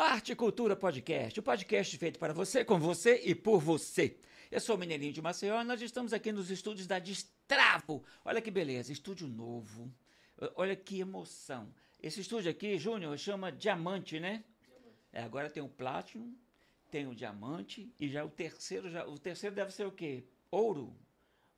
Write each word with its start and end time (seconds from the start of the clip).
Arte 0.00 0.30
e 0.30 0.36
Cultura 0.36 0.76
Podcast, 0.76 1.40
o 1.40 1.42
podcast 1.42 1.98
feito 1.98 2.20
para 2.20 2.32
você, 2.32 2.64
com 2.64 2.78
você 2.78 3.20
e 3.24 3.34
por 3.34 3.58
você. 3.60 4.16
Eu 4.48 4.60
sou 4.60 4.76
o 4.76 4.78
Mineirinho 4.78 5.12
de 5.12 5.20
Maceió 5.20 5.60
e 5.60 5.64
nós 5.64 5.82
estamos 5.82 6.12
aqui 6.12 6.30
nos 6.30 6.52
estúdios 6.52 6.86
da 6.86 7.00
Destravo. 7.00 8.04
Olha 8.24 8.40
que 8.40 8.48
beleza, 8.48 8.92
estúdio 8.92 9.26
novo. 9.26 9.92
Olha 10.54 10.76
que 10.76 11.00
emoção. 11.00 11.74
Esse 12.00 12.20
estúdio 12.20 12.48
aqui, 12.48 12.78
Júnior, 12.78 13.18
chama 13.18 13.50
Diamante, 13.50 14.20
né? 14.20 14.44
É, 15.12 15.20
agora 15.20 15.50
tem 15.50 15.64
o 15.64 15.68
Platinum, 15.68 16.32
tem 16.92 17.08
o 17.08 17.12
Diamante 17.12 17.92
e 17.98 18.08
já 18.08 18.24
o 18.24 18.30
terceiro, 18.30 18.88
já, 18.88 19.04
o 19.04 19.18
terceiro 19.18 19.56
deve 19.56 19.72
ser 19.72 19.84
o 19.84 19.90
quê? 19.90 20.22
Ouro? 20.48 20.96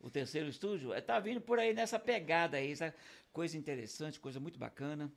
O 0.01 0.09
terceiro 0.09 0.49
estúdio? 0.49 0.95
É, 0.95 1.03
tá 1.03 1.21
vindo 1.21 1.43
por 1.43 1.59
aí 1.59 1.75
nessa 1.75 1.99
pegada 1.99 2.57
aí, 2.57 2.73
essa 2.73 2.95
coisa 3.35 3.59
interessante, 3.59 4.19
coisa 4.19 4.41
muito 4.41 4.59
bacana. 4.59 5.13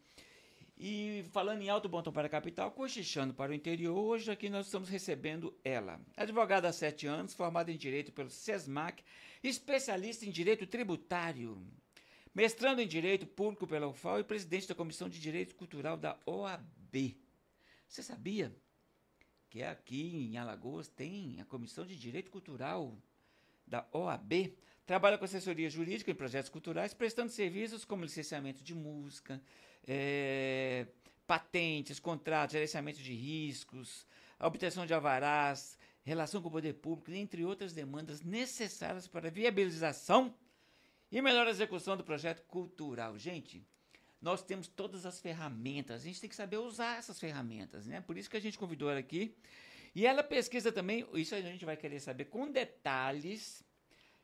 E 0.78 1.24
falando 1.32 1.62
em 1.62 1.70
Alto 1.70 1.88
Bom 1.88 2.02
para 2.04 2.28
a 2.28 2.30
capital, 2.30 2.72
cochichando 2.72 3.34
para 3.34 3.52
o 3.52 3.56
interior, 3.56 3.96
hoje 3.96 4.32
aqui 4.32 4.50
nós 4.50 4.66
estamos 4.66 4.90
recebendo 4.90 5.56
ela. 5.64 6.02
Advogada 6.18 6.68
há 6.68 6.74
sete 6.74 7.06
anos, 7.06 7.34
formada 7.34 7.72
em 7.72 7.78
Direito 7.78 8.12
pelo 8.12 8.30
SESMAC, 8.30 9.04
especialista 9.44 10.26
em 10.26 10.32
Direito 10.32 10.66
Tributário, 10.66 11.62
mestrando 12.34 12.82
em 12.82 12.88
Direito 12.88 13.28
Público 13.28 13.68
pela 13.68 13.88
UFAL 13.88 14.20
e 14.20 14.24
presidente 14.24 14.68
da 14.68 14.76
Comissão 14.76 15.08
de 15.08 15.20
Direito 15.20 15.56
Cultural 15.56 15.96
da 15.96 16.18
OAB. 16.26 17.16
Você 17.88 18.02
sabia 18.02 18.54
que 19.50 19.62
aqui 19.62 20.16
em 20.16 20.38
Alagoas 20.38 20.88
tem 20.88 21.40
a 21.40 21.46
Comissão 21.46 21.86
de 21.86 21.96
Direito 21.96 22.32
Cultural 22.32 22.98
da 23.68 23.88
OAB? 23.94 24.58
Trabalha 24.86 25.18
com 25.18 25.26
assessoria 25.26 25.70
jurídica 25.70 26.12
em 26.12 26.16
projetos 26.16 26.50
culturais, 26.50 26.94
prestando 26.94 27.32
serviços 27.32 27.86
como 27.86 28.04
licenciamento 28.04 28.62
de 28.62 28.76
música, 28.76 29.42
é, 29.88 30.88
patentes, 31.26 32.00
contratos, 32.00 32.54
gerenciamento 32.54 33.02
de 33.02 33.14
riscos, 33.14 34.06
obtenção 34.40 34.86
de 34.86 34.94
alvarás, 34.94 35.78
relação 36.04 36.42
com 36.42 36.50
o 36.50 36.52
poder 36.52 36.74
público, 36.74 37.12
entre 37.12 37.46
outras 37.46 37.72
demandas 37.72 38.22
necessárias 38.22 39.08
para 39.08 39.30
a 39.30 39.32
viabilização 39.32 40.36
e 41.10 41.22
melhor 41.22 41.48
execução 41.48 41.96
do 41.96 42.04
projeto 42.04 42.44
cultural. 42.44 43.18
Gente, 43.18 43.66
nós 44.22 44.44
temos 44.44 44.68
todas 44.68 45.06
as 45.06 45.20
ferramentas, 45.20 46.02
a 46.02 46.06
gente 46.06 46.20
tem 46.20 46.30
que 46.30 46.36
saber 46.36 46.58
usar 46.58 46.98
essas 46.98 47.20
ferramentas, 47.20 47.86
né? 47.86 48.02
Por 48.02 48.18
isso 48.18 48.30
que 48.30 48.38
a 48.38 48.42
gente 48.42 48.58
convidou 48.58 48.90
ela 48.90 49.00
aqui. 49.00 49.36
E 49.96 50.06
ela 50.06 50.24
pesquisa 50.24 50.72
também, 50.72 51.06
isso 51.14 51.36
a 51.36 51.42
gente 51.42 51.64
vai 51.64 51.78
querer 51.78 52.00
saber 52.00 52.26
com 52.26 52.52
detalhes, 52.52 53.64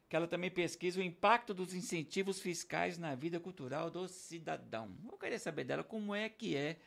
que 0.10 0.16
ela 0.16 0.28
também 0.28 0.50
pesquisa 0.50 1.00
o 1.00 1.04
impacto 1.04 1.54
dos 1.54 1.74
incentivos 1.76 2.42
fiscais 2.42 2.98
na 2.98 3.14
vida 3.14 3.40
cultural 3.40 3.92
do 3.92 4.08
cidadão. 4.08 4.92
Eu 5.10 5.18
queria 5.18 5.38
saber 5.38 5.64
dela 5.64 5.84
como 5.84 6.16
é 6.16 6.28
que 6.28 6.56
é 6.56 6.80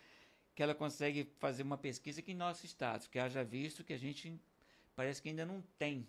que 0.55 0.63
ela 0.63 0.75
consegue 0.75 1.33
fazer 1.39 1.63
uma 1.63 1.79
pesquisa 1.79 2.21
aqui 2.21 2.33
em 2.33 2.37
nosso 2.37 2.67
estado, 2.67 3.09
que 3.09 3.19
haja 3.19 3.45
visto 3.45 3.85
que 3.85 3.93
a 3.93 3.99
gente 3.99 4.39
parece 4.97 5.23
que 5.23 5.29
ainda 5.29 5.47
não 5.47 5.63
tem 5.79 6.07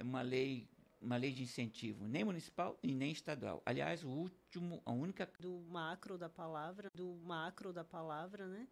uma 0.00 0.22
lei 0.22 0.66
uma 1.00 1.16
lei 1.16 1.32
de 1.32 1.44
incentivo, 1.44 2.08
nem 2.08 2.24
municipal 2.24 2.76
e 2.82 2.92
nem 2.92 3.12
estadual. 3.12 3.62
Aliás, 3.64 4.02
o 4.02 4.08
último, 4.08 4.82
a 4.84 4.90
única 4.90 5.30
do 5.38 5.60
macro 5.68 6.18
da 6.18 6.28
palavra, 6.28 6.90
do 6.92 7.14
macro 7.24 7.72
da 7.72 7.84
palavra, 7.84 8.48
né? 8.48 8.66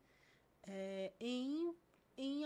É, 0.65 1.13
em, 1.21 1.73
em 2.17 2.45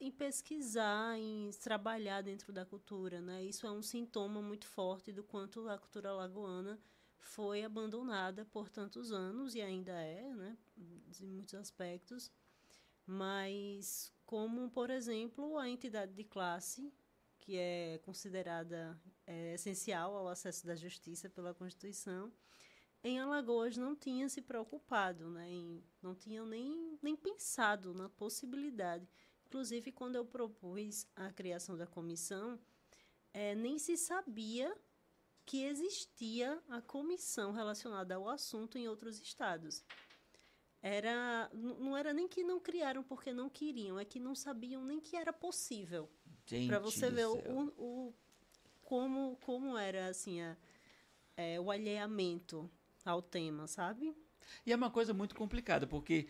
em 0.00 0.10
pesquisar, 0.10 1.18
em 1.18 1.50
trabalhar 1.62 2.22
dentro 2.22 2.52
da 2.52 2.64
cultura, 2.64 3.20
né? 3.20 3.44
Isso 3.44 3.66
é 3.66 3.70
um 3.70 3.82
sintoma 3.82 4.40
muito 4.40 4.66
forte 4.66 5.12
do 5.12 5.22
quanto 5.22 5.68
a 5.68 5.78
cultura 5.78 6.12
lagoana 6.12 6.80
foi 7.18 7.62
abandonada 7.62 8.46
por 8.46 8.70
tantos 8.70 9.12
anos 9.12 9.54
e 9.54 9.60
ainda 9.60 9.92
é, 9.92 10.34
né? 10.34 10.56
Em 11.20 11.26
muitos 11.26 11.54
aspectos. 11.54 12.32
Mas 13.06 14.12
como, 14.24 14.70
por 14.70 14.88
exemplo, 14.88 15.58
a 15.58 15.68
entidade 15.68 16.14
de 16.14 16.24
classe, 16.24 16.90
que 17.38 17.58
é 17.58 17.98
considerada 18.02 18.98
é, 19.26 19.54
essencial 19.54 20.16
ao 20.16 20.28
acesso 20.28 20.66
da 20.66 20.74
justiça 20.74 21.28
pela 21.28 21.52
Constituição, 21.52 22.32
em 23.02 23.18
Alagoas 23.18 23.76
não 23.76 23.96
tinha 23.96 24.28
se 24.28 24.40
preocupado, 24.40 25.28
né? 25.30 25.50
Em, 25.50 25.84
não 26.02 26.14
tinham 26.14 26.46
nem, 26.46 26.98
nem 27.02 27.16
pensado 27.16 27.92
na 27.92 28.08
possibilidade 28.08 29.06
Inclusive, 29.50 29.90
quando 29.90 30.14
eu 30.14 30.24
propus 30.24 31.08
a 31.16 31.32
criação 31.32 31.76
da 31.76 31.84
comissão, 31.84 32.56
é, 33.34 33.52
nem 33.52 33.80
se 33.80 33.96
sabia 33.96 34.72
que 35.44 35.64
existia 35.64 36.62
a 36.68 36.80
comissão 36.80 37.50
relacionada 37.50 38.14
ao 38.14 38.28
assunto 38.28 38.78
em 38.78 38.86
outros 38.86 39.20
estados. 39.20 39.84
Era, 40.80 41.50
não 41.52 41.96
era 41.96 42.12
nem 42.14 42.28
que 42.28 42.44
não 42.44 42.60
criaram 42.60 43.02
porque 43.02 43.32
não 43.32 43.50
queriam, 43.50 43.98
é 43.98 44.04
que 44.04 44.20
não 44.20 44.36
sabiam 44.36 44.84
nem 44.84 45.00
que 45.00 45.16
era 45.16 45.32
possível. 45.32 46.08
Para 46.68 46.78
você 46.78 47.10
ver 47.10 47.26
o, 47.26 47.72
o, 47.76 48.14
como, 48.82 49.36
como 49.40 49.76
era 49.76 50.06
assim 50.06 50.40
a, 50.40 50.56
é, 51.36 51.58
o 51.58 51.72
alheamento 51.72 52.70
ao 53.04 53.20
tema, 53.20 53.66
sabe? 53.66 54.14
E 54.64 54.72
é 54.72 54.76
uma 54.76 54.92
coisa 54.92 55.12
muito 55.12 55.34
complicada, 55.34 55.88
porque 55.88 56.28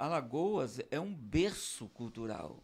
Alagoas 0.00 0.80
é 0.90 0.98
um 0.98 1.14
berço 1.14 1.88
cultural. 1.88 2.62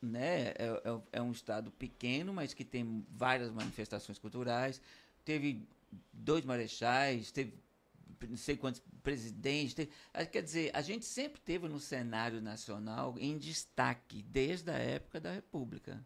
Né? 0.00 0.50
É, 0.50 0.82
é, 0.84 1.00
é, 1.12 1.22
um 1.22 1.32
estado 1.32 1.70
pequeno, 1.72 2.32
mas 2.32 2.54
que 2.54 2.64
tem 2.64 3.04
várias 3.10 3.50
manifestações 3.50 4.18
culturais. 4.18 4.80
Teve 5.24 5.68
dois 6.12 6.44
marechais, 6.44 7.30
teve 7.30 7.52
não 8.28 8.36
sei 8.36 8.56
quantos 8.56 8.82
presidentes. 9.02 9.74
Teve, 9.74 9.90
ah, 10.14 10.24
quer 10.24 10.42
dizer, 10.42 10.70
a 10.72 10.80
gente 10.80 11.04
sempre 11.04 11.40
teve 11.40 11.68
no 11.68 11.80
cenário 11.80 12.40
nacional 12.40 13.14
em 13.18 13.36
destaque, 13.36 14.22
desde 14.22 14.70
a 14.70 14.78
época 14.78 15.20
da 15.20 15.32
República. 15.32 16.04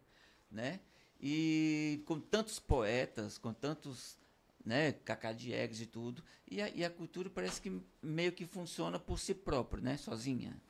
Né? 0.50 0.80
E 1.20 2.02
com 2.06 2.18
tantos 2.18 2.58
poetas, 2.58 3.38
com 3.38 3.52
tantos 3.52 4.16
né, 4.64 4.92
Cacá 4.92 5.32
Diegues 5.32 5.80
e 5.80 5.86
tudo. 5.86 6.22
E 6.50 6.60
a, 6.62 6.68
e 6.70 6.84
a 6.84 6.90
cultura 6.90 7.28
parece 7.28 7.60
que 7.60 7.80
meio 8.02 8.32
que 8.32 8.46
funciona 8.46 8.98
por 8.98 9.18
si 9.18 9.34
própria, 9.34 9.82
né, 9.82 9.96
sozinha. 9.96 10.60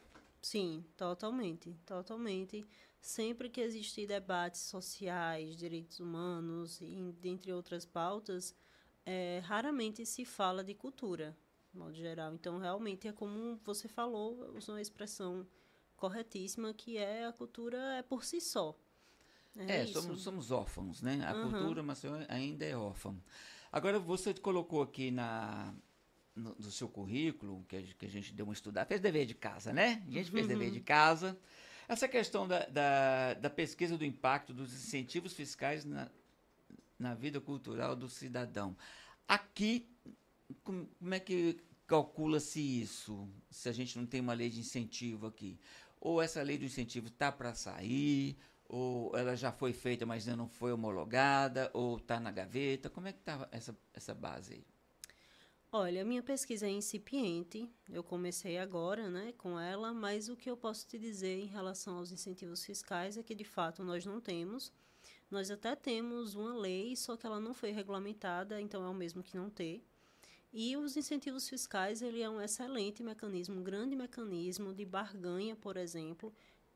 Sim, 0.42 0.84
totalmente, 0.96 1.74
totalmente. 1.86 2.66
Sempre 3.00 3.48
que 3.48 3.60
existem 3.60 4.06
debates 4.06 4.62
sociais, 4.62 5.56
direitos 5.56 6.00
humanos, 6.00 6.80
e, 6.80 7.14
dentre 7.20 7.52
outras 7.52 7.84
pautas, 7.84 8.54
é, 9.06 9.40
raramente 9.44 10.04
se 10.04 10.24
fala 10.24 10.64
de 10.64 10.74
cultura, 10.74 11.36
de 11.72 11.78
modo 11.78 11.94
geral. 11.94 12.34
Então, 12.34 12.58
realmente, 12.58 13.06
é 13.08 13.12
como 13.12 13.58
você 13.64 13.88
falou, 13.88 14.54
usou 14.56 14.74
uma 14.74 14.82
expressão 14.82 15.46
corretíssima, 15.96 16.74
que 16.74 16.96
é 16.96 17.26
a 17.26 17.32
cultura 17.32 17.78
é 17.96 18.02
por 18.02 18.24
si 18.24 18.40
só. 18.40 18.78
É, 19.56 19.82
é 19.82 19.86
somos, 19.86 20.22
somos 20.22 20.50
órfãos, 20.50 21.00
né? 21.00 21.24
A 21.26 21.34
uhum. 21.34 21.50
cultura 21.50 21.82
mas 21.82 22.02
ainda 22.28 22.64
é 22.64 22.76
órfã. 22.76 23.14
Agora, 23.74 23.98
você 23.98 24.32
colocou 24.32 24.82
aqui 24.82 25.10
na, 25.10 25.74
no, 26.32 26.54
no, 26.54 26.70
seu 26.70 26.88
currículo, 26.88 27.64
que 27.68 27.74
a, 27.74 27.82
que 27.82 28.06
a 28.06 28.08
gente 28.08 28.32
deu 28.32 28.46
uma 28.46 28.52
estudada, 28.54 28.86
fez 28.86 29.00
dever 29.00 29.26
de 29.26 29.34
casa, 29.34 29.72
né? 29.72 30.00
A 30.06 30.10
gente 30.12 30.30
fez 30.30 30.46
dever 30.46 30.70
de 30.70 30.78
uhum. 30.78 30.84
casa. 30.84 31.36
Essa 31.88 32.06
questão 32.06 32.46
da, 32.46 32.66
da, 32.66 33.34
da, 33.34 33.50
pesquisa 33.50 33.98
do 33.98 34.04
impacto 34.04 34.54
dos 34.54 34.72
incentivos 34.72 35.32
fiscais 35.32 35.84
na, 35.84 36.08
na 36.96 37.14
vida 37.14 37.40
cultural 37.40 37.96
do 37.96 38.08
cidadão. 38.08 38.76
Aqui, 39.26 39.88
como, 40.62 40.86
como 40.86 41.12
é 41.12 41.18
que 41.18 41.58
calcula-se 41.84 42.60
isso, 42.60 43.28
se 43.50 43.68
a 43.68 43.72
gente 43.72 43.98
não 43.98 44.06
tem 44.06 44.20
uma 44.20 44.34
lei 44.34 44.50
de 44.50 44.60
incentivo 44.60 45.26
aqui? 45.26 45.58
Ou 46.00 46.22
essa 46.22 46.40
lei 46.42 46.56
do 46.56 46.64
incentivo 46.64 47.08
está 47.08 47.32
para 47.32 47.52
sair, 47.54 48.36
ou 48.74 49.16
ela 49.16 49.36
já 49.36 49.52
foi 49.52 49.72
feita, 49.72 50.04
mas 50.04 50.26
ainda 50.26 50.36
não 50.36 50.48
foi 50.48 50.72
homologada? 50.72 51.70
Ou 51.72 51.96
está 51.96 52.18
na 52.18 52.32
gaveta? 52.32 52.90
Como 52.90 53.06
é 53.06 53.12
que 53.12 53.20
está 53.20 53.48
essa, 53.52 53.76
essa 53.94 54.12
base 54.12 54.54
aí? 54.54 54.66
Olha, 55.70 56.02
a 56.02 56.04
minha 56.04 56.24
pesquisa 56.24 56.66
é 56.66 56.70
incipiente. 56.70 57.70
Eu 57.88 58.02
comecei 58.02 58.58
agora 58.58 59.08
né, 59.08 59.32
com 59.38 59.60
ela, 59.60 59.94
mas 59.94 60.28
o 60.28 60.34
que 60.34 60.50
eu 60.50 60.56
posso 60.56 60.88
te 60.88 60.98
dizer 60.98 61.38
em 61.38 61.46
relação 61.46 61.98
aos 61.98 62.10
incentivos 62.10 62.64
fiscais 62.64 63.16
é 63.16 63.22
que, 63.22 63.32
de 63.32 63.44
fato, 63.44 63.84
nós 63.84 64.04
não 64.04 64.20
temos. 64.20 64.72
Nós 65.30 65.52
até 65.52 65.76
temos 65.76 66.34
uma 66.34 66.56
lei, 66.56 66.96
só 66.96 67.16
que 67.16 67.24
ela 67.24 67.38
não 67.38 67.54
foi 67.54 67.70
regulamentada, 67.70 68.60
então 68.60 68.84
é 68.84 68.88
o 68.88 68.94
mesmo 68.94 69.22
que 69.22 69.36
não 69.36 69.48
ter. 69.48 69.84
E 70.52 70.76
os 70.76 70.96
incentivos 70.96 71.48
fiscais, 71.48 72.02
ele 72.02 72.22
é 72.22 72.28
um 72.28 72.40
excelente 72.40 73.04
mecanismo, 73.04 73.60
um 73.60 73.62
grande 73.62 73.94
mecanismo 73.94 74.74
de 74.74 74.84
barganha, 74.84 75.54
por 75.54 75.76
exemplo, 75.76 76.32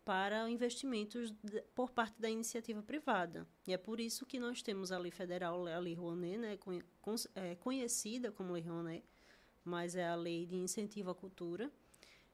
para 0.08 0.48
investimentos 0.48 1.34
por 1.74 1.90
parte 1.90 2.18
da 2.18 2.30
iniciativa 2.30 2.82
privada. 2.82 3.46
E 3.66 3.74
é 3.74 3.76
por 3.76 4.00
isso 4.00 4.24
que 4.24 4.40
nós 4.40 4.62
temos 4.62 4.90
a 4.90 4.96
lei 4.96 5.10
federal, 5.10 5.66
a 5.66 5.78
Lei 5.78 5.92
Rouanet, 5.92 6.38
né, 6.38 6.58
é, 7.34 7.54
conhecida 7.56 8.32
como 8.32 8.54
Lei 8.54 8.62
Rouanet, 8.62 9.04
mas 9.62 9.94
é 9.94 10.08
a 10.08 10.14
lei 10.14 10.46
de 10.46 10.56
incentivo 10.56 11.10
à 11.10 11.14
cultura. 11.14 11.70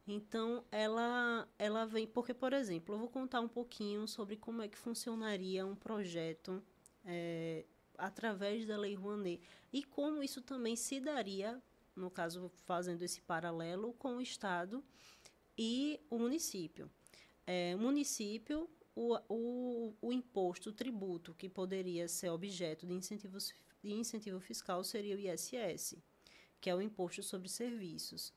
Então, 0.07 0.64
ela, 0.71 1.49
ela 1.59 1.85
vem... 1.85 2.07
Porque, 2.07 2.33
por 2.33 2.52
exemplo, 2.52 2.95
eu 2.95 2.99
vou 3.00 3.09
contar 3.09 3.40
um 3.40 3.49
pouquinho 3.49 4.07
sobre 4.07 4.37
como 4.37 4.62
é 4.62 4.69
que 4.69 4.78
funcionaria 4.78 5.66
um 5.66 5.75
projeto 5.75 6.62
é, 7.04 7.64
através 7.99 8.64
da 8.69 8.76
Lei 8.76 8.95
Rouanet 8.95 9.43
e 9.73 9.83
como 9.83 10.23
isso 10.23 10.40
também 10.40 10.76
se 10.76 11.00
daria, 11.00 11.61
no 11.97 12.09
caso, 12.09 12.52
fazendo 12.66 13.02
esse 13.02 13.21
paralelo 13.21 13.95
com 13.95 14.19
o 14.19 14.21
Estado 14.21 14.81
e 15.59 15.99
o 16.09 16.21
município. 16.21 16.88
É, 17.47 17.77
município, 17.77 18.69
o, 18.95 19.17
o, 19.29 19.95
o 20.01 20.13
imposto, 20.13 20.71
o 20.71 20.73
tributo 20.73 21.35
que 21.35 21.49
poderia 21.49 22.09
ser 22.09 22.31
objeto 22.31 22.87
de, 22.87 22.95
incentivos, 22.95 23.53
de 23.83 23.93
incentivo 23.93 24.41
fiscal 24.41 24.85
seria 24.85 25.17
o 25.17 25.19
ISS, 25.19 25.97
que 26.61 26.71
é 26.71 26.75
o 26.75 26.81
Imposto 26.81 27.23
sobre 27.23 27.49
Serviços. 27.49 28.33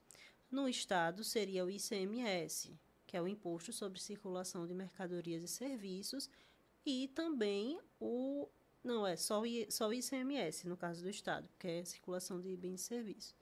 No 0.49 0.67
Estado, 0.67 1.23
seria 1.23 1.63
o 1.63 1.69
ICMS, 1.69 2.77
que 3.05 3.15
é 3.15 3.21
o 3.21 3.27
Imposto 3.27 3.71
sobre 3.71 3.99
Circulação 3.99 4.65
de 4.65 4.73
Mercadorias 4.73 5.43
e 5.43 5.47
Serviços, 5.47 6.29
e 6.85 7.07
também 7.09 7.79
o. 7.99 8.47
Não, 8.83 9.05
é 9.05 9.17
só 9.17 9.41
o, 9.41 9.45
só 9.69 9.89
o 9.89 9.93
ICMS, 9.93 10.67
no 10.67 10.77
caso 10.77 11.03
do 11.03 11.09
Estado, 11.09 11.49
que 11.59 11.67
é 11.67 11.85
circulação 11.85 12.39
de 12.39 12.55
bens 12.55 12.81
e 12.81 12.83
serviços. 12.83 13.35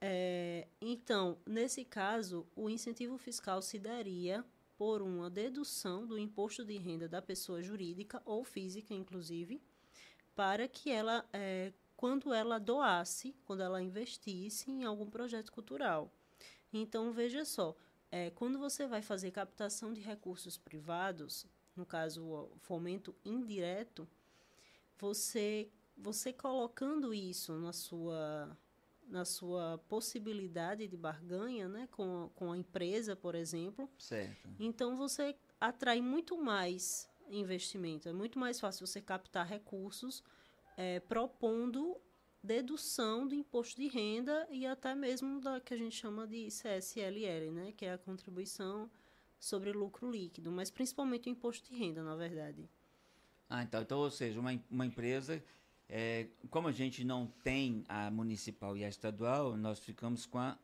É, 0.00 0.68
então, 0.80 1.36
nesse 1.44 1.84
caso, 1.84 2.46
o 2.56 2.70
incentivo 2.70 3.18
fiscal 3.18 3.60
se 3.60 3.78
daria 3.78 4.44
por 4.80 5.02
uma 5.02 5.28
dedução 5.28 6.06
do 6.06 6.18
imposto 6.18 6.64
de 6.64 6.78
renda 6.78 7.06
da 7.06 7.20
pessoa 7.20 7.62
jurídica 7.62 8.22
ou 8.24 8.42
física, 8.42 8.94
inclusive, 8.94 9.60
para 10.34 10.66
que 10.66 10.90
ela, 10.90 11.22
é, 11.34 11.70
quando 11.94 12.32
ela 12.32 12.58
doasse, 12.58 13.36
quando 13.44 13.62
ela 13.62 13.82
investisse 13.82 14.70
em 14.70 14.84
algum 14.84 15.10
projeto 15.10 15.52
cultural. 15.52 16.10
Então, 16.72 17.12
veja 17.12 17.44
só, 17.44 17.76
é, 18.10 18.30
quando 18.30 18.58
você 18.58 18.86
vai 18.86 19.02
fazer 19.02 19.30
captação 19.32 19.92
de 19.92 20.00
recursos 20.00 20.56
privados, 20.56 21.44
no 21.76 21.84
caso, 21.84 22.24
o 22.24 22.56
fomento 22.60 23.14
indireto, 23.22 24.08
você, 24.98 25.70
você 25.94 26.32
colocando 26.32 27.12
isso 27.12 27.52
na 27.58 27.74
sua 27.74 28.56
na 29.10 29.24
sua 29.24 29.78
possibilidade 29.88 30.86
de 30.86 30.96
barganha 30.96 31.68
né, 31.68 31.88
com, 31.90 32.30
com 32.34 32.52
a 32.52 32.56
empresa, 32.56 33.16
por 33.16 33.34
exemplo. 33.34 33.90
Certo. 33.98 34.48
Então 34.58 34.96
você 34.96 35.34
atrai 35.60 36.00
muito 36.00 36.36
mais 36.36 37.10
investimento. 37.28 38.08
É 38.08 38.12
muito 38.12 38.38
mais 38.38 38.58
fácil 38.58 38.86
você 38.86 39.00
captar 39.00 39.46
recursos 39.46 40.22
é, 40.76 41.00
propondo 41.00 42.00
dedução 42.42 43.26
do 43.26 43.34
imposto 43.34 43.80
de 43.80 43.88
renda 43.88 44.46
e 44.50 44.64
até 44.64 44.94
mesmo 44.94 45.40
da 45.40 45.60
que 45.60 45.74
a 45.74 45.76
gente 45.76 45.94
chama 45.94 46.26
de 46.26 46.48
CSLL, 46.48 47.50
né, 47.52 47.72
que 47.76 47.84
é 47.84 47.92
a 47.92 47.98
contribuição 47.98 48.90
sobre 49.38 49.72
lucro 49.72 50.10
líquido, 50.10 50.50
mas 50.50 50.70
principalmente 50.70 51.28
o 51.28 51.32
imposto 51.32 51.70
de 51.70 51.78
renda, 51.78 52.02
na 52.02 52.16
verdade. 52.16 52.68
Ah, 53.48 53.62
então, 53.62 53.82
então 53.82 53.98
ou 53.98 54.10
seja, 54.10 54.38
uma, 54.38 54.58
uma 54.70 54.86
empresa 54.86 55.42
é, 55.92 56.28
como 56.50 56.68
a 56.68 56.72
gente 56.72 57.04
não 57.04 57.26
tem 57.42 57.84
a 57.88 58.10
municipal 58.10 58.76
e 58.76 58.84
a 58.84 58.88
estadual, 58.88 59.56
nós 59.56 59.80
ficamos 59.80 60.24
com 60.24 60.38
a, 60.38 60.56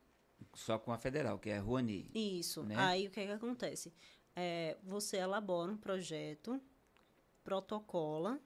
só 0.53 0.79
com 0.79 0.91
a 0.91 0.97
federal, 0.97 1.37
que 1.37 1.49
é 1.49 1.57
a 1.57 1.61
Rouani. 1.61 2.09
Isso. 2.15 2.63
Né? 2.63 2.75
Aí 2.77 3.07
o 3.07 3.11
que, 3.11 3.19
é 3.19 3.25
que 3.25 3.31
acontece? 3.33 3.93
É, 4.33 4.77
você 4.83 5.17
elabora 5.17 5.69
um 5.69 5.77
projeto, 5.77 6.61
protocola, 7.43 8.39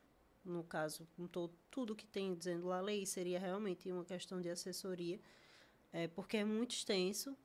no 0.44 0.64
caso, 0.64 1.08
com 1.16 1.28
todo, 1.28 1.54
tudo 1.70 1.96
que 1.96 2.08
tem 2.08 2.34
dizendo 2.34 2.66
lá 2.66 2.80
a 2.80 2.82
lei, 2.82 3.06
seria 3.06 3.40
realmente 3.40 3.92
uma 3.92 4.04
questão 4.04 4.42
de 4.42 4.50
assessoria, 4.50 5.20
é, 5.94 6.08
porque 6.08 6.38
é 6.38 6.44
muito 6.44 6.72
extenso. 6.72 7.38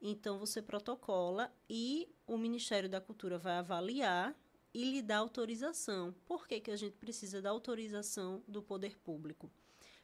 Então, 0.00 0.40
você 0.40 0.60
protocola 0.60 1.54
e 1.70 2.08
o 2.26 2.36
Ministério 2.36 2.88
da 2.88 3.00
Cultura 3.00 3.38
vai 3.38 3.58
avaliar 3.58 4.34
e 4.74 4.84
lhe 4.84 5.02
dá 5.02 5.18
autorização. 5.18 6.14
Por 6.26 6.46
que, 6.46 6.60
que 6.60 6.70
a 6.70 6.76
gente 6.76 6.96
precisa 6.96 7.42
da 7.42 7.50
autorização 7.50 8.42
do 8.48 8.62
poder 8.62 8.98
público? 8.98 9.50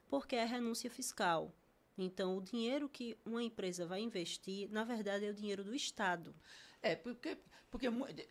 Porque 0.09 0.37
é 0.37 0.45
renúncia 0.45 0.91
fiscal. 0.91 1.55
Então, 1.97 2.37
o 2.37 2.43
dinheiro 2.43 2.89
que 2.89 3.17
uma 3.25 3.43
empresa 3.43 3.87
vai 3.87 4.01
investir, 4.01 4.71
na 4.71 4.85
verdade, 4.85 5.25
é 5.25 5.31
o 5.31 5.35
dinheiro 5.35 5.65
do 5.65 5.75
Estado. 5.75 6.35
É, 6.81 6.95
porque, 6.95 7.37
porque 7.71 7.89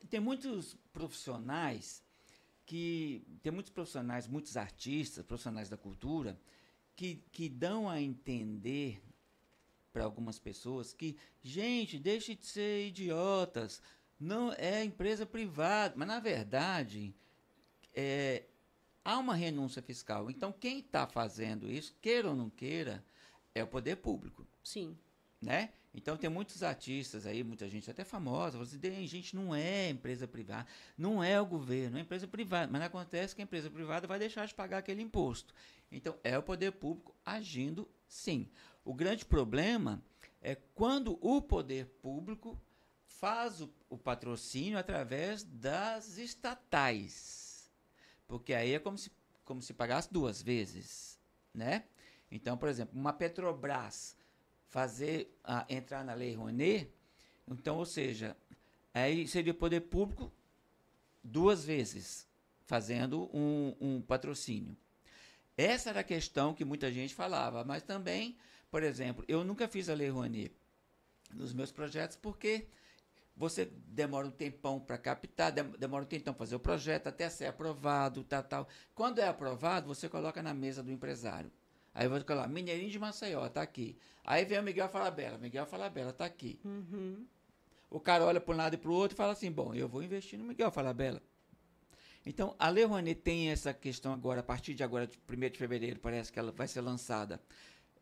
tem 0.10 0.20
muitos 0.20 0.76
profissionais 0.94 2.02
que. 2.66 3.26
Tem 3.42 3.52
muitos 3.52 3.72
profissionais, 3.72 4.28
muitos 4.28 4.56
artistas, 4.56 5.26
profissionais 5.26 5.70
da 5.70 5.78
cultura, 5.78 6.40
que, 6.96 7.24
que 7.32 7.50
dão 7.50 7.90
a 7.90 8.02
entender 8.02 9.02
para 9.92 10.06
algumas 10.06 10.38
pessoas 10.38 10.94
que, 10.94 11.18
gente, 11.42 11.98
deixe 11.98 12.36
de 12.36 12.46
ser 12.46 12.88
idiotas, 12.88 13.82
não 14.20 14.52
é 14.54 14.84
empresa 14.84 15.26
privada, 15.26 15.94
mas 15.98 16.08
na 16.08 16.20
verdade 16.20 17.14
é, 17.94 18.44
há 19.04 19.18
uma 19.18 19.36
renúncia 19.36 19.82
fiscal. 19.82 20.30
Então 20.30 20.52
quem 20.52 20.80
está 20.80 21.08
fazendo 21.08 21.70
isso, 21.70 21.96
queira 22.02 22.30
ou 22.30 22.36
não 22.36 22.50
queira, 22.50 23.04
é 23.54 23.64
o 23.64 23.68
poder 23.68 23.98
público. 23.98 24.48
Sim. 24.64 24.98
Né? 25.42 25.70
Então 25.94 26.18
tem 26.18 26.30
muitos 26.30 26.62
artistas 26.64 27.26
aí, 27.26 27.44
muita 27.44 27.70
gente 27.70 27.90
até 27.90 28.04
famosa, 28.04 28.58
você 28.58 28.78
tem 28.78 29.06
gente 29.08 29.36
não 29.36 29.54
é 29.54 29.90
empresa 29.90 30.28
privada, 30.28 30.68
não 30.98 31.24
é 31.24 31.40
o 31.40 31.46
governo, 31.46 31.98
é 31.98 32.02
empresa 32.02 32.28
privada, 32.28 32.72
mas 32.72 32.82
acontece 32.82 33.36
que 33.36 33.42
a 33.42 33.44
empresa 33.44 33.70
privada 33.70 34.08
vai 34.08 34.20
deixar 34.20 34.48
de 34.48 34.54
pagar 34.54 34.80
aquele 34.80 35.02
imposto. 35.02 35.54
Então 35.92 36.16
é 36.24 36.38
o 36.38 36.44
poder 36.44 36.72
público 36.74 37.16
agindo 37.26 37.90
sim. 38.08 38.50
O 38.84 38.94
grande 38.94 39.26
problema 39.26 40.04
é 40.42 40.56
quando 40.56 41.18
o 41.22 41.42
poder 41.42 41.86
público 42.02 42.60
faz 43.20 43.62
o, 43.62 43.70
o 43.90 43.98
patrocínio 43.98 44.78
através 44.78 45.44
das 45.44 46.18
estatais. 46.18 47.70
Porque 48.28 48.54
aí 48.54 48.74
é 48.74 48.80
como 48.80 48.98
se, 48.98 49.12
como 49.44 49.62
se 49.62 49.74
pagasse 49.74 50.12
duas 50.12 50.42
vezes, 50.42 51.20
né? 51.54 51.86
Então, 52.30 52.58
por 52.58 52.70
exemplo, 52.70 52.98
uma 53.00 53.14
Petrobras 53.14 54.16
fazer 54.70 55.34
a, 55.44 55.66
entrar 55.70 56.04
na 56.04 56.14
Lei 56.14 56.36
Rouanet, 56.36 56.92
então, 57.48 57.78
ou 57.78 57.86
seja, 57.86 58.36
aí 58.94 59.28
seria 59.28 59.54
o 59.54 59.56
poder 59.56 59.82
público 59.82 60.32
duas 61.24 61.64
vezes 61.66 62.28
fazendo 62.66 63.30
um, 63.34 63.76
um 63.80 64.02
patrocínio. 64.02 64.76
Essa 65.56 65.90
era 65.90 66.02
a 66.02 66.04
questão 66.04 66.54
que 66.54 66.66
muita 66.66 66.92
gente 66.92 67.16
falava, 67.16 67.64
mas 67.64 67.82
também, 67.82 68.38
por 68.70 68.84
exemplo, 68.84 69.24
eu 69.28 69.44
nunca 69.44 69.68
fiz 69.68 69.90
a 69.90 69.94
Lei 69.94 70.10
Rouanet 70.10 70.52
nos 71.34 71.54
meus 71.54 71.72
projetos 71.72 72.18
porque 72.18 72.68
você 73.38 73.66
demora 73.66 74.26
um 74.26 74.32
tempão 74.32 74.80
para 74.80 74.98
captar, 74.98 75.52
demora 75.52 76.04
um 76.04 76.08
tempão 76.08 76.34
para 76.34 76.40
fazer 76.40 76.56
o 76.56 76.60
projeto, 76.60 77.08
até 77.08 77.30
ser 77.30 77.46
aprovado, 77.46 78.24
tal, 78.24 78.44
tal. 78.44 78.68
Quando 78.96 79.20
é 79.20 79.28
aprovado, 79.28 79.88
você 79.88 80.10
coloca 80.10 80.42
na 80.42 80.56
mesa 80.56 80.82
do 80.82 80.92
empresário. 80.92 81.52
Aí 81.94 82.08
você 82.08 82.24
coloca, 82.24 82.48
Mineirinho 82.48 82.90
de 82.90 82.98
Maceió, 82.98 83.48
tá 83.48 83.62
aqui. 83.62 83.96
Aí 84.24 84.44
vem 84.44 84.60
o 84.60 84.64
Miguel 84.64 84.90
Falabella, 84.90 85.38
Miguel 85.38 85.68
Falabella, 85.68 86.12
tá 86.12 86.26
aqui. 86.26 86.60
Uhum. 86.66 87.26
O 87.90 88.00
cara 88.00 88.26
olha 88.26 88.42
para 88.42 88.54
um 88.54 88.58
lado 88.58 88.74
e 88.74 88.78
para 88.78 88.90
o 88.90 88.94
outro 88.94 89.16
e 89.16 89.18
fala 89.18 89.34
assim, 89.34 89.52
bom, 89.52 89.74
eu 89.74 89.88
vou 89.88 90.02
investir 90.02 90.38
no 90.38 90.46
Miguel 90.46 90.72
Falabella. 90.72 91.22
Então, 92.26 92.56
a 92.60 92.70
Lei 92.70 92.84
Rouanet 92.84 93.22
tem 93.22 93.50
essa 93.50 93.74
questão 93.74 94.12
agora, 94.12 94.42
a 94.42 94.44
partir 94.44 94.74
de 94.74 94.84
agora, 94.84 95.08
de 95.08 95.18
1 95.30 95.50
de 95.50 95.58
fevereiro, 95.58 96.00
parece 96.00 96.32
que 96.32 96.38
ela 96.38 96.52
vai 96.52 96.68
ser 96.68 96.82
lançada. 96.82 97.42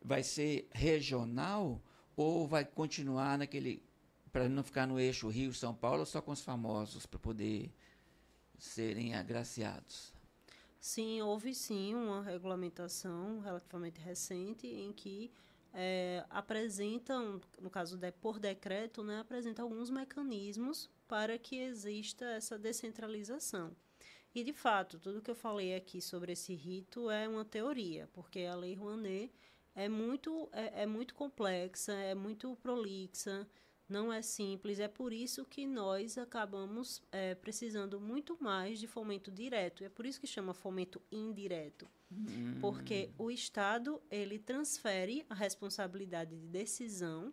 Vai 0.01 0.23
ser 0.23 0.67
regional 0.71 1.81
ou 2.15 2.47
vai 2.47 2.65
continuar 2.65 3.37
naquele 3.37 3.83
para 4.35 4.49
não 4.49 4.65
ficar 4.65 4.85
no 4.85 4.99
eixo 4.99 5.29
Rio-São 5.29 5.73
Paulo 5.73 6.05
só 6.05 6.21
com 6.21 6.33
os 6.33 6.41
famosos, 6.41 7.05
para 7.05 7.17
poder 7.17 7.71
serem 8.59 9.15
agraciados? 9.15 10.13
Sim, 10.77 11.21
houve 11.21 11.55
sim 11.55 11.95
uma 11.95 12.21
regulamentação 12.21 13.39
relativamente 13.39 14.01
recente 14.01 14.67
em 14.67 14.91
que 14.91 15.31
é, 15.73 16.25
apresentam, 16.29 17.39
no 17.61 17.69
caso 17.69 17.95
de, 17.95 18.11
por 18.11 18.37
decreto, 18.37 19.05
né, 19.05 19.21
apresenta 19.21 19.61
alguns 19.61 19.89
mecanismos 19.89 20.89
para 21.07 21.37
que 21.37 21.55
exista 21.55 22.25
essa 22.25 22.59
descentralização. 22.59 23.73
E, 24.33 24.43
de 24.43 24.51
fato, 24.51 24.99
tudo 24.99 25.21
que 25.21 25.31
eu 25.31 25.35
falei 25.35 25.77
aqui 25.77 26.01
sobre 26.01 26.33
esse 26.33 26.53
rito 26.53 27.09
é 27.09 27.25
uma 27.25 27.45
teoria, 27.45 28.09
porque 28.11 28.41
a 28.41 28.53
Lei 28.53 28.75
Rouanet 28.75 29.31
é 29.73 29.87
muito, 29.87 30.49
é, 30.51 30.83
é 30.83 30.85
muito 30.85 31.15
complexa, 31.15 31.93
é 31.93 32.13
muito 32.13 32.53
prolixa, 32.57 33.47
não 33.87 34.11
é 34.11 34.21
simples, 34.21 34.79
é 34.79 34.87
por 34.87 35.13
isso 35.13 35.45
que 35.45 35.67
nós 35.67 36.17
acabamos 36.17 37.03
é, 37.11 37.35
precisando 37.35 37.99
muito 37.99 38.35
mais 38.41 38.79
de 38.79 38.87
fomento 38.87 39.31
direto. 39.31 39.83
É 39.83 39.89
por 39.89 40.05
isso 40.05 40.19
que 40.19 40.25
chama 40.25 40.53
fomento 40.53 41.01
indireto. 41.11 41.87
Hum. 42.11 42.57
Porque 42.59 43.11
o 43.17 43.29
Estado 43.29 44.01
ele 44.09 44.39
transfere 44.39 45.23
a 45.29 45.35
responsabilidade 45.35 46.35
de 46.35 46.47
decisão, 46.47 47.31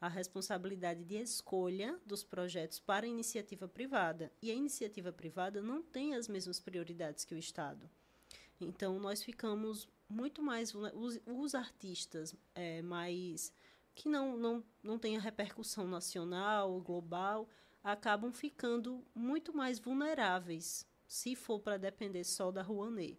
a 0.00 0.08
responsabilidade 0.08 1.04
de 1.04 1.16
escolha 1.16 1.98
dos 2.06 2.22
projetos 2.22 2.78
para 2.78 3.04
a 3.04 3.08
iniciativa 3.08 3.66
privada. 3.66 4.32
E 4.40 4.50
a 4.50 4.54
iniciativa 4.54 5.12
privada 5.12 5.60
não 5.60 5.82
tem 5.82 6.14
as 6.14 6.28
mesmas 6.28 6.60
prioridades 6.60 7.24
que 7.24 7.34
o 7.34 7.38
Estado. 7.38 7.90
Então, 8.60 8.98
nós 9.00 9.22
ficamos 9.22 9.88
muito 10.08 10.42
mais. 10.42 10.74
Os, 10.74 11.20
os 11.26 11.54
artistas 11.54 12.34
é, 12.54 12.80
mais 12.82 13.52
que 14.00 14.08
não, 14.08 14.34
não, 14.34 14.64
não 14.82 14.98
tem 14.98 15.18
a 15.18 15.20
repercussão 15.20 15.86
nacional 15.86 16.72
ou 16.72 16.80
global, 16.80 17.46
acabam 17.84 18.32
ficando 18.32 19.04
muito 19.14 19.54
mais 19.54 19.78
vulneráveis 19.78 20.86
se 21.06 21.36
for 21.36 21.60
para 21.60 21.76
depender 21.76 22.24
só 22.24 22.50
da 22.50 22.62
Rouanet. 22.62 23.18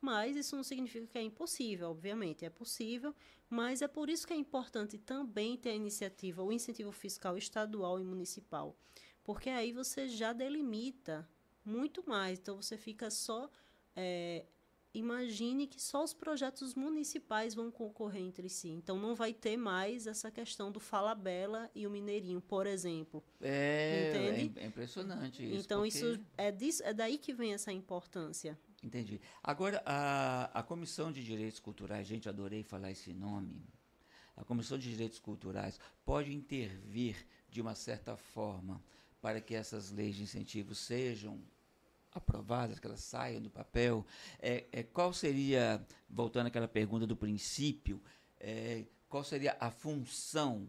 Mas 0.00 0.34
isso 0.34 0.56
não 0.56 0.62
significa 0.62 1.06
que 1.06 1.18
é 1.18 1.22
impossível, 1.22 1.90
obviamente, 1.90 2.44
é 2.44 2.48
possível, 2.48 3.14
mas 3.50 3.82
é 3.82 3.88
por 3.88 4.08
isso 4.08 4.26
que 4.26 4.32
é 4.32 4.36
importante 4.36 4.96
também 4.96 5.58
ter 5.58 5.70
a 5.70 5.74
iniciativa, 5.74 6.42
o 6.42 6.52
incentivo 6.52 6.90
fiscal 6.90 7.36
estadual 7.36 8.00
e 8.00 8.04
municipal, 8.04 8.74
porque 9.22 9.50
aí 9.50 9.72
você 9.72 10.08
já 10.08 10.32
delimita 10.32 11.28
muito 11.62 12.02
mais. 12.08 12.38
Então 12.38 12.56
você 12.56 12.78
fica 12.78 13.10
só. 13.10 13.50
É, 13.96 14.46
imagine 14.94 15.66
que 15.66 15.82
só 15.82 16.04
os 16.04 16.14
projetos 16.14 16.74
municipais 16.74 17.54
vão 17.54 17.70
concorrer 17.70 18.22
entre 18.22 18.48
si. 18.48 18.68
Então 18.68 18.98
não 18.98 19.14
vai 19.14 19.34
ter 19.34 19.56
mais 19.56 20.06
essa 20.06 20.30
questão 20.30 20.70
do 20.70 20.78
Fala 20.78 21.14
Bela 21.14 21.68
e 21.74 21.86
o 21.86 21.90
Mineirinho, 21.90 22.40
por 22.40 22.66
exemplo. 22.66 23.22
É, 23.40 24.10
Entende? 24.10 24.60
é 24.60 24.66
impressionante 24.66 25.42
isso. 25.42 25.64
Então 25.64 25.82
porque... 25.82 25.98
isso 25.98 26.20
é, 26.38 26.52
disso, 26.52 26.82
é 26.84 26.94
daí 26.94 27.18
que 27.18 27.34
vem 27.34 27.52
essa 27.52 27.72
importância. 27.72 28.58
Entendi. 28.82 29.20
Agora, 29.42 29.82
a, 29.84 30.60
a 30.60 30.62
Comissão 30.62 31.10
de 31.10 31.24
Direitos 31.24 31.58
Culturais, 31.58 32.06
gente, 32.06 32.28
adorei 32.28 32.62
falar 32.62 32.90
esse 32.90 33.12
nome. 33.12 33.66
A 34.36 34.44
Comissão 34.44 34.78
de 34.78 34.88
Direitos 34.90 35.18
Culturais 35.18 35.80
pode 36.04 36.34
intervir 36.34 37.26
de 37.48 37.60
uma 37.60 37.74
certa 37.74 38.16
forma 38.16 38.82
para 39.22 39.40
que 39.40 39.54
essas 39.54 39.90
leis 39.90 40.16
de 40.16 40.22
incentivo 40.22 40.74
sejam 40.74 41.40
aprovadas, 42.14 42.78
que 42.78 42.86
elas 42.86 43.00
saiam 43.00 43.42
do 43.42 43.50
papel, 43.50 44.06
é, 44.38 44.66
é, 44.70 44.82
qual 44.82 45.12
seria, 45.12 45.84
voltando 46.08 46.46
àquela 46.46 46.68
pergunta 46.68 47.06
do 47.06 47.16
princípio, 47.16 48.00
é, 48.38 48.86
qual 49.08 49.24
seria 49.24 49.56
a 49.60 49.70
função, 49.70 50.68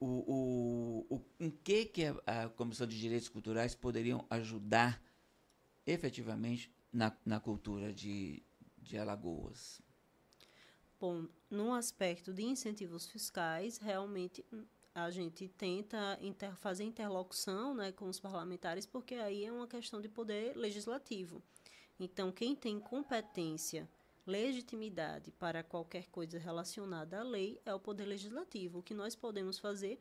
o, 0.00 1.06
o, 1.10 1.16
o, 1.16 1.24
em 1.38 1.50
que, 1.50 1.84
que 1.84 2.04
a, 2.06 2.44
a 2.44 2.48
Comissão 2.48 2.86
de 2.86 2.98
Direitos 2.98 3.28
Culturais 3.28 3.74
poderiam 3.74 4.26
ajudar 4.28 5.00
efetivamente 5.86 6.70
na, 6.92 7.16
na 7.24 7.40
cultura 7.40 7.92
de, 7.92 8.42
de 8.76 8.98
Alagoas? 8.98 9.80
Bom, 11.00 11.28
no 11.48 11.72
aspecto 11.72 12.32
de 12.32 12.42
incentivos 12.42 13.06
fiscais, 13.06 13.78
realmente 13.78 14.44
a 15.04 15.10
gente 15.10 15.48
tenta 15.48 16.18
inter, 16.20 16.54
fazer 16.56 16.84
interlocução 16.84 17.74
né, 17.74 17.92
com 17.92 18.08
os 18.08 18.18
parlamentares, 18.20 18.86
porque 18.86 19.14
aí 19.14 19.44
é 19.44 19.52
uma 19.52 19.66
questão 19.66 20.00
de 20.00 20.08
poder 20.08 20.56
legislativo. 20.56 21.42
Então, 21.98 22.30
quem 22.30 22.54
tem 22.54 22.78
competência, 22.78 23.88
legitimidade 24.26 25.30
para 25.32 25.62
qualquer 25.62 26.06
coisa 26.08 26.38
relacionada 26.38 27.20
à 27.20 27.22
lei 27.22 27.60
é 27.64 27.74
o 27.74 27.80
poder 27.80 28.04
legislativo. 28.04 28.78
O 28.78 28.82
que 28.82 28.94
nós 28.94 29.16
podemos 29.16 29.58
fazer 29.58 30.00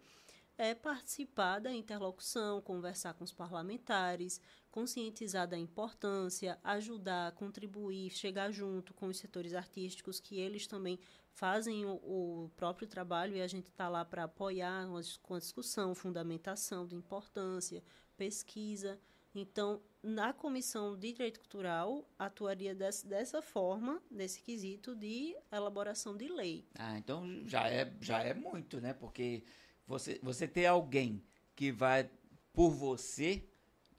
é 0.58 0.74
participar 0.74 1.60
da 1.60 1.72
interlocução, 1.72 2.62
conversar 2.62 3.14
com 3.14 3.24
os 3.24 3.32
parlamentares, 3.32 4.42
conscientizar 4.72 5.48
da 5.48 5.58
importância, 5.58 6.60
ajudar, 6.64 7.32
contribuir, 7.34 8.10
chegar 8.10 8.52
junto 8.52 8.94
com 8.94 9.08
os 9.08 9.18
setores 9.18 9.54
artísticos, 9.54 10.20
que 10.20 10.40
eles 10.40 10.68
também 10.68 11.00
fazem 11.38 11.86
o, 11.86 11.94
o 11.94 12.52
próprio 12.56 12.88
trabalho 12.88 13.36
e 13.36 13.42
a 13.42 13.48
gente 13.48 13.68
está 13.68 13.88
lá 13.88 14.04
para 14.04 14.24
apoiar 14.24 14.88
com 15.22 15.36
a 15.36 15.40
discussão, 15.40 15.94
fundamentação 15.94 16.86
de 16.88 16.96
importância, 16.96 17.84
pesquisa. 18.18 19.00
Então, 19.36 19.80
na 20.02 20.34
Comissão 20.34 20.98
de 20.98 21.12
Direito 21.12 21.40
Cultural, 21.40 22.10
atuaria 22.18 22.74
desse, 22.74 23.06
dessa 23.06 23.40
forma, 23.40 24.02
nesse 24.10 24.42
quesito 24.42 24.96
de 24.96 25.38
elaboração 25.52 26.18
de 26.18 26.28
lei. 26.28 26.66
Ah, 26.74 26.98
então 26.98 27.24
já 27.46 27.70
é, 27.70 27.94
já 28.02 28.20
é 28.24 28.34
muito, 28.34 28.82
né? 28.82 28.94
Porque 28.94 29.44
você, 29.86 30.20
você 30.24 30.48
ter 30.48 30.66
alguém 30.66 31.24
que 31.56 31.72
vai 31.72 32.10
por 32.52 32.72
você 32.72 33.48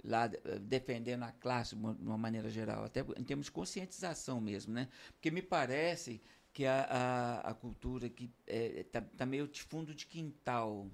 lá 0.02 0.26
defendendo 0.60 1.22
a 1.22 1.30
classe 1.30 1.76
de 1.76 1.82
uma 1.82 2.18
maneira 2.18 2.50
geral, 2.50 2.84
até 2.84 3.00
em 3.16 3.22
termos 3.22 3.46
de 3.46 3.52
conscientização 3.52 4.40
mesmo, 4.40 4.72
né? 4.72 4.88
Porque 5.12 5.30
me 5.30 5.42
parece 5.42 6.20
que 6.58 6.66
a, 6.66 6.80
a, 6.90 7.50
a 7.50 7.54
cultura 7.54 8.08
que 8.08 8.28
é, 8.44 8.82
tá, 8.90 9.00
tá 9.00 9.24
meio 9.24 9.46
de 9.46 9.62
fundo 9.62 9.94
de 9.94 10.04
quintal. 10.04 10.90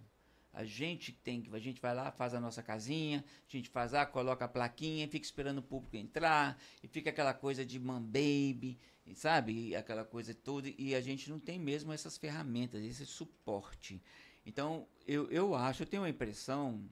A 0.53 0.63
gente 0.63 1.11
tem 1.11 1.41
que 1.41 1.57
a 1.57 1.59
gente 1.59 1.81
vai 1.81 1.95
lá, 1.95 2.13
faz 2.13 2.35
a 2.35 2.39
nossa 2.39 2.63
casinha, 2.63 3.25
a 3.49 3.51
gente 3.51 3.71
faz 3.71 3.93
lá, 3.93 4.05
coloca 4.05 4.45
a 4.45 4.49
plaquinha, 4.49 5.09
fica 5.09 5.25
esperando 5.25 5.59
o 5.59 5.63
público 5.63 5.97
entrar, 5.97 6.61
e 6.83 6.87
fica 6.87 7.09
aquela 7.09 7.33
coisa 7.33 7.65
de 7.65 7.81
man 7.81 8.03
baby, 8.03 8.79
sabe? 9.15 9.75
Aquela 9.75 10.05
coisa 10.05 10.35
toda, 10.35 10.69
e 10.77 10.95
a 10.95 11.01
gente 11.01 11.31
não 11.31 11.41
tem 11.41 11.59
mesmo 11.59 11.95
essas 11.95 12.19
ferramentas, 12.19 12.85
esse 12.85 13.07
suporte. 13.07 14.03
Então, 14.45 14.87
eu, 15.07 15.31
eu 15.31 15.55
acho, 15.55 15.85
eu 15.85 15.87
tenho 15.87 16.05
a 16.05 16.11
impressão 16.11 16.85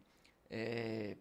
é, 0.49 1.19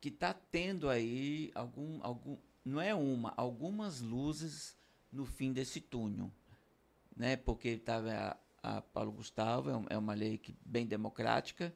que 0.00 0.08
está 0.08 0.32
tendo 0.32 0.88
aí 0.88 1.52
algum, 1.54 2.02
algum, 2.02 2.38
não 2.64 2.80
é 2.80 2.94
uma, 2.94 3.34
algumas 3.36 4.00
luzes 4.00 4.74
no 5.12 5.26
fim 5.26 5.52
desse 5.52 5.82
túnel 5.82 6.32
né? 7.18 7.36
Porque 7.36 7.70
estava 7.70 8.38
a, 8.62 8.76
a, 8.76 8.80
Paulo 8.80 9.10
Gustavo, 9.10 9.70
é, 9.70 9.94
é 9.94 9.98
uma 9.98 10.14
lei 10.14 10.38
que, 10.38 10.56
bem 10.64 10.86
democrática, 10.86 11.74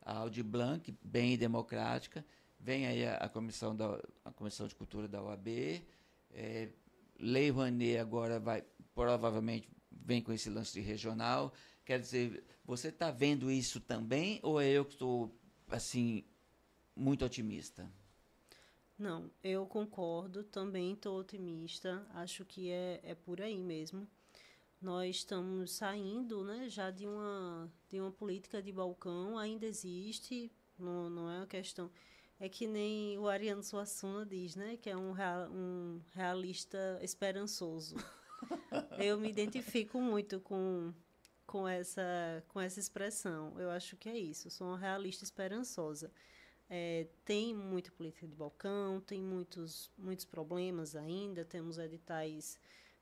a 0.00 0.18
Audi 0.18 0.42
Blanc, 0.42 0.96
bem 1.02 1.36
democrática, 1.36 2.24
vem 2.60 2.86
aí 2.86 3.04
a, 3.04 3.16
a, 3.16 3.28
comissão, 3.28 3.74
da, 3.74 4.00
a 4.24 4.30
comissão 4.30 4.68
de 4.68 4.74
Cultura 4.74 5.08
da 5.08 5.20
OAB, 5.20 5.48
é, 6.30 6.70
Lei 7.18 7.50
Rouanet 7.50 7.98
agora 7.98 8.38
vai, 8.38 8.64
provavelmente, 8.94 9.68
vem 9.90 10.22
com 10.22 10.32
esse 10.32 10.48
lance 10.48 10.72
de 10.72 10.80
regional, 10.80 11.52
quer 11.84 11.98
dizer, 11.98 12.44
você 12.64 12.88
está 12.88 13.10
vendo 13.10 13.50
isso 13.50 13.80
também 13.80 14.38
ou 14.42 14.60
é 14.60 14.68
eu 14.68 14.84
que 14.84 14.92
estou, 14.92 15.34
assim, 15.68 16.24
muito 16.94 17.24
otimista? 17.24 17.90
Não, 18.96 19.28
eu 19.42 19.66
concordo, 19.66 20.44
também 20.44 20.92
estou 20.92 21.18
otimista, 21.18 22.06
acho 22.10 22.44
que 22.44 22.70
é, 22.70 23.00
é 23.02 23.14
por 23.14 23.40
aí 23.40 23.58
mesmo 23.58 24.08
nós 24.84 25.16
estamos 25.16 25.72
saindo 25.72 26.44
né, 26.44 26.68
já 26.68 26.90
de 26.90 27.06
uma, 27.06 27.72
de 27.88 27.98
uma 27.98 28.12
política 28.12 28.62
de 28.62 28.70
balcão, 28.70 29.38
ainda 29.38 29.64
existe, 29.64 30.52
não, 30.78 31.08
não 31.08 31.30
é 31.30 31.38
uma 31.38 31.46
questão. 31.46 31.90
É 32.38 32.48
que 32.48 32.66
nem 32.66 33.18
o 33.18 33.26
Ariano 33.26 33.62
Suassuna 33.62 34.26
diz, 34.26 34.54
né? 34.54 34.76
Que 34.76 34.90
é 34.90 34.96
um, 34.96 35.12
real, 35.12 35.48
um 35.50 36.00
realista 36.12 36.98
esperançoso. 37.00 37.96
Eu 38.98 39.18
me 39.18 39.30
identifico 39.30 40.00
muito 40.00 40.38
com, 40.40 40.92
com, 41.46 41.66
essa, 41.66 42.44
com 42.48 42.60
essa 42.60 42.78
expressão. 42.78 43.58
Eu 43.58 43.70
acho 43.70 43.96
que 43.96 44.08
é 44.08 44.18
isso. 44.18 44.50
Sou 44.50 44.66
uma 44.66 44.78
realista 44.78 45.24
esperançosa. 45.24 46.12
É, 46.68 47.06
tem 47.24 47.54
muita 47.54 47.90
política 47.92 48.26
de 48.26 48.34
balcão, 48.34 49.00
tem 49.00 49.22
muitos, 49.22 49.90
muitos 49.96 50.24
problemas 50.24 50.96
ainda, 50.96 51.44
temos 51.44 51.78
editais 51.78 52.58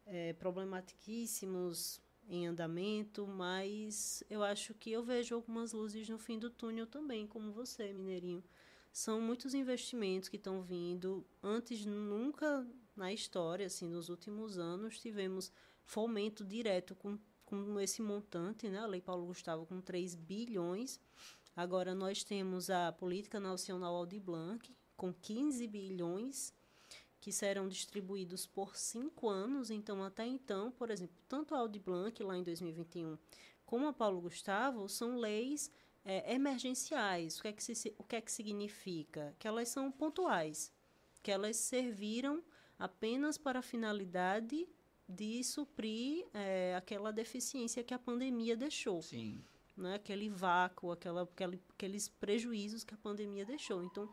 é, 0.07 0.33
problematiquíssimos 0.33 2.01
em 2.29 2.47
andamento, 2.47 3.27
mas 3.27 4.23
eu 4.31 4.43
acho 4.43 4.75
que 4.75 4.91
eu 4.91 5.03
vejo 5.03 5.35
algumas 5.35 5.73
luzes 5.73 6.09
no 6.09 6.19
fim 6.19 6.39
do 6.39 6.51
túnel 6.51 6.87
também, 6.87 7.27
como 7.27 7.53
você, 7.53 7.93
Mineirinho. 7.93 8.43
São 8.93 9.21
muitos 9.21 9.55
investimentos 9.55 10.29
que 10.29 10.37
estão 10.37 10.63
vindo. 10.63 11.27
Antes, 11.43 11.85
nunca 11.85 12.67
na 12.95 13.13
história, 13.13 13.67
assim, 13.67 13.89
nos 13.89 14.09
últimos 14.09 14.59
anos, 14.59 15.01
tivemos 15.01 15.51
fomento 15.85 16.45
direto 16.45 16.95
com, 16.95 17.19
com 17.45 17.81
esse 17.81 18.03
montante, 18.03 18.69
né? 18.69 18.79
A 18.79 18.87
Lei 18.87 19.01
Paulo 19.01 19.27
Gustavo 19.27 19.67
com 19.67 19.81
3 19.81 20.15
bilhões. 20.15 21.01
Agora 21.57 21.95
nós 21.95 22.23
temos 22.23 22.71
a 22.71 22.93
Política 22.93 23.41
Nacional 23.41 23.95
Aldi 23.95 24.21
Blanc 24.21 24.75
com 24.97 25.13
15 25.13 25.67
bilhões 25.67 26.55
que 27.23 27.31
serão 27.31 27.69
distribuídos 27.69 28.47
por 28.47 28.77
cinco 28.77 29.29
anos. 29.29 29.71
Então, 29.71 30.03
até 30.03 30.27
então, 30.27 30.73
por 30.73 30.91
exemplo, 30.91 31.15
tanto 31.29 31.55
a 31.55 31.59
Audi 31.59 31.79
Blanc, 31.79 32.21
lá 32.21 32.37
em 32.37 32.43
2021, 32.43 33.17
como 33.65 33.87
a 33.87 33.93
Paulo 33.93 34.21
Gustavo, 34.21 34.89
são 34.89 35.17
leis 35.17 35.71
é, 36.05 36.35
emergenciais. 36.35 37.39
O 37.39 37.43
que, 37.43 37.49
é 37.49 37.53
que 37.53 37.63
se, 37.63 37.95
o 37.97 38.03
que 38.03 38.17
é 38.17 38.21
que 38.21 38.33
significa? 38.33 39.37
Que 39.39 39.47
elas 39.47 39.69
são 39.69 39.89
pontuais, 39.93 40.73
que 41.23 41.31
elas 41.31 41.57
serviram 41.59 42.43
apenas 42.77 43.39
para 43.39 43.61
a 43.61 43.63
finalidade 43.63 44.69
de 45.09 45.45
suprir 45.45 46.27
é, 46.35 46.75
aquela 46.75 47.13
deficiência 47.13 47.85
que 47.85 47.95
a 47.95 48.01
pandemia 48.01 48.57
deixou. 48.57 49.01
Sim. 49.01 49.41
Né? 49.77 49.95
Aquele 49.95 50.29
vácuo, 50.29 50.91
aquela, 50.91 51.23
aquele, 51.23 51.63
aqueles 51.71 52.09
prejuízos 52.09 52.83
que 52.83 52.95
a 52.95 52.99
pandemia 52.99 53.45
deixou. 53.45 53.85
Então, 53.85 54.13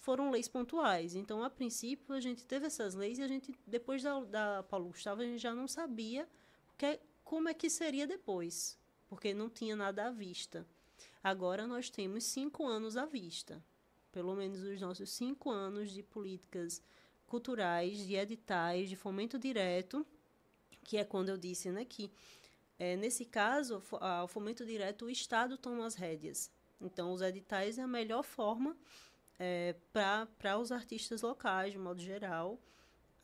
foram 0.00 0.30
leis 0.30 0.48
pontuais. 0.48 1.14
Então, 1.14 1.42
a 1.42 1.50
princípio, 1.50 2.14
a 2.14 2.20
gente 2.20 2.46
teve 2.46 2.66
essas 2.66 2.94
leis 2.94 3.18
e 3.18 3.22
a 3.22 3.28
gente, 3.28 3.54
depois 3.66 4.02
da, 4.02 4.20
da 4.20 4.62
Paulo 4.62 4.88
Gustavo, 4.88 5.22
a 5.22 5.24
gente 5.24 5.40
já 5.40 5.54
não 5.54 5.66
sabia 5.66 6.28
que, 6.76 6.86
é, 6.86 7.00
como 7.24 7.48
é 7.48 7.54
que 7.54 7.70
seria 7.70 8.06
depois, 8.06 8.78
porque 9.08 9.32
não 9.32 9.48
tinha 9.48 9.74
nada 9.74 10.06
à 10.06 10.10
vista. 10.10 10.66
Agora 11.22 11.66
nós 11.66 11.90
temos 11.90 12.24
cinco 12.24 12.66
anos 12.66 12.96
à 12.96 13.06
vista, 13.06 13.62
pelo 14.12 14.34
menos 14.34 14.62
os 14.62 14.80
nossos 14.80 15.10
cinco 15.10 15.50
anos 15.50 15.90
de 15.90 16.02
políticas 16.02 16.82
culturais, 17.26 17.98
de 18.06 18.16
editais, 18.16 18.88
de 18.88 18.96
fomento 18.96 19.38
direto, 19.38 20.06
que 20.84 20.96
é 20.96 21.04
quando 21.04 21.28
eu 21.28 21.36
disse 21.36 21.70
né, 21.70 21.84
que, 21.84 22.10
é, 22.78 22.96
nesse 22.96 23.24
caso, 23.24 23.82
o 24.24 24.26
fomento 24.26 24.64
direto, 24.64 25.04
o 25.04 25.10
Estado 25.10 25.56
toma 25.56 25.86
as 25.86 25.94
rédeas. 25.94 26.50
Então, 26.80 27.12
os 27.12 27.20
editais 27.20 27.78
é 27.78 27.82
a 27.82 27.86
melhor 27.86 28.22
forma 28.22 28.76
é, 29.40 29.74
para 29.90 30.58
os 30.58 30.70
artistas 30.70 31.22
locais, 31.22 31.72
de 31.72 31.78
modo 31.78 32.02
geral, 32.02 32.60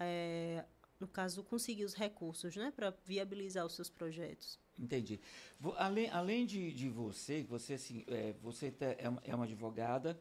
é, 0.01 0.65
no 0.99 1.07
caso, 1.07 1.45
conseguir 1.45 1.85
os 1.85 1.93
recursos 1.93 2.57
né, 2.57 2.73
para 2.75 2.91
viabilizar 3.05 3.67
os 3.67 3.75
seus 3.75 3.91
projetos. 3.91 4.59
Entendi. 4.79 5.21
Além, 5.77 6.09
além 6.11 6.47
de, 6.47 6.73
de 6.73 6.89
você, 6.89 7.43
você, 7.43 7.75
assim, 7.75 8.03
é, 8.09 8.33
você 8.43 8.71
tá, 8.71 8.87
é, 8.99 9.09
uma, 9.09 9.23
é 9.25 9.35
uma 9.35 9.45
advogada 9.45 10.19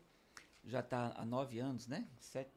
já 0.66 0.80
está 0.82 1.14
há 1.16 1.26
nove 1.26 1.60
anos, 1.60 1.88
né? 1.88 2.08
Sete, 2.20 2.52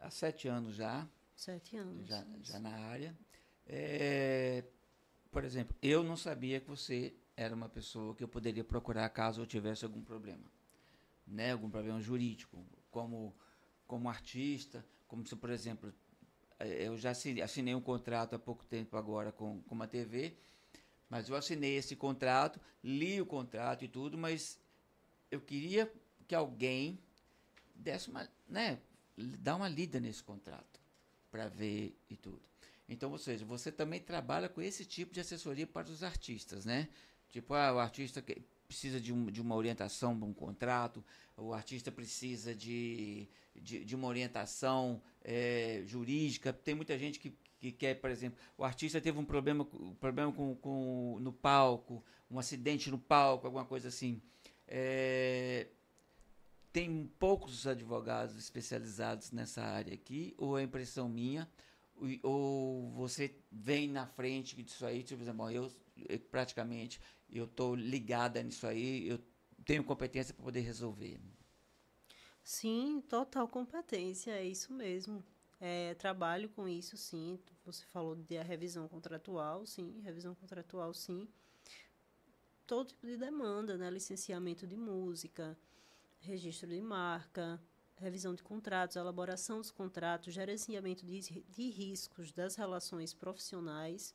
há 0.00 0.10
sete 0.10 0.48
anos 0.48 0.74
já. 0.74 1.06
Sete 1.36 1.76
anos. 1.76 2.08
Já, 2.08 2.24
já 2.42 2.58
na 2.58 2.70
área. 2.70 3.16
É, 3.66 4.64
por 5.30 5.44
exemplo, 5.44 5.76
eu 5.82 6.02
não 6.02 6.16
sabia 6.16 6.60
que 6.60 6.68
você 6.68 7.14
era 7.36 7.54
uma 7.54 7.68
pessoa 7.68 8.14
que 8.14 8.24
eu 8.24 8.28
poderia 8.28 8.64
procurar 8.64 9.08
caso 9.10 9.40
eu 9.40 9.46
tivesse 9.46 9.84
algum 9.84 10.02
problema, 10.02 10.44
né? 11.30 11.52
Algum 11.52 11.70
problema 11.70 12.00
jurídico, 12.00 12.64
como 12.90 13.34
como 13.90 14.08
artista, 14.08 14.86
como 15.08 15.26
se, 15.26 15.34
por 15.34 15.50
exemplo, 15.50 15.92
é, 16.60 16.86
eu 16.86 16.96
já 16.96 17.10
assinei 17.10 17.74
um 17.74 17.80
contrato 17.80 18.36
há 18.36 18.38
pouco 18.38 18.64
tempo 18.64 18.96
agora 18.96 19.32
com, 19.32 19.60
com 19.62 19.74
uma 19.74 19.88
TV, 19.88 20.36
mas 21.08 21.28
eu 21.28 21.34
assinei 21.34 21.74
esse 21.74 21.96
contrato, 21.96 22.60
li 22.84 23.20
o 23.20 23.26
contrato 23.26 23.84
e 23.84 23.88
tudo, 23.88 24.16
mas 24.16 24.60
eu 25.28 25.40
queria 25.40 25.92
que 26.28 26.36
alguém 26.36 27.00
desse 27.74 28.10
uma, 28.10 28.28
né, 28.48 28.78
dar 29.16 29.56
uma 29.56 29.68
lida 29.68 29.98
nesse 29.98 30.22
contrato 30.22 30.80
para 31.28 31.48
ver 31.48 31.98
e 32.08 32.16
tudo. 32.16 32.42
Então, 32.88 33.10
ou 33.10 33.18
seja, 33.18 33.44
você 33.44 33.72
também 33.72 33.98
trabalha 34.00 34.48
com 34.48 34.62
esse 34.62 34.84
tipo 34.84 35.12
de 35.12 35.18
assessoria 35.18 35.66
para 35.66 35.90
os 35.90 36.04
artistas, 36.04 36.64
né? 36.64 36.88
Tipo, 37.28 37.54
ah, 37.54 37.72
o 37.72 37.78
artista 37.80 38.22
que 38.22 38.40
precisa 38.70 39.00
de, 39.00 39.12
um, 39.12 39.26
de 39.26 39.40
uma 39.42 39.56
orientação 39.56 40.16
para 40.16 40.28
um 40.28 40.32
contrato, 40.32 41.04
o 41.36 41.52
artista 41.52 41.90
precisa 41.90 42.54
de, 42.54 43.28
de, 43.56 43.84
de 43.84 43.96
uma 43.96 44.06
orientação 44.06 45.02
é, 45.24 45.82
jurídica. 45.84 46.52
Tem 46.52 46.72
muita 46.72 46.96
gente 46.96 47.18
que, 47.18 47.34
que 47.58 47.72
quer, 47.72 47.96
por 48.00 48.10
exemplo, 48.10 48.38
o 48.56 48.62
artista 48.62 49.00
teve 49.00 49.18
um 49.18 49.24
problema, 49.24 49.66
problema 49.98 50.32
com, 50.32 50.54
com, 50.54 51.18
no 51.20 51.32
palco, 51.32 52.04
um 52.30 52.38
acidente 52.38 52.92
no 52.92 52.98
palco, 52.98 53.44
alguma 53.44 53.64
coisa 53.64 53.88
assim. 53.88 54.22
É, 54.68 55.66
tem 56.72 57.10
poucos 57.18 57.66
advogados 57.66 58.36
especializados 58.36 59.32
nessa 59.32 59.62
área 59.64 59.94
aqui, 59.94 60.32
ou 60.38 60.56
é 60.56 60.62
impressão 60.62 61.08
minha, 61.08 61.50
ou 62.22 62.88
você 62.92 63.34
vem 63.50 63.88
na 63.88 64.06
frente 64.06 64.54
disso 64.62 64.86
aí, 64.86 65.02
tipo, 65.02 65.24
bom, 65.32 65.50
eu 65.50 65.68
praticamente 66.30 67.00
eu 67.28 67.44
estou 67.44 67.74
ligada 67.74 68.42
nisso 68.42 68.66
aí, 68.66 69.08
eu 69.08 69.18
tenho 69.64 69.84
competência 69.84 70.34
para 70.34 70.44
poder 70.44 70.60
resolver. 70.60 71.20
Sim, 72.42 73.02
total 73.08 73.48
competência, 73.48 74.32
é 74.32 74.44
isso 74.44 74.72
mesmo. 74.72 75.24
É, 75.60 75.94
trabalho 75.94 76.48
com 76.48 76.66
isso, 76.68 76.96
sim. 76.96 77.38
Você 77.64 77.84
falou 77.86 78.16
de 78.16 78.38
a 78.38 78.42
revisão 78.42 78.88
contratual, 78.88 79.66
sim, 79.66 80.00
revisão 80.02 80.34
contratual, 80.34 80.92
sim. 80.94 81.28
Todo 82.66 82.88
tipo 82.88 83.06
de 83.06 83.16
demanda, 83.16 83.76
né? 83.76 83.90
Licenciamento 83.90 84.66
de 84.66 84.76
música, 84.76 85.58
registro 86.20 86.68
de 86.68 86.80
marca, 86.80 87.60
revisão 87.96 88.34
de 88.34 88.42
contratos, 88.42 88.96
elaboração 88.96 89.58
dos 89.58 89.70
contratos, 89.70 90.32
gerenciamento 90.32 91.04
de, 91.04 91.20
de 91.20 91.70
riscos 91.70 92.32
das 92.32 92.56
relações 92.56 93.12
profissionais. 93.12 94.14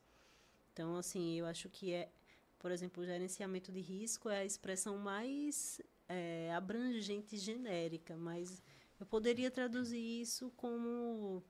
Então, 0.76 0.98
assim, 0.98 1.40
eu 1.40 1.46
acho 1.46 1.70
que 1.70 1.94
é, 1.94 2.12
por 2.60 2.70
exemplo, 2.70 3.02
o 3.02 3.06
gerenciamento 3.06 3.72
de 3.72 3.80
risco 3.80 4.28
é 4.28 4.40
a 4.40 4.46
expressão 4.46 4.98
mais 4.98 5.80
é, 6.10 6.54
abrangente 6.54 7.38
e 7.38 7.40
genérica, 7.40 8.18
mas 8.18 8.62
eu 9.00 9.06
poderia 9.06 9.50
traduzir 9.50 10.22
isso 10.22 10.52
como 10.58 11.42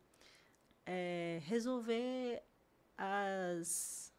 é, 0.85 1.41
resolver 1.43 2.43
as, 2.95 4.13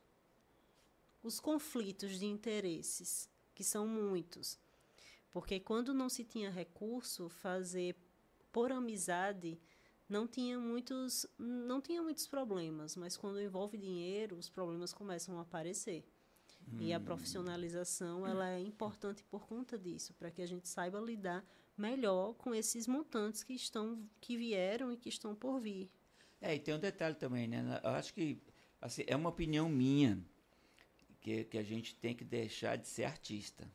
os 1.22 1.38
conflitos 1.38 2.18
de 2.18 2.26
interesses, 2.26 3.30
que 3.54 3.62
são 3.62 3.86
muitos. 3.86 4.58
Porque 5.30 5.60
quando 5.60 5.94
não 5.94 6.08
se 6.08 6.24
tinha 6.24 6.50
recurso, 6.50 7.28
fazer 7.28 7.94
por 8.50 8.72
amizade 8.72 9.56
não 10.08 10.26
tinha 10.26 10.58
muitos 10.58 11.26
não 11.38 11.80
tinha 11.80 12.02
muitos 12.02 12.26
problemas, 12.26 12.96
mas 12.96 13.16
quando 13.16 13.40
envolve 13.40 13.76
dinheiro, 13.76 14.36
os 14.36 14.48
problemas 14.48 14.92
começam 14.92 15.38
a 15.38 15.42
aparecer. 15.42 16.04
Hum. 16.72 16.78
E 16.80 16.92
a 16.92 16.98
hum. 16.98 17.04
profissionalização 17.04 18.26
ela 18.26 18.50
é 18.50 18.60
importante 18.60 19.22
por 19.24 19.46
conta 19.46 19.78
disso, 19.78 20.14
para 20.14 20.30
que 20.30 20.42
a 20.42 20.46
gente 20.46 20.68
saiba 20.68 21.00
lidar 21.00 21.44
melhor 21.76 22.34
com 22.34 22.54
esses 22.54 22.86
montantes 22.86 23.42
que 23.42 23.52
estão 23.52 24.08
que 24.20 24.36
vieram 24.36 24.92
e 24.92 24.96
que 24.96 25.08
estão 25.08 25.34
por 25.34 25.60
vir. 25.60 25.90
É, 26.40 26.54
e 26.54 26.58
tem 26.58 26.74
um 26.74 26.78
detalhe 26.78 27.14
também, 27.14 27.48
né? 27.48 27.80
Eu 27.82 27.90
acho 27.90 28.14
que 28.14 28.40
assim, 28.80 29.04
é 29.06 29.16
uma 29.16 29.30
opinião 29.30 29.68
minha 29.68 30.22
que, 31.20 31.44
que 31.44 31.58
a 31.58 31.62
gente 31.62 31.94
tem 31.96 32.14
que 32.14 32.24
deixar 32.24 32.76
de 32.76 32.86
ser 32.86 33.04
artista. 33.04 33.68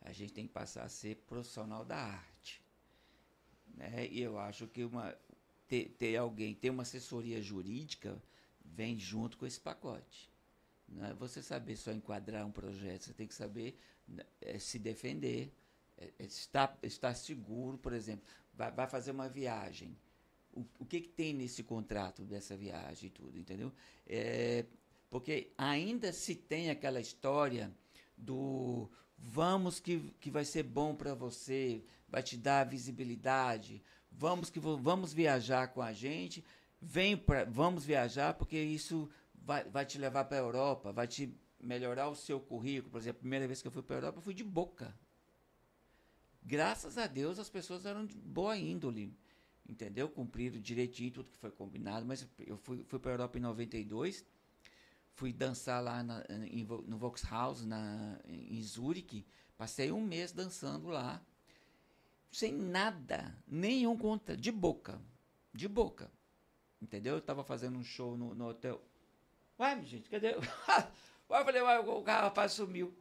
A 0.00 0.12
gente 0.12 0.32
tem 0.32 0.46
que 0.46 0.52
passar 0.52 0.84
a 0.84 0.88
ser 0.88 1.16
profissional 1.26 1.84
da 1.84 1.96
arte. 1.96 2.62
Né? 3.74 4.06
E 4.10 4.20
eu 4.20 4.38
acho 4.38 4.66
que 4.66 4.84
uma, 4.84 5.16
ter, 5.66 5.94
ter 5.98 6.16
alguém, 6.16 6.54
ter 6.54 6.70
uma 6.70 6.82
assessoria 6.82 7.40
jurídica, 7.40 8.20
vem 8.64 8.98
junto 8.98 9.36
com 9.36 9.46
esse 9.46 9.60
pacote. 9.60 10.30
Não 10.88 11.04
é 11.04 11.14
você 11.14 11.42
saber 11.42 11.76
só 11.76 11.92
enquadrar 11.92 12.46
um 12.46 12.52
projeto, 12.52 13.04
você 13.04 13.14
tem 13.14 13.26
que 13.26 13.34
saber 13.34 13.78
é, 14.40 14.58
se 14.58 14.78
defender, 14.78 15.52
é, 15.96 16.10
é, 16.18 16.24
estar, 16.26 16.78
estar 16.82 17.14
seguro, 17.14 17.78
por 17.78 17.92
exemplo, 17.92 18.24
vai, 18.52 18.70
vai 18.70 18.86
fazer 18.86 19.10
uma 19.10 19.28
viagem. 19.28 19.96
O, 20.52 20.64
o 20.78 20.84
que, 20.84 21.00
que 21.00 21.08
tem 21.08 21.34
nesse 21.34 21.62
contrato 21.62 22.22
dessa 22.22 22.56
viagem 22.56 23.08
e 23.08 23.10
tudo, 23.10 23.38
entendeu? 23.38 23.72
É, 24.06 24.64
porque 25.10 25.52
ainda 25.56 26.12
se 26.12 26.34
tem 26.34 26.70
aquela 26.70 27.00
história 27.00 27.72
do 28.16 28.88
vamos 29.16 29.80
que, 29.80 30.12
que 30.20 30.30
vai 30.30 30.44
ser 30.44 30.62
bom 30.62 30.94
para 30.94 31.14
você, 31.14 31.82
vai 32.08 32.22
te 32.22 32.36
dar 32.36 32.68
visibilidade, 32.68 33.82
vamos 34.16 34.50
que 34.50 34.60
vamos 34.60 35.12
viajar 35.12 35.68
com 35.68 35.82
a 35.82 35.92
gente, 35.92 36.44
vem 36.80 37.16
pra, 37.16 37.44
vamos 37.44 37.84
viajar 37.84 38.34
porque 38.34 38.58
isso 38.58 39.08
vai, 39.34 39.64
vai 39.64 39.84
te 39.84 39.98
levar 39.98 40.24
para 40.24 40.36
a 40.36 40.40
Europa, 40.40 40.92
vai 40.92 41.06
te 41.06 41.34
melhorar 41.60 42.08
o 42.08 42.14
seu 42.14 42.40
currículo. 42.40 42.92
Por 42.92 43.00
exemplo, 43.00 43.18
a 43.18 43.20
primeira 43.20 43.46
vez 43.46 43.60
que 43.60 43.68
eu 43.68 43.72
fui 43.72 43.82
para 43.82 43.96
a 43.96 43.98
Europa, 43.98 44.18
eu 44.18 44.22
fui 44.22 44.34
de 44.34 44.44
boca. 44.44 44.94
Graças 46.42 46.98
a 46.98 47.06
Deus 47.06 47.38
as 47.38 47.48
pessoas 47.48 47.86
eram 47.86 48.04
de 48.04 48.16
boa 48.16 48.56
índole, 48.56 49.16
entendeu? 49.68 50.08
Cumpriram 50.08 50.60
direitinho 50.60 51.10
tudo 51.10 51.30
que 51.30 51.38
foi 51.38 51.50
combinado, 51.50 52.04
mas 52.04 52.26
eu 52.46 52.56
fui, 52.58 52.84
fui 52.84 52.98
para 52.98 53.12
a 53.12 53.14
Europa 53.14 53.38
em 53.38 53.40
92 53.40 54.24
fui 55.14 55.32
dançar 55.32 55.82
lá 55.82 56.02
na, 56.02 56.24
em, 56.28 56.64
no 56.86 56.98
Volkshaus, 56.98 57.64
na, 57.64 58.18
em 58.26 58.60
Zurique. 58.62 59.24
Passei 59.56 59.92
um 59.92 60.04
mês 60.04 60.32
dançando 60.32 60.88
lá, 60.88 61.24
sem 62.34 62.52
nada, 62.52 63.36
nenhum 63.46 63.96
conta, 63.96 64.36
de 64.36 64.50
boca, 64.50 65.00
de 65.52 65.68
boca. 65.68 66.10
Entendeu? 66.82 67.14
Eu 67.14 67.20
tava 67.20 67.44
fazendo 67.44 67.78
um 67.78 67.84
show 67.84 68.16
no, 68.16 68.34
no 68.34 68.48
hotel. 68.48 68.82
Uai, 69.58 69.84
gente, 69.84 70.10
cadê? 70.10 70.34
Uai, 71.30 71.40
eu 71.40 71.44
falei, 71.44 71.62
uai, 71.62 71.78
o 71.78 72.02
rapaz 72.02 72.52
sumiu. 72.52 72.92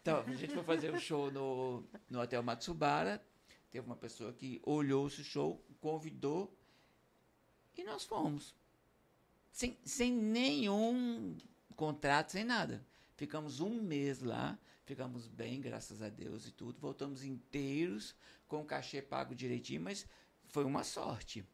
Então, 0.00 0.20
a 0.26 0.34
gente 0.34 0.52
foi 0.52 0.64
fazer 0.64 0.92
um 0.92 0.98
show 0.98 1.30
no, 1.30 1.84
no 2.10 2.20
Hotel 2.20 2.42
Matsubara. 2.42 3.24
Teve 3.70 3.86
uma 3.86 3.96
pessoa 3.96 4.32
que 4.32 4.60
olhou 4.64 5.06
esse 5.06 5.22
show, 5.22 5.62
convidou 5.80 6.54
e 7.76 7.84
nós 7.84 8.04
fomos 8.04 8.54
sem, 9.52 9.78
sem 9.84 10.12
nenhum 10.12 11.36
contrato, 11.76 12.32
sem 12.32 12.44
nada. 12.44 12.84
Ficamos 13.16 13.60
um 13.60 13.80
mês 13.82 14.20
lá, 14.20 14.58
ficamos 14.84 15.26
bem, 15.26 15.60
graças 15.60 16.02
a 16.02 16.08
Deus 16.08 16.46
e 16.46 16.52
tudo. 16.52 16.80
Voltamos 16.80 17.24
inteiros, 17.24 18.14
com 18.56 18.62
o 18.62 18.66
cachê 18.66 19.02
pago 19.02 19.34
direitinho, 19.34 19.82
mas 19.82 20.06
foi 20.46 20.64
uma 20.64 20.84
sorte. 20.84 21.44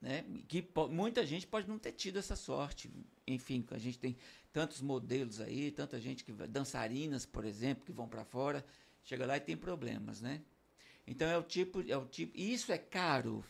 Né? 0.00 0.24
Que 0.48 0.66
muita 0.90 1.24
gente 1.24 1.46
pode 1.46 1.68
não 1.68 1.78
ter 1.78 1.92
tido 1.92 2.18
essa 2.18 2.36
sorte. 2.36 2.90
Enfim, 3.26 3.64
a 3.70 3.78
gente 3.78 3.98
tem 3.98 4.16
tantos 4.52 4.80
modelos 4.80 5.40
aí, 5.40 5.70
tanta 5.70 6.00
gente 6.00 6.24
que 6.24 6.32
dançarinas, 6.32 7.24
por 7.24 7.44
exemplo, 7.44 7.84
que 7.84 7.92
vão 7.92 8.08
para 8.08 8.24
fora, 8.24 8.64
chega 9.02 9.26
lá 9.26 9.36
e 9.36 9.40
tem 9.40 9.56
problemas, 9.56 10.20
né? 10.20 10.42
Então 11.06 11.28
é 11.28 11.36
o 11.36 11.42
tipo, 11.42 11.82
é 11.88 11.96
o 11.96 12.06
tipo, 12.06 12.36
e 12.36 12.52
isso 12.52 12.72
é 12.72 12.78
caro, 12.78 13.44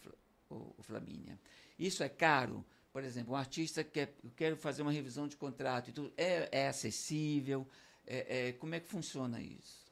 o, 0.48 0.74
o 0.76 0.83
Flamínia. 0.83 1.38
Isso 1.78 2.02
é 2.02 2.09
caro 2.09 2.64
por 2.94 3.02
exemplo, 3.02 3.35
um 3.35 3.37
artista 3.37 3.83
quer, 3.83 4.14
quero 4.37 4.57
fazer 4.57 4.83
uma 4.83 4.92
revisão 4.92 5.26
de 5.26 5.37
contrato 5.37 6.12
é, 6.16 6.48
é 6.52 6.68
acessível? 6.68 7.66
É, 8.07 8.50
é, 8.50 8.52
como 8.52 8.72
é 8.76 8.78
que 8.78 8.87
funciona 8.87 9.42
isso? 9.42 9.83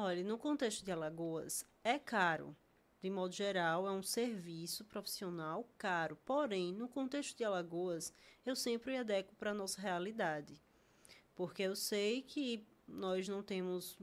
Olha, 0.00 0.22
no 0.22 0.38
contexto 0.38 0.84
de 0.84 0.92
Alagoas, 0.92 1.66
é 1.82 1.98
caro. 1.98 2.56
De 3.02 3.10
modo 3.10 3.34
geral, 3.34 3.84
é 3.84 3.90
um 3.90 4.00
serviço 4.00 4.84
profissional 4.84 5.68
caro. 5.76 6.16
Porém, 6.24 6.72
no 6.72 6.88
contexto 6.88 7.36
de 7.36 7.42
Alagoas, 7.42 8.12
eu 8.46 8.54
sempre 8.54 8.96
adequo 8.96 9.34
para 9.34 9.50
a 9.50 9.54
nossa 9.54 9.80
realidade. 9.80 10.62
Porque 11.34 11.64
eu 11.64 11.74
sei 11.74 12.22
que 12.22 12.64
nós 12.86 13.26
não 13.26 13.42
temos 13.42 13.98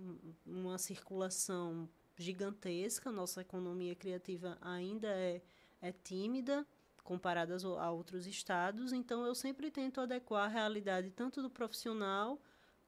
uma 0.45 0.77
circulação 0.77 1.87
gigantesca, 2.17 3.09
nossa 3.09 3.39
economia 3.39 3.95
criativa 3.95 4.57
ainda 4.59 5.07
é, 5.07 5.41
é 5.81 5.93
tímida 5.93 6.67
comparadas 7.05 7.63
a 7.63 7.89
outros 7.89 8.27
estados, 8.27 8.91
então 8.91 9.25
eu 9.25 9.33
sempre 9.33 9.71
tento 9.71 10.01
adequar 10.01 10.43
a 10.43 10.49
realidade 10.49 11.09
tanto 11.11 11.41
do 11.41 11.49
profissional 11.49 12.37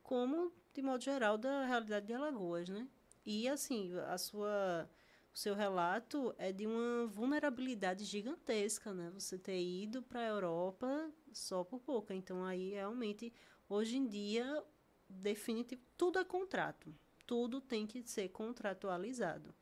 como, 0.03 0.51
de 0.73 0.81
modo 0.81 1.01
geral, 1.01 1.37
da 1.37 1.65
realidade 1.65 2.07
de 2.07 2.13
Alagoas, 2.13 2.67
né? 2.67 2.85
E 3.29 3.45
assim, 3.49 3.91
a 4.07 4.17
sua 4.17 4.89
o 5.33 5.37
seu 5.37 5.53
relato 5.53 6.33
é 6.37 6.53
de 6.53 6.65
uma 6.65 7.05
vulnerabilidade 7.07 8.05
gigantesca, 8.05 8.93
né? 8.93 9.11
Você 9.13 9.37
ter 9.37 9.61
ido 9.61 10.01
para 10.01 10.21
a 10.21 10.27
Europa 10.27 11.11
só 11.33 11.61
por 11.61 11.81
pouco. 11.81 12.13
Então 12.13 12.45
aí 12.45 12.71
realmente 12.71 13.33
hoje 13.67 13.97
em 13.97 14.07
dia 14.07 14.63
definitivo 15.09 15.81
tudo 15.97 16.19
é 16.19 16.23
contrato. 16.23 16.95
Tudo 17.25 17.59
tem 17.59 17.85
que 17.85 18.01
ser 18.03 18.29
contratualizado. 18.29 19.53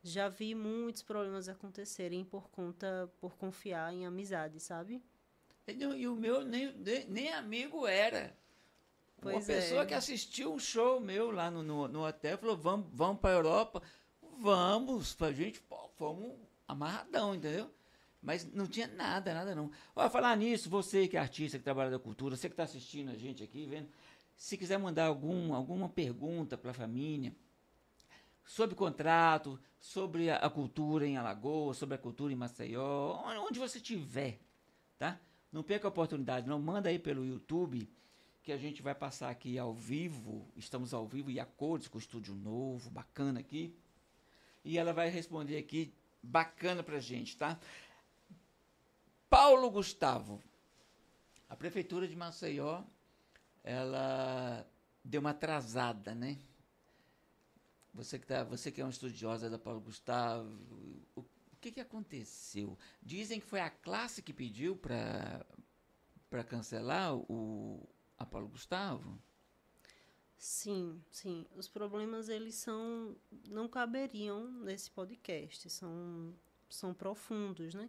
Já 0.00 0.28
vi 0.28 0.54
muitos 0.54 1.02
problemas 1.02 1.48
acontecerem 1.48 2.24
por 2.24 2.48
conta 2.50 3.12
por 3.20 3.34
confiar 3.34 3.92
em 3.92 4.06
amizade, 4.06 4.60
sabe? 4.60 5.02
E 5.66 6.06
o 6.06 6.14
meu 6.14 6.44
nem, 6.44 6.72
nem 7.08 7.32
amigo 7.32 7.84
era. 7.84 8.36
Pois 9.22 9.36
Uma 9.36 9.42
pessoa 9.42 9.82
é. 9.82 9.86
que 9.86 9.94
assistiu 9.94 10.52
um 10.52 10.58
show 10.58 11.00
meu 11.00 11.30
lá 11.30 11.48
no, 11.48 11.62
no, 11.62 11.86
no 11.86 12.04
hotel 12.04 12.36
falou: 12.36 12.56
vamos, 12.56 12.88
vamos 12.92 13.20
para 13.20 13.30
a 13.30 13.34
Europa. 13.34 13.82
Vamos, 14.40 15.14
pra 15.14 15.30
gente, 15.30 15.60
pô, 15.60 15.88
fomos 15.96 16.32
amarradão, 16.66 17.32
entendeu? 17.32 17.70
Mas 18.20 18.44
não 18.52 18.66
tinha 18.66 18.88
nada, 18.88 19.32
nada 19.32 19.54
não. 19.54 19.70
Olha, 19.94 20.10
falar 20.10 20.36
nisso, 20.36 20.68
você 20.68 21.06
que 21.06 21.16
é 21.16 21.20
artista, 21.20 21.56
que 21.56 21.62
trabalha 21.62 21.90
da 21.90 22.00
cultura, 22.00 22.34
você 22.34 22.48
que 22.48 22.54
está 22.54 22.64
assistindo 22.64 23.12
a 23.12 23.14
gente 23.14 23.44
aqui, 23.44 23.64
vendo, 23.64 23.88
se 24.36 24.58
quiser 24.58 24.76
mandar 24.76 25.06
algum, 25.06 25.54
alguma 25.54 25.88
pergunta 25.88 26.58
para 26.58 26.72
a 26.72 26.74
família, 26.74 27.32
sobre 28.44 28.74
contrato, 28.74 29.56
sobre 29.78 30.30
a, 30.30 30.38
a 30.38 30.50
cultura 30.50 31.06
em 31.06 31.16
Alagoas, 31.16 31.76
sobre 31.76 31.94
a 31.94 31.98
cultura 31.98 32.32
em 32.32 32.36
Maceió, 32.36 33.22
onde, 33.24 33.38
onde 33.38 33.58
você 33.60 33.78
estiver, 33.78 34.40
tá? 34.98 35.20
Não 35.52 35.62
perca 35.62 35.86
a 35.86 35.90
oportunidade, 35.90 36.48
não 36.48 36.58
manda 36.58 36.88
aí 36.88 36.98
pelo 36.98 37.24
YouTube, 37.24 37.88
que 38.42 38.52
a 38.52 38.56
gente 38.56 38.82
vai 38.82 38.94
passar 38.94 39.30
aqui 39.30 39.56
ao 39.56 39.72
vivo, 39.72 40.46
estamos 40.56 40.92
ao 40.92 41.06
vivo 41.06 41.30
e 41.30 41.38
a 41.38 41.46
cores 41.46 41.86
com 41.86 41.96
o 41.96 42.00
estúdio 42.00 42.34
novo, 42.34 42.90
bacana 42.90 43.38
aqui. 43.38 43.74
E 44.64 44.76
ela 44.76 44.92
vai 44.92 45.08
responder 45.08 45.56
aqui 45.56 45.94
bacana 46.20 46.82
pra 46.82 46.98
gente, 46.98 47.36
tá? 47.36 47.58
Paulo 49.30 49.70
Gustavo. 49.70 50.42
A 51.48 51.54
prefeitura 51.54 52.08
de 52.08 52.16
Maceió, 52.16 52.82
ela 53.62 54.66
deu 55.04 55.20
uma 55.20 55.30
atrasada, 55.30 56.14
né? 56.14 56.38
Você 57.94 58.18
que, 58.18 58.26
tá, 58.26 58.42
você 58.42 58.72
que 58.72 58.80
é 58.80 58.84
uma 58.84 58.90
estudiosa 58.90 59.50
da 59.50 59.58
Paulo 59.58 59.80
Gustavo, 59.80 60.48
o, 61.14 61.20
o 61.20 61.24
que, 61.60 61.70
que 61.70 61.80
aconteceu? 61.80 62.76
Dizem 63.02 63.38
que 63.38 63.46
foi 63.46 63.60
a 63.60 63.70
classe 63.70 64.22
que 64.22 64.32
pediu 64.32 64.74
para 64.76 65.44
cancelar 66.44 67.14
o, 67.14 67.86
a 68.22 68.26
Paulo 68.26 68.48
Gustavo? 68.48 69.18
Sim, 70.36 71.00
sim. 71.10 71.46
Os 71.54 71.68
problemas 71.68 72.28
eles 72.28 72.54
são 72.56 73.16
não 73.48 73.68
caberiam 73.68 74.50
nesse 74.50 74.90
podcast, 74.90 75.70
são 75.70 76.34
são 76.68 76.94
profundos, 76.94 77.74
né? 77.74 77.88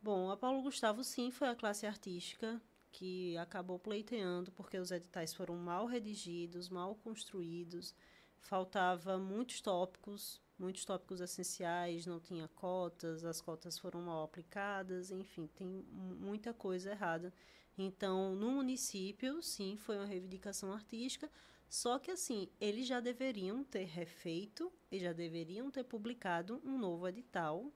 Bom, 0.00 0.30
a 0.30 0.36
Paulo 0.36 0.62
Gustavo 0.62 1.02
sim 1.02 1.30
foi 1.30 1.48
a 1.48 1.56
classe 1.56 1.86
artística 1.86 2.60
que 2.92 3.36
acabou 3.38 3.78
pleiteando 3.78 4.52
porque 4.52 4.78
os 4.78 4.90
editais 4.90 5.34
foram 5.34 5.56
mal 5.56 5.86
redigidos, 5.86 6.68
mal 6.68 6.94
construídos, 6.96 7.94
faltava 8.40 9.18
muitos 9.18 9.60
tópicos, 9.60 10.40
muitos 10.58 10.84
tópicos 10.84 11.20
essenciais, 11.20 12.06
não 12.06 12.20
tinha 12.20 12.48
cotas, 12.48 13.24
as 13.24 13.40
cotas 13.40 13.78
foram 13.78 14.02
mal 14.02 14.24
aplicadas, 14.24 15.10
enfim, 15.10 15.48
tem 15.54 15.66
muita 15.92 16.54
coisa 16.54 16.90
errada. 16.90 17.32
Então, 17.78 18.34
no 18.34 18.50
município, 18.50 19.40
sim, 19.40 19.76
foi 19.76 19.96
uma 19.96 20.04
reivindicação 20.04 20.72
artística, 20.72 21.30
só 21.68 21.98
que 21.98 22.10
assim, 22.10 22.48
eles 22.60 22.88
já 22.88 22.98
deveriam 22.98 23.62
ter 23.62 23.84
refeito 23.84 24.72
e 24.90 24.98
já 24.98 25.12
deveriam 25.12 25.70
ter 25.70 25.84
publicado 25.84 26.60
um 26.64 26.76
novo 26.76 27.06
edital 27.06 27.70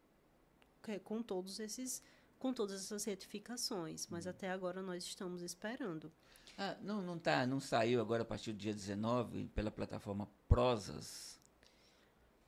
com 1.05 1.23
todos 1.23 1.61
esses 1.61 2.03
com 2.39 2.53
todas 2.53 2.81
essas 2.81 3.05
retificações, 3.05 4.09
mas 4.09 4.27
até 4.27 4.51
agora 4.51 4.83
nós 4.83 5.05
estamos 5.05 5.43
esperando. 5.43 6.11
Ah, 6.59 6.77
não, 6.83 7.01
não, 7.01 7.17
tá, 7.17 7.47
não 7.47 7.61
saiu 7.61 8.01
agora 8.01 8.23
a 8.23 8.27
partir 8.27 8.53
do 8.53 8.59
dia 8.59 8.75
19 8.75 9.47
pela 9.55 9.71
plataforma 9.71 10.29
Prosas? 10.49 11.41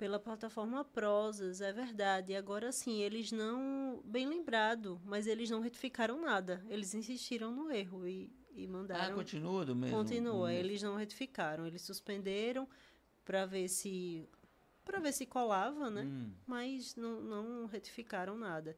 Pela 0.04 0.20
plataforma 0.20 0.84
Prosas, 0.84 1.62
é 1.62 1.72
verdade. 1.72 2.34
Agora 2.34 2.70
sim, 2.70 3.00
eles 3.00 3.32
não. 3.32 4.02
Bem 4.04 4.28
lembrado, 4.28 5.00
mas 5.02 5.26
eles 5.26 5.48
não 5.48 5.60
retificaram 5.60 6.20
nada. 6.20 6.62
Eles 6.68 6.92
insistiram 6.92 7.50
no 7.50 7.72
erro 7.72 8.06
e, 8.06 8.30
e 8.54 8.66
mandaram. 8.66 9.14
Ah, 9.14 9.16
continua 9.16 9.64
do 9.64 9.74
mesmo? 9.74 9.96
Continua. 9.96 10.48
mesmo. 10.48 10.60
Eles 10.60 10.82
não 10.82 10.94
retificaram. 10.94 11.66
Eles 11.66 11.80
suspenderam 11.80 12.68
para 13.24 13.46
ver 13.46 13.66
se. 13.66 14.28
para 14.84 15.00
ver 15.00 15.12
se 15.12 15.24
colava, 15.24 15.88
né? 15.88 16.02
Hum. 16.02 16.34
Mas 16.46 16.94
não, 16.96 17.22
não 17.22 17.64
retificaram 17.64 18.36
nada. 18.36 18.76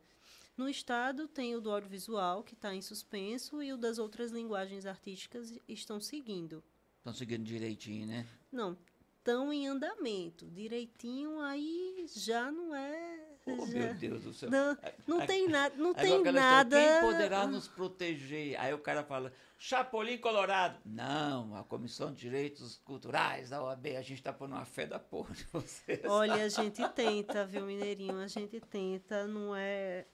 No 0.56 0.68
estado 0.68 1.26
tem 1.26 1.56
o 1.56 1.60
do 1.60 1.72
audiovisual, 1.72 2.44
que 2.44 2.54
está 2.54 2.72
em 2.72 2.80
suspenso, 2.80 3.60
e 3.60 3.72
o 3.72 3.76
das 3.76 3.98
outras 3.98 4.30
linguagens 4.30 4.86
artísticas 4.86 5.58
estão 5.66 5.98
seguindo. 5.98 6.62
Estão 6.98 7.12
seguindo 7.12 7.42
direitinho, 7.42 8.06
né? 8.06 8.24
Não, 8.52 8.78
estão 9.26 9.52
em 9.52 9.66
andamento. 9.66 10.46
Direitinho 10.50 11.40
aí 11.40 12.06
já 12.14 12.50
não 12.52 12.72
é. 12.74 13.24
Oh, 13.44 13.66
já- 13.66 13.72
meu 13.78 13.94
Deus 13.94 14.22
do 14.22 14.32
céu. 14.32 14.50
Não, 14.50 14.76
não 15.06 15.20
Aí- 15.20 15.26
tem 15.26 15.48
nada. 15.48 15.74
Não 15.76 15.92
tem 15.92 16.22
nada. 16.22 16.76
história, 16.78 17.00
Quem 17.00 17.10
poderá 17.12 17.46
nos 17.46 17.66
proteger? 17.68 18.58
Aí 18.60 18.72
o 18.72 18.78
cara 18.78 19.02
fala, 19.04 19.32
Chapolin 19.58 20.18
Colorado. 20.18 20.78
Não, 20.84 21.56
a 21.56 21.64
Comissão 21.64 22.12
de 22.12 22.20
Direitos 22.20 22.78
Culturais 22.84 23.50
da 23.50 23.62
OAB, 23.62 23.96
a 23.96 24.02
gente 24.02 24.14
está 24.18 24.32
pondo 24.32 24.54
uma 24.54 24.64
fé 24.64 24.86
da 24.86 24.98
porra 24.98 25.34
de 25.34 25.44
vocês. 25.52 26.00
Olha, 26.04 26.44
a 26.44 26.48
gente 26.48 26.86
tenta, 26.90 27.44
viu, 27.44 27.66
Mineirinho? 27.66 28.18
A 28.20 28.28
gente 28.28 28.60
tenta, 28.60 29.26
não 29.26 29.54
é. 29.56 30.06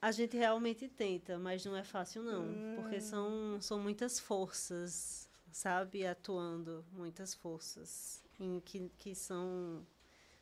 A 0.00 0.10
gente 0.12 0.36
realmente 0.36 0.88
tenta, 0.88 1.38
mas 1.38 1.64
não 1.64 1.76
é 1.76 1.84
fácil, 1.84 2.22
não. 2.22 2.76
Porque 2.76 3.00
são, 3.00 3.58
são 3.60 3.78
muitas 3.78 4.18
forças, 4.18 5.25
sabe? 5.56 6.06
Atuando, 6.06 6.84
muitas 6.92 7.34
forças 7.34 8.22
em 8.38 8.60
que, 8.60 8.90
que 8.98 9.14
são 9.14 9.86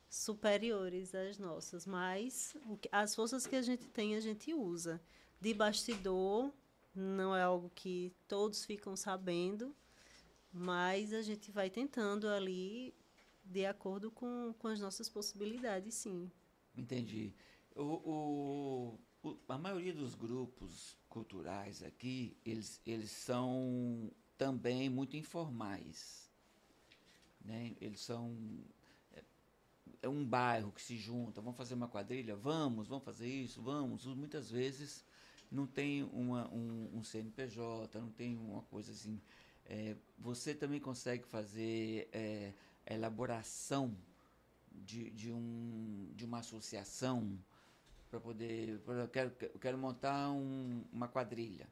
superiores 0.09 1.15
às 1.15 1.39
nossas. 1.39 1.87
Mas 1.87 2.57
as 2.91 3.15
forças 3.15 3.47
que 3.47 3.55
a 3.55 3.63
gente 3.63 3.87
tem, 3.89 4.17
a 4.17 4.21
gente 4.21 4.53
usa. 4.53 5.01
De 5.41 5.55
bastidor, 5.55 6.53
não 6.95 7.35
é 7.37 7.43
algo 7.43 7.71
que 7.75 8.13
todos 8.27 8.65
ficam 8.65 8.97
sabendo, 8.97 9.75
mas 10.53 11.13
a 11.13 11.23
gente 11.23 11.51
vai 11.53 11.71
tentando 11.71 12.29
ali 12.29 12.93
de 13.45 13.67
acordo 13.67 14.11
com, 14.11 14.53
com 14.59 14.69
as 14.69 14.81
nossas 14.81 15.09
possibilidades, 15.09 15.95
sim. 15.95 16.31
Entendi. 16.77 17.33
O, 17.77 17.83
o- 17.83 18.99
o- 19.23 19.39
a 19.49 19.59
maioria 19.59 19.93
dos 19.95 20.15
grupos 20.15 20.97
culturais 21.09 21.83
aqui, 21.83 22.37
eles, 22.45 22.81
eles 22.87 23.11
são 23.11 24.11
também 24.37 24.89
muito 24.89 25.17
informais. 25.17 26.31
Né? 27.45 27.77
Eles 27.81 28.01
são. 28.01 28.37
É, 29.13 29.23
é 30.03 30.09
um 30.09 30.25
bairro 30.25 30.73
que 30.73 30.83
se 30.83 30.97
junta, 30.97 31.41
vamos 31.41 31.57
fazer 31.57 31.75
uma 31.75 31.89
quadrilha? 31.89 32.37
Vamos, 32.37 32.89
vamos 32.89 33.05
fazer 33.05 33.29
isso, 33.29 33.63
vamos. 33.63 34.07
Muitas 34.07 34.51
vezes 34.51 35.05
não 35.51 35.67
tem 35.67 36.03
uma, 36.05 36.49
um, 36.53 36.91
um 36.95 37.03
CNPJ, 37.03 38.01
não 38.01 38.11
tem 38.11 38.37
uma 38.37 38.63
coisa 38.63 38.93
assim. 38.93 39.21
É, 39.67 39.97
você 40.19 40.55
também 40.55 40.81
consegue 40.81 41.25
fazer 41.27 42.09
é, 42.13 42.53
elaboração 42.87 43.97
de, 44.73 45.11
de, 45.11 45.33
um, 45.33 46.11
de 46.15 46.25
uma 46.25 46.39
associação 46.41 47.39
para 48.11 48.21
poder. 48.21 48.81
Eu 48.87 49.09
quero, 49.09 49.33
eu 49.41 49.59
quero 49.59 49.79
montar 49.79 50.31
um- 50.31 50.85
uma 50.93 51.09
quadrilha. 51.09 51.69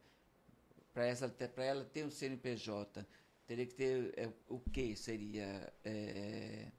Para 0.93 1.65
ela 1.65 1.85
ter 1.85 2.05
um 2.05 2.11
CNPJ, 2.11 3.07
teria 3.47 3.67
que 3.67 3.75
ter 3.75 4.13
é, 4.19 4.33
o 4.49 4.61
que 4.61 4.95
seria? 4.95 5.73
é, 5.85 6.71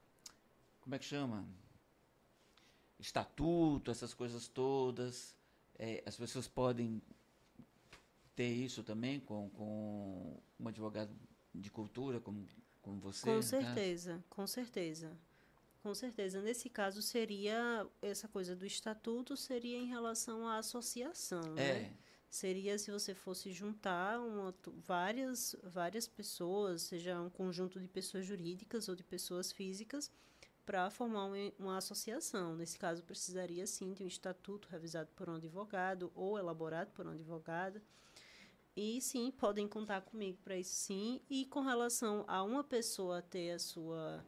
como 0.81 0.95
é 0.95 0.99
que 0.99 1.05
chama? 1.05 1.47
Estatuto, 2.99 3.89
essas 3.89 4.13
coisas 4.13 4.47
todas. 4.47 5.35
É, 5.79 6.03
as 6.05 6.15
pessoas 6.15 6.47
podem 6.47 7.01
ter 8.35 8.49
isso 8.49 8.83
também 8.83 9.19
com, 9.19 9.49
com 9.51 10.41
um 10.59 10.67
advogado 10.67 11.15
de 11.53 11.69
cultura 11.69 12.19
como, 12.19 12.45
como 12.81 12.99
você? 12.99 13.25
com 13.25 13.35
caso? 13.35 13.47
certeza, 13.47 14.23
com 14.29 14.45
certeza. 14.45 15.17
Com 15.81 15.93
certeza. 15.93 16.41
Nesse 16.41 16.69
caso, 16.69 17.01
seria 17.01 17.85
essa 18.01 18.27
coisa 18.27 18.55
do 18.55 18.65
estatuto, 18.65 19.35
seria 19.35 19.77
em 19.77 19.85
relação 19.85 20.47
à 20.47 20.57
associação. 20.57 21.57
É. 21.57 21.73
Né? 21.81 21.93
Seria 22.33 22.79
se 22.79 22.89
você 22.89 23.13
fosse 23.13 23.51
juntar 23.51 24.19
uma, 24.19 24.55
várias, 24.87 25.55
várias 25.61 26.07
pessoas, 26.07 26.81
seja 26.81 27.21
um 27.21 27.29
conjunto 27.29 27.79
de 27.79 27.87
pessoas 27.87 28.25
jurídicas 28.25 28.89
ou 28.89 28.95
de 28.95 29.03
pessoas 29.03 29.51
físicas, 29.51 30.11
para 30.65 30.89
formar 30.89 31.25
uma, 31.25 31.37
uma 31.59 31.77
associação. 31.77 32.55
Nesse 32.55 32.79
caso, 32.79 33.03
precisaria 33.03 33.67
sim 33.67 33.93
de 33.93 34.03
um 34.03 34.07
estatuto 34.07 34.67
revisado 34.67 35.11
por 35.15 35.29
um 35.29 35.35
advogado 35.35 36.11
ou 36.15 36.39
elaborado 36.39 36.89
por 36.93 37.05
um 37.05 37.11
advogado. 37.11 37.79
E 38.75 38.99
sim, 38.99 39.29
podem 39.29 39.67
contar 39.67 40.01
comigo 40.01 40.39
para 40.43 40.57
isso 40.57 40.73
sim. 40.73 41.21
E 41.29 41.45
com 41.45 41.61
relação 41.61 42.25
a 42.27 42.41
uma 42.41 42.63
pessoa 42.63 43.21
ter 43.21 43.51
a 43.51 43.59
sua 43.59 44.25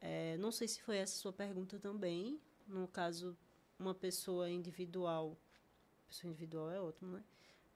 É, 0.00 0.36
não 0.38 0.50
sei 0.50 0.66
se 0.66 0.82
foi 0.82 0.96
essa 0.96 1.16
sua 1.16 1.32
pergunta 1.32 1.78
também. 1.78 2.40
No 2.66 2.88
caso, 2.88 3.36
uma 3.78 3.94
pessoa 3.94 4.50
individual. 4.50 5.38
Pessoa 6.08 6.28
individual 6.30 6.70
é 6.72 6.80
ótimo, 6.80 7.12
né? 7.12 7.24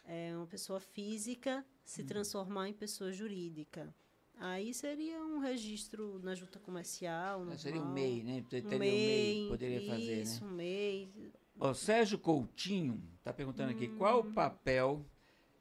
É 0.05 0.37
uma 0.37 0.47
pessoa 0.47 0.81
física 0.81 1.65
se 1.85 2.03
uhum. 2.03 2.07
transformar 2.07 2.69
em 2.69 2.73
pessoa 2.73 3.13
jurídica. 3.13 3.95
Aí 4.37 4.73
seria 4.73 5.23
um 5.23 5.39
registro 5.39 6.19
na 6.23 6.35
junta 6.35 6.59
comercial. 6.59 7.41
Normal, 7.41 7.59
seria 7.59 7.83
um 7.83 7.93
MEI, 7.93 8.23
né? 8.23 8.45
Teria 8.49 8.77
um 8.77 8.79
MEI, 8.79 9.49
poderia 9.49 9.79
isso, 9.79 9.87
fazer, 9.91 10.17
né? 10.17 10.23
Isso, 10.23 10.45
um 10.45 10.51
MEI. 10.51 11.13
O 11.59 11.75
Sérgio 11.75 12.19
Coutinho 12.19 13.03
está 13.19 13.35
perguntando 13.35 13.71
hum. 13.71 13.77
aqui 13.77 13.89
qual 13.89 14.21
o 14.21 14.33
papel 14.33 15.05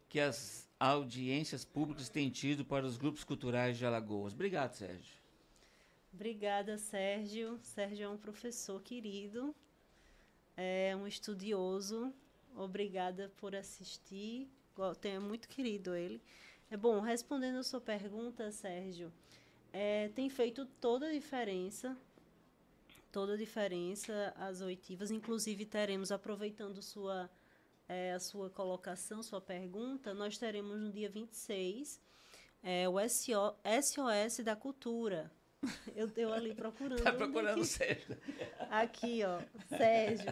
que 0.08 0.20
as 0.20 0.70
audiências 0.80 1.66
públicas 1.66 2.08
têm 2.08 2.30
tido 2.30 2.64
para 2.64 2.86
os 2.86 2.98
grupos 2.98 3.26
culturais 3.26 3.78
de 3.78 3.86
Alagoas. 3.86 4.34
Obrigado, 4.34 4.74
Sérgio. 4.74 5.20
Obrigada, 6.14 6.78
Sérgio. 6.78 7.60
Sérgio 7.62 8.06
é 8.06 8.10
um 8.10 8.18
professor 8.18 8.82
querido, 8.82 9.54
é 10.56 10.96
um 10.96 11.06
estudioso. 11.06 12.14
Obrigada 12.56 13.32
por 13.38 13.56
assistir. 13.56 14.50
Tenho 15.02 15.22
muito 15.22 15.48
querido 15.48 15.96
ele. 15.96 16.22
É 16.72 16.78
bom, 16.78 17.00
respondendo 17.00 17.58
a 17.58 17.64
sua 17.64 17.82
pergunta, 17.82 18.52
Sérgio, 18.52 19.12
é, 19.74 20.10
tem 20.10 20.30
feito 20.30 20.66
toda 20.80 21.08
a 21.08 21.12
diferença, 21.12 21.98
toda 23.12 23.34
a 23.34 23.38
diferença 23.38 24.34
as 24.38 24.62
oitivas. 24.62 25.12
Inclusive 25.12 25.66
teremos, 25.66 26.12
aproveitando 26.12 26.82
sua, 26.82 27.30
é, 27.88 28.14
a 28.14 28.20
sua 28.20 28.50
colocação, 28.50 29.24
sua 29.24 29.42
pergunta, 29.42 30.14
nós 30.14 30.38
teremos 30.38 30.80
no 30.80 30.92
dia 30.92 31.10
26 31.10 32.00
é, 32.64 32.88
o 32.88 32.98
SO, 33.08 33.56
SOS 33.82 34.44
da 34.44 34.56
Cultura. 34.56 35.32
Eu, 35.94 36.10
eu 36.16 36.32
ali 36.32 36.54
procurando. 36.54 37.00
Está 37.00 37.12
procurando 37.12 37.60
o 37.60 37.66
Sérgio. 37.66 38.18
Aqui, 38.72 39.24
ó, 39.26 39.42
Sérgio. 39.68 40.26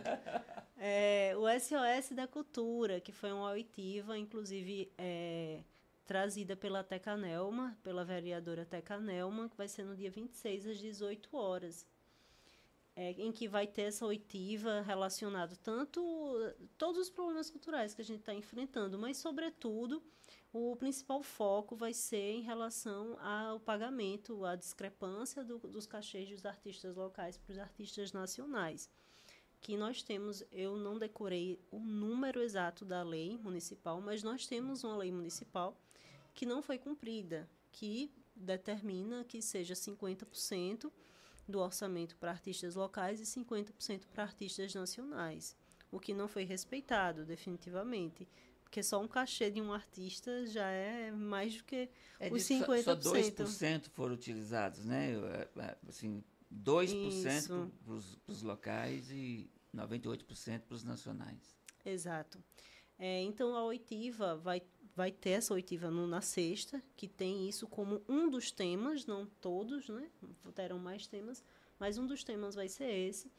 É, 0.77 1.33
o 1.37 1.47
SOS 1.59 2.15
da 2.15 2.27
Cultura, 2.27 2.99
que 2.99 3.11
foi 3.11 3.31
uma 3.31 3.49
oitiva, 3.51 4.17
inclusive... 4.17 4.91
É, 4.97 5.63
trazida 6.07 6.55
pela 6.55 6.83
Teca 6.83 7.17
Nelma, 7.17 7.77
pela 7.83 8.03
vereadora 8.05 8.65
Teca 8.65 8.97
Nelma, 8.97 9.49
que 9.49 9.57
vai 9.57 9.67
ser 9.67 9.83
no 9.83 9.95
dia 9.95 10.09
26 10.09 10.65
às 10.65 10.77
18 10.79 11.35
horas. 11.35 11.85
É, 12.95 13.11
em 13.11 13.31
que 13.31 13.47
vai 13.47 13.67
ter 13.67 13.83
essa 13.83 14.07
oitiva 14.07 14.81
relacionada 14.81 15.55
tanto 15.57 16.01
todos 16.79 16.99
os 16.99 17.09
problemas 17.11 17.47
culturais 17.47 17.93
que 17.93 18.01
a 18.01 18.05
gente 18.05 18.21
está 18.21 18.33
enfrentando, 18.33 18.97
mas 18.97 19.17
sobretudo 19.17 20.01
o 20.51 20.75
principal 20.77 21.21
foco 21.21 21.75
vai 21.75 21.93
ser 21.93 22.31
em 22.31 22.41
relação 22.41 23.15
ao 23.19 23.59
pagamento, 23.59 24.43
à 24.45 24.55
discrepância 24.55 25.43
do, 25.43 25.59
dos 25.59 25.85
cachês 25.85 26.27
dos 26.27 26.43
artistas 26.43 26.95
locais 26.95 27.37
para 27.37 27.51
os 27.51 27.59
artistas 27.59 28.13
nacionais. 28.13 28.89
Que 29.67 29.75
nós 29.75 30.01
temos, 30.01 30.45
eu 30.49 30.77
não 30.77 30.97
decorei 30.97 31.59
o 31.69 31.77
número 31.77 32.41
exato 32.41 32.85
da 32.85 33.03
lei 33.03 33.37
municipal, 33.37 33.99
mas 33.99 34.23
nós 34.23 34.47
temos 34.47 34.85
uma 34.85 34.95
lei 34.95 35.11
municipal 35.11 35.77
que 36.33 36.45
não 36.45 36.61
foi 36.61 36.77
cumprida, 36.77 37.49
que 37.69 38.09
determina 38.33 39.25
que 39.25 39.41
seja 39.41 39.73
50% 39.73 40.89
do 41.45 41.59
orçamento 41.59 42.15
para 42.15 42.31
artistas 42.31 42.75
locais 42.75 43.19
e 43.19 43.23
50% 43.25 44.03
para 44.13 44.23
artistas 44.23 44.73
nacionais, 44.73 45.53
o 45.91 45.99
que 45.99 46.13
não 46.13 46.29
foi 46.29 46.45
respeitado 46.45 47.25
definitivamente. 47.25 48.25
Porque 48.63 48.81
só 48.81 49.01
um 49.01 49.07
cachê 49.07 49.51
de 49.51 49.61
um 49.61 49.73
artista 49.73 50.45
já 50.45 50.69
é 50.69 51.11
mais 51.11 51.57
do 51.57 51.65
que 51.65 51.89
é 52.21 52.31
os 52.31 52.41
50%. 52.41 52.83
Só, 52.83 53.01
só 53.01 53.15
2% 53.15 53.89
foram 53.89 54.13
utilizados, 54.13 54.85
né? 54.85 55.11
É, 55.11 55.61
é, 55.61 55.77
assim, 55.89 56.23
2% 56.53 57.69
para 57.83 57.93
os 58.27 58.41
locais 58.41 59.11
e 59.11 59.49
98% 59.77 60.61
para 60.61 60.75
os 60.75 60.83
nacionais. 60.83 61.55
Exato. 61.85 62.43
É, 62.99 63.21
então, 63.21 63.55
a 63.55 63.63
oitiva 63.63 64.35
vai 64.35 64.61
vai 64.97 65.11
ter 65.11 65.29
essa 65.29 65.53
oitiva 65.53 65.91
no, 65.91 66.07
na 66.07 66.21
sexta, 66.21 66.81
que 66.95 67.07
tem 67.07 67.47
isso 67.47 67.67
como 67.67 68.01
um 68.09 68.27
dos 68.27 68.49
temas, 68.49 69.05
não 69.05 69.27
todos, 69.27 69.87
né? 69.89 70.09
Terão 70.55 70.79
mais 70.79 71.05
temas, 71.05 71.43
mas 71.79 71.99
um 71.99 72.07
dos 72.07 72.23
temas 72.23 72.55
vai 72.55 72.67
ser 72.67 72.89
esse. 72.91 73.31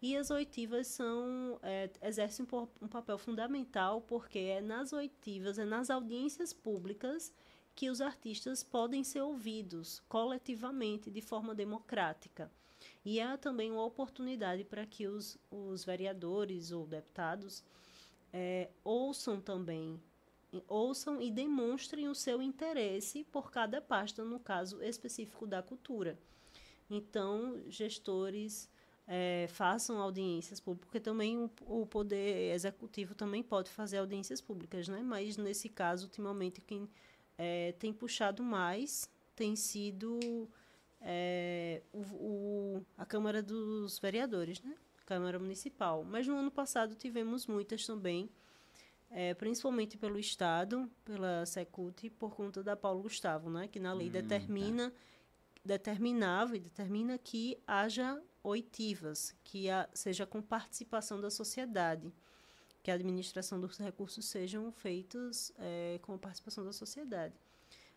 E 0.00 0.16
as 0.16 0.30
oitivas 0.30 0.86
são 0.86 1.58
é, 1.64 1.90
exercem 2.00 2.46
um, 2.80 2.86
papel 2.86 3.18
fundamental 3.18 4.00
porque 4.00 4.38
é 4.38 4.60
nas 4.60 4.92
oitivas, 4.92 5.58
é 5.58 5.64
nas 5.64 5.90
audiências 5.90 6.52
públicas 6.52 7.34
que 7.74 7.90
os 7.90 8.00
artistas 8.00 8.62
podem 8.62 9.02
ser 9.02 9.20
ouvidos 9.20 9.98
coletivamente 10.08 11.10
de 11.10 11.20
forma 11.20 11.56
democrática. 11.56 12.52
E 13.04 13.18
é 13.18 13.36
também 13.36 13.70
uma 13.70 13.84
oportunidade 13.84 14.64
para 14.64 14.84
que 14.84 15.06
os, 15.06 15.38
os 15.50 15.84
vereadores 15.84 16.70
ou 16.70 16.86
deputados 16.86 17.64
é, 18.32 18.68
ouçam 18.84 19.40
também 19.40 20.00
ouçam 20.66 21.20
e 21.20 21.30
demonstrem 21.30 22.08
o 22.08 22.14
seu 22.14 22.42
interesse 22.42 23.24
por 23.24 23.50
cada 23.50 23.80
pasta, 23.80 24.24
no 24.24 24.40
caso 24.40 24.82
específico 24.82 25.46
da 25.46 25.62
cultura. 25.62 26.18
Então, 26.88 27.62
gestores 27.68 28.68
é, 29.06 29.46
façam 29.48 30.00
audiências 30.00 30.58
públicas, 30.60 30.86
porque 30.86 31.00
também 31.00 31.38
o, 31.38 31.50
o, 31.66 31.86
poder 31.86 32.52
executivo 32.52 33.14
também 33.14 33.42
pode 33.42 33.70
fazer 33.70 33.98
audiências 33.98 34.40
públicas, 34.40 34.88
né? 34.88 35.02
Mas 35.02 35.36
nesse 35.36 35.68
caso, 35.68 36.06
ultimamente, 36.06 36.60
quem 36.60 36.88
é, 37.38 37.72
tem 37.72 37.92
puxado 37.92 38.42
mais 38.42 39.08
tem 39.36 39.54
sido 39.56 40.48
é, 41.00 41.82
o, 41.92 42.00
o, 42.00 42.86
a 42.96 43.04
Câmara 43.04 43.42
dos 43.42 43.98
Vereadores, 43.98 44.60
né? 44.62 44.76
Câmara 45.06 45.38
Municipal. 45.38 46.04
Mas 46.04 46.26
no 46.26 46.36
ano 46.36 46.50
passado 46.50 46.94
tivemos 46.94 47.46
muitas 47.46 47.84
também 47.84 48.30
é, 49.10 49.34
principalmente 49.34 49.98
pelo 49.98 50.18
Estado, 50.18 50.88
pela 51.04 51.44
Secult, 51.44 52.08
por 52.10 52.34
conta 52.34 52.62
da 52.62 52.76
Paulo 52.76 53.02
Gustavo, 53.02 53.50
né, 53.50 53.66
que 53.66 53.80
na 53.80 53.92
lei 53.92 54.08
hum, 54.08 54.12
determina, 54.12 54.90
tá. 54.90 54.96
determinava 55.64 56.56
e 56.56 56.60
determina 56.60 57.18
que 57.18 57.58
haja 57.66 58.22
oitivas, 58.42 59.34
que 59.42 59.68
a, 59.68 59.88
seja 59.92 60.24
com 60.24 60.40
participação 60.40 61.20
da 61.20 61.30
sociedade, 61.30 62.12
que 62.82 62.90
a 62.90 62.94
administração 62.94 63.60
dos 63.60 63.76
recursos 63.76 64.24
sejam 64.24 64.70
feitos 64.72 65.52
é, 65.58 65.98
com 66.02 66.16
participação 66.16 66.64
da 66.64 66.72
sociedade. 66.72 67.34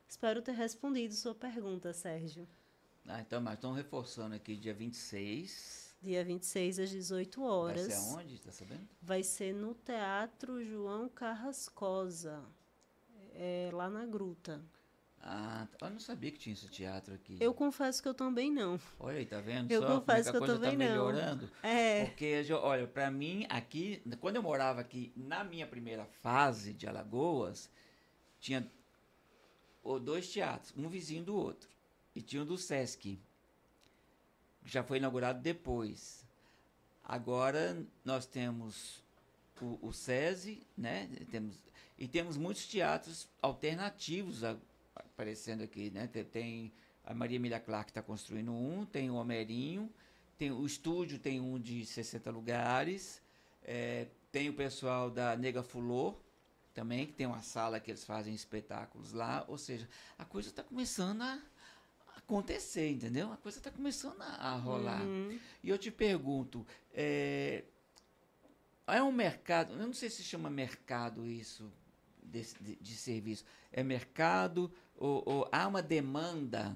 Espero 0.10 0.42
ter 0.42 0.54
respondido 0.54 1.14
sua 1.14 1.34
pergunta, 1.34 1.94
Sérgio. 1.94 2.48
Ah, 3.08 3.22
então, 3.22 3.42
mas 3.42 3.56
estão 3.56 3.74
reforçando 3.74 4.36
aqui 4.36 4.56
dia 4.56 4.74
26 4.74 5.84
dia 6.04 6.24
26 6.24 6.80
às 6.80 6.90
18 6.90 7.42
horas. 7.42 7.88
Vai 7.88 7.92
ser 7.96 8.10
aonde, 8.10 8.42
tá 8.42 8.52
sabendo? 8.52 8.90
Vai 9.02 9.24
ser 9.24 9.54
no 9.54 9.74
Teatro 9.74 10.64
João 10.64 11.08
Carrascosa, 11.08 12.44
é, 13.34 13.70
lá 13.72 13.90
na 13.90 14.06
Gruta. 14.06 14.62
Ah, 15.26 15.66
eu 15.82 15.90
não 15.90 16.02
sabia 16.02 16.30
que 16.30 16.38
tinha 16.38 16.52
esse 16.52 16.68
teatro 16.68 17.14
aqui. 17.14 17.38
Eu 17.40 17.54
confesso 17.54 18.04
que 18.04 18.10
eu 18.10 18.14
também 18.14 18.52
não. 18.52 18.78
Olha 19.00 19.20
aí, 19.20 19.26
tá 19.26 19.40
vendo? 19.40 19.72
Eu 19.72 19.82
Só 19.82 20.00
confesso 20.00 20.32
que, 20.32 20.38
eu 20.38 20.46
também 20.46 20.72
tá 20.72 20.78
melhorando. 20.78 21.50
não. 21.64 21.70
É. 21.70 22.06
Porque, 22.06 22.46
olha, 22.52 22.86
para 22.86 23.10
mim, 23.10 23.46
aqui, 23.50 24.04
quando 24.20 24.36
eu 24.36 24.44
morava 24.44 24.82
aqui, 24.82 25.14
na 25.16 25.46
minha 25.46 25.66
primeira 25.66 26.06
fase 26.06 26.74
de 26.74 26.86
Alagoas, 26.86 27.70
tinha 28.42 28.70
dois 30.02 30.30
teatros, 30.30 30.74
um 30.76 30.90
vizinho 30.90 31.24
do 31.24 31.34
outro. 31.38 31.73
E 32.16 32.22
tinha 32.22 32.42
um 32.44 32.46
do 32.46 32.58
Sesc 32.58 33.20
já 34.66 34.84
foi 34.84 34.98
inaugurado 34.98 35.42
depois. 35.42 36.26
Agora 37.04 37.86
nós 38.04 38.26
temos 38.26 39.04
o, 39.62 39.88
o 39.88 39.94
SESI, 39.94 40.66
né? 40.78 41.10
Temos, 41.30 41.58
e 41.98 42.08
temos 42.08 42.38
muitos 42.38 42.66
teatros 42.68 43.28
alternativos 43.42 44.42
aparecendo 44.96 45.64
aqui, 45.64 45.90
né? 45.90 46.08
Tem, 46.08 46.24
tem 46.24 46.74
a 47.06 47.14
Maria 47.14 47.36
Emilia 47.36 47.60
Clark 47.60 47.92
está 47.92 48.02
construindo 48.02 48.52
um, 48.54 48.86
tem 48.86 49.10
o 49.10 49.16
Homerinho, 49.16 49.92
tem 50.38 50.52
o 50.52 50.66
estúdio 50.66 51.20
tem 51.20 51.40
um 51.40 51.60
de 51.60 51.86
60 51.86 52.32
lugares, 52.32 53.22
é, 53.64 54.08
tem 54.32 54.50
o 54.50 54.54
pessoal 54.54 55.10
da 55.10 55.36
Nega 55.36 55.62
Fulô 55.62 56.16
também, 56.74 57.06
que 57.06 57.14
tem 57.14 57.28
uma 57.28 57.42
sala 57.42 57.80
que 57.80 57.92
eles 57.92 58.04
fazem 58.04 58.34
espetáculos 58.34 59.12
lá, 59.12 59.46
ou 59.48 59.58
seja, 59.58 59.88
a 60.18 60.26
coisa 60.26 60.50
está 60.50 60.64
começando 60.64 61.22
a 61.22 61.40
acontecer, 62.34 62.90
entendeu? 62.90 63.32
A 63.32 63.38
coisa 63.38 63.60
está 63.60 63.70
começando 63.70 64.20
a, 64.22 64.26
a 64.26 64.56
rolar. 64.56 65.04
Uhum. 65.04 65.40
E 65.64 65.70
eu 65.70 65.78
te 65.78 65.92
pergunto, 65.92 66.66
é, 66.92 67.64
é 68.88 69.02
um 69.04 69.12
mercado, 69.12 69.74
eu 69.74 69.86
não 69.86 69.94
sei 69.94 70.10
se 70.10 70.24
chama 70.24 70.50
mercado 70.50 71.28
isso 71.28 71.72
de, 72.24 72.42
de, 72.60 72.76
de 72.76 72.96
serviço, 72.96 73.46
é 73.72 73.84
mercado 73.84 74.72
ou, 74.98 75.24
ou 75.26 75.50
há 75.52 75.68
uma 75.68 75.82
demanda 75.82 76.76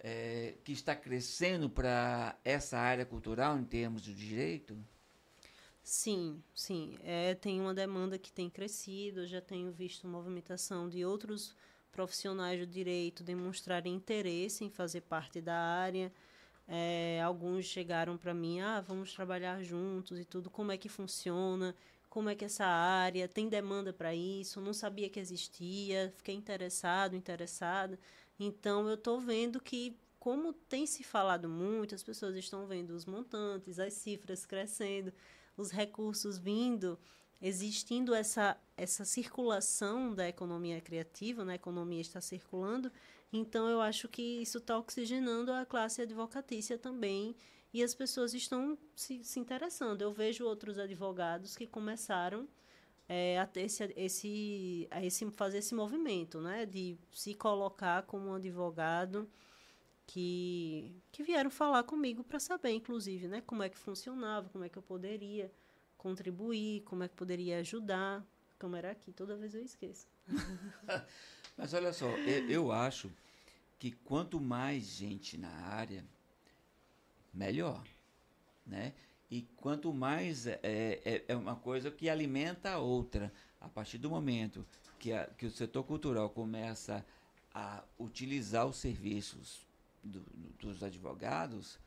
é, 0.00 0.54
que 0.64 0.72
está 0.72 0.96
crescendo 0.96 1.70
para 1.70 2.36
essa 2.44 2.76
área 2.76 3.06
cultural 3.06 3.56
em 3.58 3.64
termos 3.64 4.02
de 4.02 4.12
direito? 4.12 4.76
Sim, 5.82 6.42
sim. 6.54 6.98
É, 7.02 7.34
tem 7.34 7.60
uma 7.60 7.74
demanda 7.74 8.18
que 8.18 8.30
tem 8.30 8.50
crescido. 8.50 9.20
Eu 9.20 9.26
já 9.26 9.40
tenho 9.40 9.72
visto 9.72 10.06
movimentação 10.06 10.88
de 10.88 11.04
outros 11.04 11.54
profissionais 12.00 12.58
do 12.58 12.66
direito 12.66 13.22
demonstrarem 13.22 13.94
interesse 13.94 14.64
em 14.64 14.70
fazer 14.70 15.02
parte 15.02 15.38
da 15.38 15.54
área. 15.54 16.10
É, 16.66 17.20
alguns 17.22 17.66
chegaram 17.66 18.16
para 18.16 18.32
mim, 18.32 18.60
ah, 18.60 18.80
vamos 18.80 19.12
trabalhar 19.12 19.62
juntos 19.62 20.18
e 20.18 20.24
tudo, 20.24 20.48
como 20.48 20.72
é 20.72 20.78
que 20.78 20.88
funciona, 20.88 21.74
como 22.08 22.30
é 22.30 22.34
que 22.34 22.44
essa 22.44 22.64
área 22.64 23.28
tem 23.28 23.50
demanda 23.50 23.92
para 23.92 24.14
isso, 24.14 24.62
não 24.62 24.72
sabia 24.72 25.10
que 25.10 25.20
existia, 25.20 26.10
fiquei 26.16 26.34
interessado, 26.34 27.14
interessada. 27.14 27.98
Então 28.38 28.88
eu 28.88 28.94
estou 28.94 29.20
vendo 29.20 29.60
que 29.60 29.94
como 30.18 30.54
tem 30.54 30.86
se 30.86 31.02
falado 31.02 31.50
muito, 31.50 31.94
as 31.94 32.02
pessoas 32.02 32.34
estão 32.34 32.66
vendo 32.66 32.92
os 32.92 33.04
montantes, 33.04 33.78
as 33.78 33.92
cifras 33.92 34.46
crescendo, 34.46 35.12
os 35.54 35.70
recursos 35.70 36.38
vindo, 36.38 36.98
existindo 37.40 38.14
essa, 38.14 38.56
essa 38.76 39.04
circulação 39.04 40.14
da 40.14 40.28
economia 40.28 40.80
criativa, 40.80 41.44
né? 41.44 41.52
a 41.52 41.56
economia 41.56 42.00
está 42.00 42.20
circulando, 42.20 42.92
então 43.32 43.68
eu 43.68 43.80
acho 43.80 44.08
que 44.08 44.22
isso 44.22 44.58
está 44.58 44.76
oxigenando 44.78 45.52
a 45.52 45.64
classe 45.64 46.02
advocatícia 46.02 46.76
também 46.76 47.34
e 47.72 47.82
as 47.82 47.94
pessoas 47.94 48.34
estão 48.34 48.76
se, 48.94 49.22
se 49.24 49.38
interessando. 49.38 50.02
Eu 50.02 50.12
vejo 50.12 50.44
outros 50.44 50.78
advogados 50.78 51.56
que 51.56 51.66
começaram 51.66 52.48
é, 53.08 53.38
a 53.38 53.46
ter 53.46 53.62
esse, 53.62 53.92
esse, 53.96 54.88
a 54.90 55.04
esse, 55.04 55.28
fazer 55.30 55.58
esse 55.58 55.74
movimento, 55.74 56.40
né? 56.40 56.66
De 56.66 56.98
se 57.12 57.34
colocar 57.34 58.02
como 58.02 58.28
um 58.28 58.34
advogado 58.34 59.28
que, 60.06 61.00
que 61.12 61.22
vieram 61.22 61.50
falar 61.50 61.84
comigo 61.84 62.24
para 62.24 62.40
saber, 62.40 62.70
inclusive, 62.70 63.28
né? 63.28 63.40
Como 63.40 63.62
é 63.62 63.68
que 63.68 63.78
funcionava, 63.78 64.48
como 64.48 64.64
é 64.64 64.68
que 64.68 64.78
eu 64.78 64.82
poderia 64.82 65.50
contribuir, 66.00 66.80
como 66.84 67.02
é 67.02 67.08
que 67.08 67.14
poderia 67.14 67.58
ajudar. 67.58 68.24
Como 68.58 68.74
era 68.74 68.90
aqui, 68.90 69.12
toda 69.12 69.36
vez 69.36 69.54
eu 69.54 69.62
esqueço. 69.62 70.06
Mas 71.56 71.74
olha 71.74 71.92
só, 71.92 72.08
eu, 72.08 72.50
eu 72.50 72.72
acho 72.72 73.10
que 73.78 73.90
quanto 73.90 74.40
mais 74.40 74.84
gente 74.84 75.36
na 75.36 75.50
área, 75.50 76.04
melhor, 77.32 77.84
né? 78.66 78.94
E 79.30 79.42
quanto 79.56 79.92
mais 79.92 80.46
é, 80.46 80.58
é, 80.62 81.24
é, 81.28 81.36
uma 81.36 81.54
coisa 81.54 81.90
que 81.90 82.08
alimenta 82.08 82.70
a 82.72 82.78
outra. 82.78 83.32
A 83.60 83.68
partir 83.68 83.98
do 83.98 84.08
momento 84.08 84.66
que, 84.98 85.12
a, 85.12 85.26
que 85.26 85.44
o 85.44 85.50
setor 85.50 85.84
cultural 85.84 86.30
começa 86.30 87.04
a 87.54 87.84
utilizar 87.98 88.66
os 88.66 88.76
serviços 88.76 89.66
do, 90.02 90.20
dos 90.58 90.82
advogados, 90.82 91.78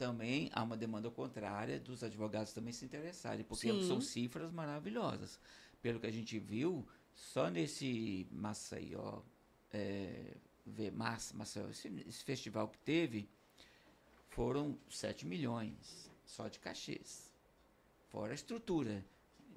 também 0.00 0.48
há 0.54 0.62
uma 0.62 0.78
demanda 0.78 1.10
contrária 1.10 1.78
dos 1.78 2.02
advogados 2.02 2.54
também 2.54 2.72
se 2.72 2.86
interessarem, 2.86 3.44
porque 3.44 3.70
Sim. 3.70 3.86
são 3.86 4.00
cifras 4.00 4.50
maravilhosas. 4.50 5.38
Pelo 5.82 6.00
que 6.00 6.06
a 6.06 6.10
gente 6.10 6.38
viu, 6.38 6.88
só 7.14 7.50
nesse 7.50 8.26
Maceió, 8.32 9.20
é, 9.70 10.38
Maceió 11.34 11.68
esse, 11.68 11.88
esse 12.08 12.24
festival 12.24 12.68
que 12.68 12.78
teve, 12.78 13.28
foram 14.30 14.78
7 14.88 15.26
milhões 15.26 16.10
só 16.24 16.48
de 16.48 16.58
cachês. 16.58 17.30
Fora 18.08 18.32
a 18.32 18.34
estrutura 18.34 19.04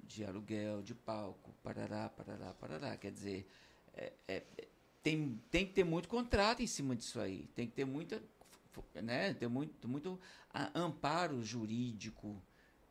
de 0.02 0.26
aluguel, 0.26 0.82
de 0.82 0.94
palco, 0.94 1.54
parará, 1.62 2.10
parará, 2.10 2.52
parará. 2.52 2.96
Quer 2.98 3.12
dizer, 3.12 3.48
é, 3.94 4.12
é, 4.28 4.44
tem, 5.02 5.40
tem 5.50 5.66
que 5.66 5.72
ter 5.72 5.84
muito 5.84 6.06
contrato 6.06 6.62
em 6.62 6.66
cima 6.66 6.94
disso 6.94 7.18
aí. 7.18 7.46
Tem 7.54 7.66
que 7.66 7.72
ter 7.72 7.86
muita, 7.86 8.22
né, 9.02 9.34
ter 9.34 9.48
muito, 9.48 9.86
muito 9.86 10.18
amparo 10.74 11.42
jurídico 11.42 12.42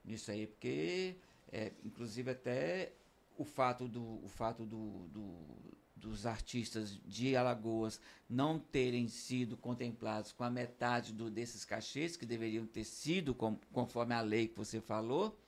nisso 0.03 0.31
aí, 0.31 0.47
porque, 0.47 1.17
é, 1.51 1.71
inclusive, 1.83 2.31
até 2.31 2.93
o 3.37 3.43
fato 3.43 3.87
do, 3.87 4.23
o 4.23 4.27
fato 4.27 4.65
do, 4.65 5.07
do 5.07 5.73
dos 6.03 6.25
artistas 6.25 6.99
de 7.05 7.33
Alagoas 7.33 7.99
não 8.29 8.59
terem 8.59 9.07
sido 9.07 9.55
contemplados 9.55 10.33
com 10.33 10.43
a 10.43 10.49
metade 10.49 11.13
do, 11.13 11.29
desses 11.29 11.63
cachês 11.63 12.17
que 12.17 12.25
deveriam 12.25 12.65
ter 12.65 12.83
sido 12.83 13.33
com, 13.33 13.57
conforme 13.71 14.13
a 14.13 14.19
lei 14.19 14.49
que 14.49 14.57
você 14.57 14.81
falou, 14.81 15.39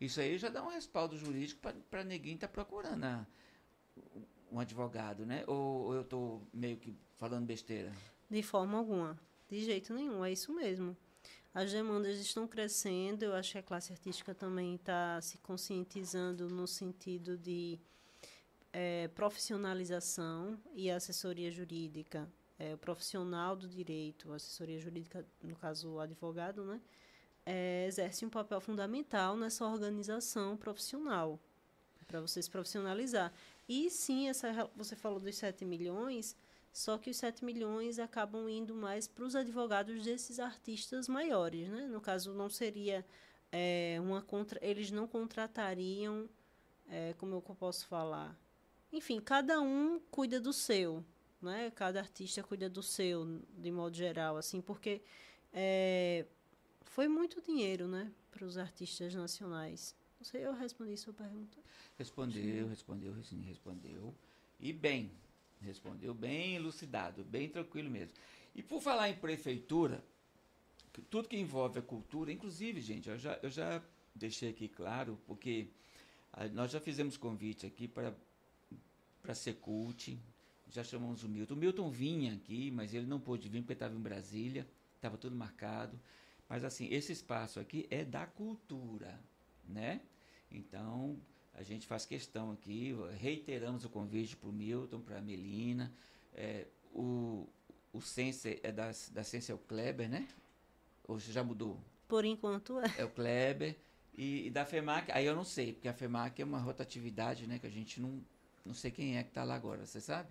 isso 0.00 0.20
aí 0.20 0.36
já 0.36 0.48
dá 0.48 0.64
um 0.64 0.70
respaldo 0.70 1.16
jurídico 1.16 1.60
para 1.88 2.02
ninguém 2.02 2.34
estar 2.34 2.48
tá 2.48 2.52
procurando 2.52 3.04
a, 3.04 3.26
um 4.50 4.58
advogado, 4.58 5.24
né? 5.24 5.44
Ou, 5.46 5.84
ou 5.84 5.94
eu 5.94 6.00
estou 6.00 6.42
meio 6.52 6.76
que 6.76 6.92
falando 7.16 7.46
besteira? 7.46 7.92
De 8.28 8.42
forma 8.42 8.78
alguma. 8.78 9.18
De 9.50 9.64
jeito 9.64 9.92
nenhum, 9.92 10.24
é 10.24 10.30
isso 10.30 10.52
mesmo. 10.52 10.96
As 11.52 11.72
demandas 11.72 12.20
estão 12.20 12.46
crescendo, 12.46 13.24
eu 13.24 13.34
acho 13.34 13.50
que 13.50 13.58
a 13.58 13.62
classe 13.62 13.92
artística 13.92 14.32
também 14.32 14.76
está 14.76 15.20
se 15.20 15.38
conscientizando 15.38 16.48
no 16.48 16.68
sentido 16.68 17.36
de 17.36 17.76
é, 18.72 19.08
profissionalização 19.08 20.56
e 20.72 20.88
assessoria 20.88 21.50
jurídica. 21.50 22.30
É, 22.60 22.74
o 22.74 22.78
profissional 22.78 23.56
do 23.56 23.66
direito, 23.66 24.32
assessoria 24.32 24.78
jurídica, 24.78 25.26
no 25.42 25.56
caso 25.56 25.94
o 25.94 25.98
advogado, 25.98 26.64
né, 26.64 26.80
é, 27.44 27.86
exerce 27.88 28.24
um 28.24 28.30
papel 28.30 28.60
fundamental 28.60 29.36
nessa 29.36 29.66
organização 29.66 30.56
profissional, 30.56 31.40
para 32.06 32.20
você 32.20 32.40
se 32.40 32.48
profissionalizar. 32.48 33.32
E 33.68 33.90
sim, 33.90 34.28
essa, 34.28 34.70
você 34.76 34.94
falou 34.94 35.18
dos 35.18 35.36
7 35.36 35.64
milhões, 35.64 36.36
só 36.72 36.96
que 36.98 37.10
os 37.10 37.16
7 37.16 37.44
milhões 37.44 37.98
acabam 37.98 38.48
indo 38.48 38.74
mais 38.74 39.08
para 39.08 39.24
os 39.24 39.34
advogados 39.34 40.04
desses 40.04 40.38
artistas 40.38 41.08
maiores. 41.08 41.68
Né? 41.68 41.86
No 41.86 42.00
caso, 42.00 42.32
não 42.32 42.48
seria 42.48 43.04
é, 43.50 43.98
uma 44.00 44.22
contra. 44.22 44.58
Eles 44.62 44.90
não 44.90 45.06
contratariam, 45.06 46.28
é, 46.88 47.14
como 47.18 47.34
eu 47.34 47.42
posso 47.42 47.86
falar, 47.86 48.38
enfim, 48.92 49.20
cada 49.20 49.60
um 49.60 50.00
cuida 50.10 50.40
do 50.40 50.52
seu, 50.52 51.04
né? 51.40 51.70
Cada 51.70 52.00
artista 52.00 52.42
cuida 52.42 52.68
do 52.68 52.82
seu, 52.82 53.40
de 53.56 53.70
modo 53.70 53.96
geral, 53.96 54.36
assim, 54.36 54.60
porque 54.60 55.00
é, 55.52 56.26
foi 56.82 57.06
muito 57.06 57.40
dinheiro, 57.40 57.86
né, 57.86 58.12
para 58.30 58.44
os 58.44 58.58
artistas 58.58 59.14
nacionais. 59.14 59.94
Não 60.18 60.24
sei, 60.24 60.44
eu 60.44 60.52
respondi 60.52 60.96
sua 60.96 61.14
pergunta. 61.14 61.56
Respondeu, 61.96 62.68
respondeu, 62.68 63.14
respondeu. 63.46 64.14
E 64.58 64.72
bem, 64.72 65.12
respondeu 65.62 66.14
bem 66.14 66.56
elucidado, 66.56 67.24
bem 67.24 67.48
tranquilo 67.48 67.90
mesmo. 67.90 68.14
E 68.54 68.62
por 68.62 68.80
falar 68.80 69.08
em 69.08 69.14
prefeitura, 69.14 70.02
tudo 71.10 71.28
que 71.28 71.36
envolve 71.36 71.78
a 71.78 71.82
cultura, 71.82 72.32
inclusive, 72.32 72.80
gente, 72.80 73.08
eu 73.08 73.18
já, 73.18 73.38
eu 73.42 73.50
já 73.50 73.82
deixei 74.14 74.50
aqui 74.50 74.68
claro, 74.68 75.18
porque 75.26 75.68
nós 76.52 76.70
já 76.70 76.80
fizemos 76.80 77.16
convite 77.16 77.66
aqui 77.66 77.86
para 77.86 78.14
para 79.22 79.34
ser 79.34 79.54
cult. 79.54 80.18
Já 80.70 80.84
chamamos 80.84 81.22
o 81.24 81.28
Milton. 81.28 81.54
O 81.54 81.56
Milton 81.56 81.90
vinha 81.90 82.34
aqui, 82.34 82.70
mas 82.70 82.94
ele 82.94 83.06
não 83.06 83.20
pôde 83.20 83.48
vir 83.48 83.60
porque 83.60 83.72
estava 83.72 83.94
em 83.94 84.00
Brasília, 84.00 84.66
estava 84.96 85.16
tudo 85.16 85.36
marcado. 85.36 85.98
Mas 86.48 86.64
assim, 86.64 86.88
esse 86.90 87.12
espaço 87.12 87.60
aqui 87.60 87.86
é 87.90 88.04
da 88.04 88.26
cultura, 88.26 89.20
né? 89.68 90.00
Então, 90.50 91.18
a 91.54 91.62
gente 91.62 91.86
faz 91.86 92.04
questão 92.04 92.52
aqui, 92.52 92.94
reiteramos 93.18 93.84
o 93.84 93.88
convite 93.88 94.36
para 94.36 94.48
o 94.48 94.52
Milton, 94.52 95.00
para 95.00 95.18
a 95.18 95.20
Melina. 95.20 95.92
É, 96.34 96.66
o, 96.92 97.48
o 97.92 98.00
Sense 98.00 98.60
é 98.62 98.72
da, 98.72 98.90
da 99.12 99.24
Sense 99.24 99.50
é 99.50 99.54
o 99.54 99.58
Kleber, 99.58 100.08
né? 100.08 100.26
Ou 101.06 101.18
já 101.18 101.42
mudou? 101.42 101.78
Por 102.08 102.24
enquanto 102.24 102.78
é. 102.80 102.94
É 102.98 103.04
o 103.04 103.10
Kleber. 103.10 103.76
E, 104.16 104.46
e 104.46 104.50
da 104.50 104.64
FEMAC, 104.64 105.10
aí 105.12 105.24
eu 105.24 105.34
não 105.34 105.44
sei, 105.44 105.72
porque 105.72 105.88
a 105.88 105.94
FEMAC 105.94 106.42
é 106.42 106.44
uma 106.44 106.58
rotatividade, 106.58 107.46
né? 107.46 107.58
Que 107.58 107.66
a 107.66 107.70
gente 107.70 108.00
não 108.00 108.22
não 108.64 108.74
sei 108.74 108.90
quem 108.90 109.16
é 109.16 109.22
que 109.22 109.30
está 109.30 109.44
lá 109.44 109.54
agora, 109.54 109.86
você 109.86 110.00
sabe? 110.00 110.28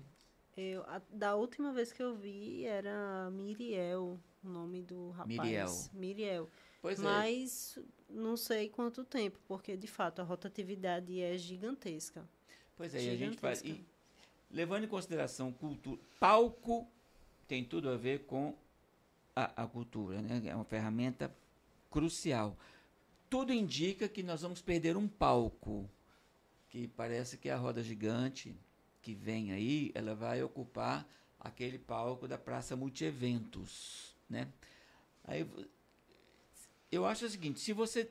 Eu, 0.55 0.83
a, 0.83 1.01
da 1.09 1.35
última 1.35 1.71
vez 1.73 1.91
que 1.91 2.01
eu 2.01 2.15
vi 2.15 2.65
era 2.65 3.29
Miriel, 3.31 4.19
o 4.43 4.49
nome 4.49 4.81
do 4.81 5.09
rapaz. 5.11 5.27
Miriel. 5.27 5.89
Miriel. 5.93 6.49
Pois 6.81 6.99
Mas 6.99 7.77
é. 7.77 7.81
não 8.09 8.37
sei 8.37 8.69
quanto 8.69 9.03
tempo, 9.03 9.39
porque 9.47 9.75
de 9.75 9.87
fato 9.87 10.19
a 10.21 10.23
rotatividade 10.23 11.19
é 11.21 11.37
gigantesca. 11.37 12.27
Pois 12.77 12.95
é, 12.95 12.99
gigantesca. 12.99 13.23
e 13.23 13.25
a 13.25 13.29
gente 13.29 13.39
faz. 13.39 13.61
E, 13.61 13.85
levando 14.49 14.85
em 14.85 14.87
consideração 14.87 15.51
cultura, 15.51 15.99
palco 16.19 16.87
tem 17.47 17.63
tudo 17.63 17.89
a 17.89 17.97
ver 17.97 18.25
com 18.25 18.55
a, 19.35 19.63
a 19.63 19.67
cultura, 19.67 20.21
né? 20.21 20.41
É 20.45 20.55
uma 20.55 20.63
ferramenta 20.63 21.33
crucial. 21.89 22.57
Tudo 23.29 23.53
indica 23.53 24.07
que 24.07 24.23
nós 24.23 24.41
vamos 24.41 24.61
perder 24.61 24.95
um 24.95 25.07
palco 25.07 25.89
que 26.69 26.87
parece 26.87 27.37
que 27.37 27.49
a 27.49 27.57
roda 27.57 27.83
gigante 27.83 28.55
que 29.01 29.13
vem 29.13 29.51
aí, 29.51 29.91
ela 29.95 30.13
vai 30.13 30.43
ocupar 30.43 31.07
aquele 31.39 31.79
palco 31.79 32.27
da 32.27 32.37
Praça 32.37 32.75
Multieventos, 32.75 34.15
né? 34.29 34.47
Aí 35.23 35.47
eu 36.91 37.05
acho 37.05 37.25
o 37.25 37.29
seguinte, 37.29 37.59
se 37.59 37.73
você 37.73 38.09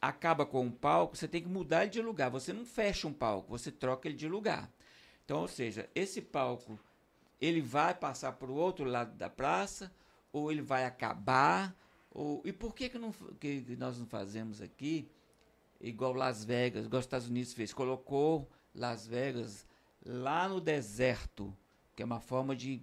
acaba 0.00 0.44
com 0.44 0.66
um 0.66 0.70
palco, 0.70 1.16
você 1.16 1.26
tem 1.26 1.42
que 1.42 1.48
mudar 1.48 1.82
ele 1.82 1.90
de 1.90 2.02
lugar. 2.02 2.30
Você 2.30 2.52
não 2.52 2.64
fecha 2.64 3.08
um 3.08 3.12
palco, 3.12 3.48
você 3.48 3.70
troca 3.70 4.08
ele 4.08 4.16
de 4.16 4.28
lugar. 4.28 4.70
Então, 5.24 5.40
ou 5.40 5.48
seja, 5.48 5.88
esse 5.94 6.20
palco 6.20 6.78
ele 7.40 7.60
vai 7.60 7.94
passar 7.94 8.32
para 8.32 8.50
o 8.50 8.54
outro 8.54 8.84
lado 8.84 9.16
da 9.16 9.30
praça 9.30 9.90
ou 10.32 10.52
ele 10.52 10.62
vai 10.62 10.84
acabar 10.84 11.74
ou 12.10 12.42
e 12.44 12.52
por 12.52 12.74
que 12.74 12.88
que, 12.88 12.98
não, 12.98 13.12
que 13.40 13.76
nós 13.78 13.98
não 13.98 14.06
fazemos 14.06 14.60
aqui 14.60 15.08
igual 15.80 16.12
Las 16.12 16.44
Vegas, 16.44 16.86
igual 16.86 17.00
os 17.00 17.06
Estados 17.06 17.28
Unidos 17.28 17.52
fez, 17.52 17.72
colocou 17.72 18.48
Las 18.74 19.06
Vegas 19.06 19.66
lá 20.04 20.48
no 20.48 20.60
deserto, 20.60 21.54
que 21.96 22.02
é 22.02 22.06
uma 22.06 22.20
forma 22.20 22.54
de, 22.54 22.82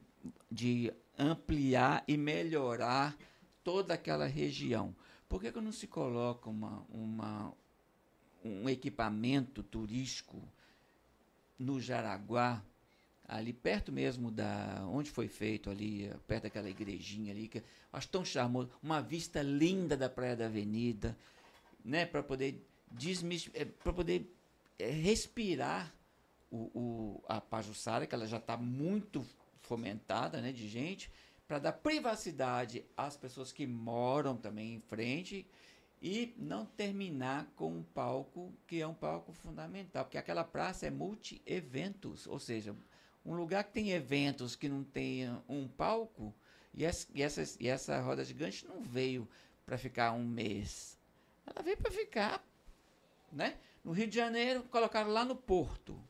de 0.51 0.91
ampliar 1.17 2.03
e 2.07 2.17
melhorar 2.17 3.15
toda 3.63 3.93
aquela 3.93 4.25
região. 4.25 4.95
Por 5.27 5.41
que, 5.41 5.51
que 5.51 5.61
não 5.61 5.71
se 5.71 5.87
coloca 5.87 6.49
uma, 6.49 6.85
uma, 6.89 7.53
um 8.43 8.67
equipamento 8.69 9.63
turístico 9.63 10.41
no 11.57 11.79
Jaraguá, 11.79 12.63
ali 13.27 13.53
perto 13.53 13.91
mesmo 13.91 14.29
da 14.29 14.85
onde 14.89 15.09
foi 15.09 15.27
feito 15.27 15.69
ali, 15.69 16.11
perto 16.27 16.43
daquela 16.43 16.69
igrejinha 16.69 17.31
ali, 17.31 17.47
que 17.47 17.63
acho 17.93 18.09
tão 18.09 18.25
charmoso, 18.25 18.69
uma 18.83 19.01
vista 19.01 19.41
linda 19.41 19.95
da 19.95 20.09
Praia 20.09 20.35
da 20.35 20.45
Avenida, 20.47 21.17
né, 21.83 22.05
para 22.05 22.21
poder 22.21 22.67
é, 23.53 23.63
para 23.63 23.93
poder 23.93 24.35
é, 24.77 24.89
respirar 24.89 25.93
o, 26.51 26.57
o, 26.57 27.23
a 27.27 27.39
Pajussara, 27.39 28.05
que 28.05 28.13
ela 28.13 28.27
já 28.27 28.37
está 28.37 28.57
muito 28.57 29.25
fomentada, 29.61 30.41
né, 30.41 30.51
de 30.51 30.67
gente, 30.67 31.09
para 31.51 31.59
dar 31.59 31.73
privacidade 31.73 32.85
às 32.95 33.17
pessoas 33.17 33.51
que 33.51 33.67
moram 33.67 34.37
também 34.37 34.75
em 34.75 34.79
frente 34.79 35.45
e 36.01 36.33
não 36.37 36.65
terminar 36.65 37.45
com 37.57 37.75
um 37.75 37.83
palco 37.83 38.53
que 38.65 38.79
é 38.79 38.87
um 38.87 38.93
palco 38.93 39.33
fundamental, 39.33 40.05
porque 40.05 40.17
aquela 40.17 40.45
praça 40.45 40.87
é 40.87 40.89
multi-eventos, 40.89 42.25
ou 42.25 42.39
seja, 42.39 42.73
um 43.25 43.35
lugar 43.35 43.65
que 43.65 43.73
tem 43.73 43.91
eventos 43.91 44.55
que 44.55 44.69
não 44.69 44.81
tem 44.81 45.29
um 45.49 45.67
palco, 45.67 46.33
e 46.73 46.85
essa, 46.85 47.05
e 47.13 47.21
essa, 47.21 47.57
e 47.59 47.67
essa 47.67 47.99
roda 47.99 48.23
gigante 48.23 48.65
não 48.65 48.79
veio 48.81 49.27
para 49.65 49.77
ficar 49.77 50.13
um 50.13 50.25
mês, 50.25 50.97
ela 51.45 51.61
veio 51.61 51.75
para 51.75 51.91
ficar, 51.91 52.41
né? 53.29 53.57
No 53.83 53.91
Rio 53.91 54.07
de 54.07 54.15
Janeiro, 54.15 54.63
colocaram 54.71 55.09
lá 55.09 55.25
no 55.25 55.35
Porto. 55.35 56.01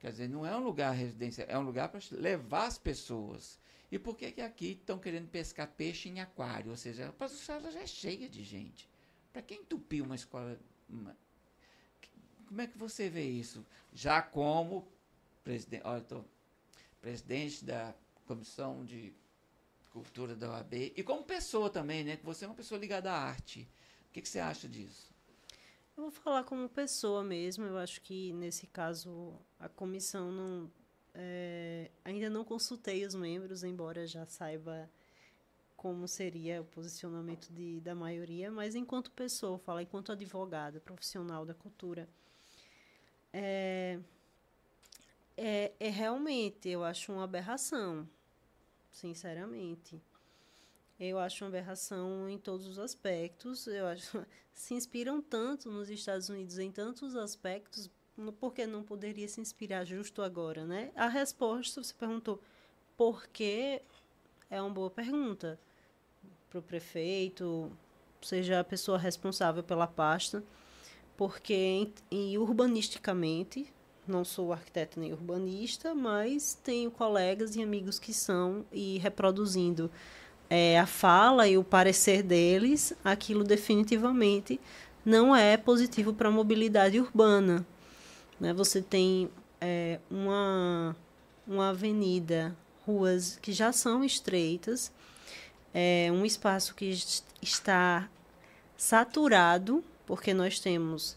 Quer 0.00 0.10
dizer, 0.10 0.28
não 0.28 0.44
é 0.44 0.54
um 0.54 0.62
lugar 0.62 0.92
residência, 0.92 1.44
é 1.48 1.58
um 1.58 1.62
lugar 1.62 1.88
para 1.88 2.00
levar 2.12 2.66
as 2.66 2.76
pessoas. 2.76 3.58
E 3.90 3.98
por 3.98 4.16
que, 4.16 4.30
que 4.30 4.40
aqui 4.40 4.72
estão 4.72 4.98
querendo 4.98 5.28
pescar 5.28 5.68
peixe 5.68 6.08
em 6.08 6.20
aquário? 6.20 6.70
Ou 6.70 6.76
seja, 6.76 7.08
a 7.08 7.12
Pazuçara 7.12 7.70
já 7.70 7.80
é 7.80 7.86
cheia 7.86 8.28
de 8.28 8.44
gente. 8.44 8.88
Para 9.32 9.42
quem 9.42 9.60
entupir 9.60 10.02
uma 10.02 10.14
escola. 10.14 10.58
Uma, 10.88 11.16
como 12.46 12.60
é 12.60 12.66
que 12.66 12.78
você 12.78 13.08
vê 13.08 13.24
isso? 13.24 13.64
Já 13.92 14.22
como 14.22 14.86
presidente, 15.42 15.82
olha, 15.84 16.02
tô, 16.02 16.24
presidente 17.00 17.64
da 17.64 17.94
Comissão 18.26 18.84
de 18.84 19.12
Cultura 19.90 20.36
da 20.36 20.50
OAB 20.50 20.92
e 20.96 21.02
como 21.02 21.24
pessoa 21.24 21.68
também, 21.68 22.04
né? 22.04 22.16
Que 22.16 22.24
você 22.24 22.44
é 22.44 22.48
uma 22.48 22.54
pessoa 22.54 22.78
ligada 22.78 23.10
à 23.12 23.16
arte. 23.16 23.68
O 24.08 24.12
que, 24.12 24.22
que 24.22 24.28
você 24.28 24.38
acha 24.38 24.68
disso? 24.68 25.12
Eu 25.96 26.04
vou 26.04 26.12
falar 26.12 26.44
como 26.44 26.68
pessoa 26.68 27.24
mesmo. 27.24 27.64
Eu 27.64 27.76
acho 27.76 28.00
que 28.00 28.32
nesse 28.32 28.66
caso 28.68 29.34
a 29.58 29.68
comissão 29.68 30.30
não 30.30 30.70
é, 31.14 31.90
ainda 32.04 32.30
não 32.30 32.44
consultei 32.44 33.04
os 33.04 33.14
membros, 33.14 33.62
embora 33.64 34.06
já 34.06 34.24
saiba 34.26 34.88
como 35.76 36.06
seria 36.06 36.60
o 36.60 36.64
posicionamento 36.64 37.48
de, 37.48 37.80
da 37.80 37.94
maioria, 37.94 38.50
mas 38.50 38.74
enquanto 38.74 39.10
pessoa, 39.12 39.58
fala 39.58 39.82
enquanto 39.82 40.12
advogada, 40.12 40.78
profissional 40.78 41.46
da 41.46 41.54
cultura, 41.54 42.08
é, 43.32 43.98
é, 45.36 45.72
é 45.80 45.88
realmente, 45.88 46.68
eu 46.68 46.84
acho 46.84 47.12
uma 47.12 47.24
aberração, 47.24 48.06
sinceramente. 48.92 50.00
Eu 50.98 51.18
acho 51.18 51.42
uma 51.42 51.48
aberração 51.48 52.28
em 52.28 52.38
todos 52.38 52.66
os 52.66 52.78
aspectos. 52.78 53.66
Eu 53.66 53.86
acho 53.86 54.26
se 54.52 54.74
inspiram 54.74 55.22
tanto 55.22 55.70
nos 55.70 55.88
Estados 55.88 56.28
Unidos 56.28 56.58
em 56.58 56.70
tantos 56.70 57.16
aspectos, 57.16 57.90
por 58.38 58.52
que 58.52 58.66
não 58.66 58.82
poderia 58.82 59.28
se 59.28 59.40
inspirar 59.40 59.84
justo 59.84 60.22
agora, 60.22 60.64
né? 60.64 60.90
A 60.94 61.08
resposta, 61.08 61.82
você 61.82 61.94
perguntou, 61.94 62.40
por 62.96 63.26
que 63.28 63.80
é 64.50 64.60
uma 64.60 64.70
boa 64.70 64.90
pergunta 64.90 65.58
para 66.50 66.58
o 66.58 66.62
prefeito, 66.62 67.70
seja 68.20 68.60
a 68.60 68.64
pessoa 68.64 68.98
responsável 68.98 69.62
pela 69.62 69.86
pasta, 69.86 70.42
porque 71.16 71.54
em, 71.54 71.94
em, 72.10 72.38
urbanisticamente, 72.38 73.72
não 74.06 74.24
sou 74.24 74.52
arquiteto 74.52 74.98
nem 74.98 75.12
urbanista, 75.12 75.94
mas 75.94 76.54
tenho 76.54 76.90
colegas 76.90 77.54
e 77.54 77.62
amigos 77.62 77.98
que 77.98 78.12
são 78.12 78.64
e 78.72 78.98
reproduzindo 78.98 79.90
é, 80.48 80.80
a 80.80 80.86
fala 80.86 81.46
e 81.46 81.56
o 81.56 81.62
parecer 81.62 82.22
deles, 82.22 82.92
aquilo 83.04 83.44
definitivamente 83.44 84.60
não 85.04 85.34
é 85.34 85.56
positivo 85.56 86.12
para 86.12 86.28
a 86.28 86.32
mobilidade 86.32 86.98
urbana. 86.98 87.64
Né? 88.40 88.52
Você 88.54 88.80
tem 88.80 89.30
é, 89.60 90.00
uma, 90.10 90.96
uma 91.46 91.68
avenida, 91.68 92.56
ruas 92.86 93.38
que 93.40 93.52
já 93.52 93.72
são 93.72 94.02
estreitas, 94.02 94.90
é 95.72 96.10
um 96.12 96.24
espaço 96.24 96.74
que 96.74 96.90
está 97.40 98.08
saturado, 98.76 99.84
porque 100.06 100.34
nós 100.34 100.58
temos 100.58 101.16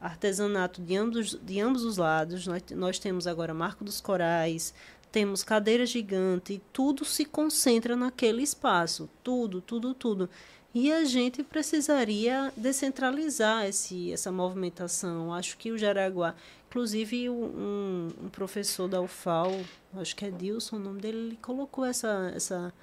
artesanato 0.00 0.82
de 0.82 0.96
ambos, 0.96 1.38
de 1.42 1.60
ambos 1.60 1.82
os 1.82 1.96
lados, 1.96 2.46
nós, 2.46 2.62
nós 2.72 2.98
temos 2.98 3.26
agora 3.26 3.54
Marco 3.54 3.84
dos 3.84 4.02
Corais, 4.02 4.74
temos 5.10 5.42
cadeira 5.42 5.86
gigante, 5.86 6.60
tudo 6.72 7.04
se 7.04 7.24
concentra 7.24 7.94
naquele 7.96 8.42
espaço, 8.42 9.08
tudo, 9.22 9.60
tudo, 9.62 9.94
tudo. 9.94 10.28
E 10.74 10.92
a 10.92 11.04
gente 11.04 11.44
precisaria 11.44 12.52
descentralizar 12.56 13.64
esse, 13.64 14.12
essa 14.12 14.32
movimentação. 14.32 15.32
Acho 15.32 15.56
que 15.56 15.70
o 15.70 15.78
Jaraguá, 15.78 16.34
inclusive 16.74 17.30
um, 17.30 18.08
um 18.24 18.28
professor 18.28 18.88
da 18.88 19.00
UFAL, 19.00 19.52
acho 19.94 20.16
que 20.16 20.24
é 20.24 20.30
Dilson 20.30 20.74
o 20.74 20.78
nome 20.80 21.00
dele, 21.00 21.18
ele 21.18 21.38
colocou 21.40 21.84
essa, 21.84 22.32
essa 22.34 22.74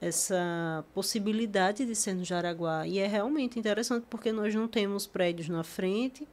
essa 0.00 0.84
possibilidade 0.94 1.84
de 1.84 1.94
ser 1.96 2.14
no 2.14 2.24
Jaraguá. 2.24 2.86
E 2.86 2.98
é 2.98 3.06
realmente 3.06 3.58
interessante 3.58 4.06
porque 4.08 4.30
nós 4.30 4.54
não 4.54 4.68
temos 4.68 5.06
prédios 5.06 5.48
na 5.48 5.64
frente, 5.64 6.28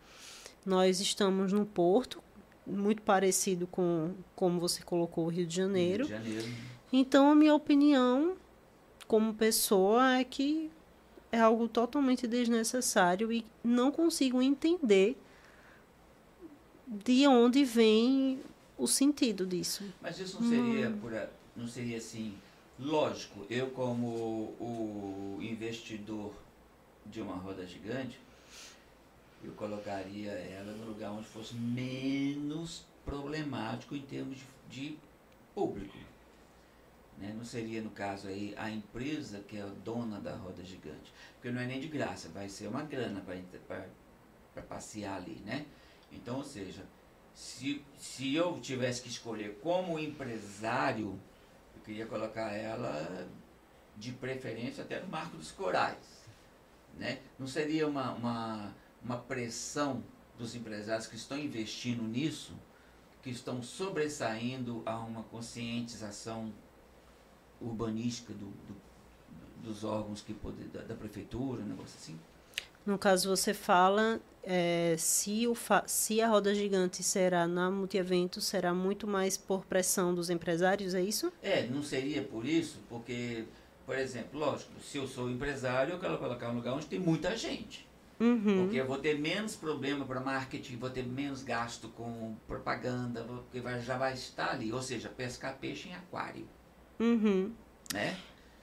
nós 0.63 0.99
estamos 0.99 1.51
no 1.51 1.65
porto, 1.65 2.21
muito 2.67 3.01
parecido 3.01 3.65
com 3.65 4.11
como 4.35 4.59
você 4.59 4.83
colocou 4.83 5.25
o 5.25 5.29
Rio 5.29 5.47
de 5.47 5.55
Janeiro. 5.55 6.05
Rio 6.05 6.19
de 6.19 6.23
Janeiro. 6.33 6.53
Então, 6.93 7.31
a 7.31 7.35
minha 7.35 7.55
opinião 7.55 8.35
como 9.07 9.33
pessoa 9.33 10.17
é 10.17 10.23
que 10.23 10.69
é 11.31 11.39
algo 11.39 11.67
totalmente 11.67 12.27
desnecessário 12.27 13.31
e 13.31 13.43
não 13.63 13.89
consigo 13.89 14.39
entender 14.41 15.17
de 16.91 17.25
onde 17.25 17.63
vem 17.63 18.39
o 18.77 18.85
sentido 18.85 19.47
disso. 19.47 19.83
Mas 20.01 20.19
isso 20.19 20.41
não 20.41 20.49
seria, 20.49 20.89
hum. 20.89 20.99
por, 20.99 21.29
não 21.55 21.67
seria 21.67 21.97
assim 21.97 22.37
Lógico, 22.81 23.45
eu 23.47 23.69
como 23.69 24.55
o 24.59 25.37
investidor 25.39 26.33
de 27.05 27.21
uma 27.21 27.35
roda 27.35 27.63
gigante, 27.63 28.19
eu 29.43 29.51
colocaria 29.51 30.31
ela 30.31 30.71
no 30.71 30.85
lugar 30.87 31.11
onde 31.11 31.27
fosse 31.27 31.53
menos 31.53 32.83
problemático 33.05 33.95
em 33.95 34.01
termos 34.01 34.39
de, 34.67 34.89
de 34.89 34.97
público. 35.53 35.95
Né? 37.19 37.31
Não 37.37 37.45
seria, 37.45 37.83
no 37.83 37.91
caso 37.91 38.27
aí, 38.27 38.55
a 38.57 38.71
empresa 38.71 39.43
que 39.47 39.57
é 39.57 39.61
a 39.61 39.67
dona 39.85 40.19
da 40.19 40.35
roda 40.35 40.63
gigante. 40.63 41.13
Porque 41.35 41.51
não 41.51 41.61
é 41.61 41.67
nem 41.67 41.79
de 41.79 41.87
graça, 41.87 42.29
vai 42.29 42.49
ser 42.49 42.65
uma 42.65 42.81
grana 42.81 43.23
para 43.67 44.63
passear 44.63 45.17
ali, 45.17 45.39
né? 45.45 45.67
Então, 46.11 46.37
ou 46.37 46.43
seja, 46.43 46.85
se, 47.33 47.83
se 47.97 48.35
eu 48.35 48.59
tivesse 48.59 49.01
que 49.01 49.09
escolher 49.09 49.59
como 49.61 49.97
empresário 49.97 51.19
eu 51.81 51.85
queria 51.85 52.05
colocar 52.05 52.51
ela 52.53 53.27
de 53.97 54.11
preferência 54.11 54.83
até 54.83 54.99
no 54.99 55.07
marco 55.07 55.35
dos 55.35 55.51
corais. 55.51 56.21
Né? 56.97 57.19
Não 57.39 57.47
seria 57.47 57.87
uma, 57.87 58.11
uma, 58.13 58.75
uma 59.03 59.17
pressão 59.17 60.03
dos 60.37 60.55
empresários 60.55 61.07
que 61.07 61.15
estão 61.15 61.37
investindo 61.37 62.03
nisso, 62.03 62.53
que 63.23 63.31
estão 63.31 63.63
sobressaindo 63.63 64.83
a 64.85 64.99
uma 64.99 65.23
conscientização 65.23 66.53
urbanística 67.59 68.33
do, 68.33 68.45
do, 68.45 68.75
dos 69.63 69.83
órgãos 69.83 70.21
que 70.21 70.33
poder, 70.33 70.67
da, 70.67 70.81
da 70.81 70.95
prefeitura, 70.95 71.61
um 71.61 71.67
negócio 71.67 71.97
assim? 71.97 72.19
No 72.85 72.97
caso, 72.97 73.29
você 73.29 73.53
fala 73.53 74.19
é, 74.43 74.95
se, 74.97 75.47
o 75.47 75.55
se 75.85 76.21
a 76.21 76.27
roda 76.27 76.53
gigante 76.53 77.03
será 77.03 77.47
na 77.47 77.69
multievento, 77.69 78.41
será 78.41 78.73
muito 78.73 79.07
mais 79.07 79.37
por 79.37 79.65
pressão 79.65 80.13
dos 80.13 80.29
empresários, 80.29 80.93
é 80.93 81.01
isso? 81.01 81.31
É, 81.41 81.67
não 81.67 81.83
seria 81.83 82.23
por 82.23 82.45
isso, 82.45 82.79
porque, 82.89 83.45
por 83.85 83.97
exemplo, 83.97 84.39
lógico, 84.39 84.71
se 84.81 84.97
eu 84.97 85.07
sou 85.07 85.29
empresário, 85.29 85.93
eu 85.93 85.99
quero 85.99 86.17
colocar 86.17 86.49
um 86.49 86.55
lugar 86.55 86.73
onde 86.73 86.87
tem 86.87 86.99
muita 86.99 87.35
gente. 87.35 87.87
Uhum. 88.19 88.65
Porque 88.65 88.79
eu 88.79 88.85
vou 88.85 88.99
ter 88.99 89.17
menos 89.17 89.55
problema 89.55 90.05
para 90.05 90.19
marketing, 90.19 90.77
vou 90.77 90.91
ter 90.91 91.03
menos 91.03 91.41
gasto 91.41 91.89
com 91.89 92.35
propaganda, 92.47 93.23
porque 93.23 93.59
vai, 93.59 93.81
já 93.81 93.97
vai 93.97 94.13
estar 94.13 94.51
ali. 94.51 94.71
Ou 94.71 94.81
seja, 94.81 95.09
pescar 95.09 95.57
peixe 95.57 95.89
em 95.89 95.95
aquário. 95.95 96.47
Uhum. 96.99 97.51
Né? 97.91 98.15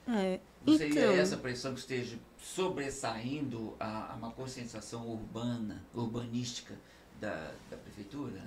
É. 0.07 0.39
Não 0.65 0.77
seria 0.77 1.01
então, 1.01 1.13
essa 1.13 1.35
pressão 1.35 1.73
que 1.73 1.81
esteja 1.81 2.17
sobressaindo 2.39 3.75
a, 3.79 4.13
a 4.13 4.15
uma 4.15 4.31
conscientização 4.31 5.07
urbana, 5.07 5.83
urbanística 5.93 6.73
da, 7.19 7.51
da 7.69 7.77
prefeitura? 7.77 8.41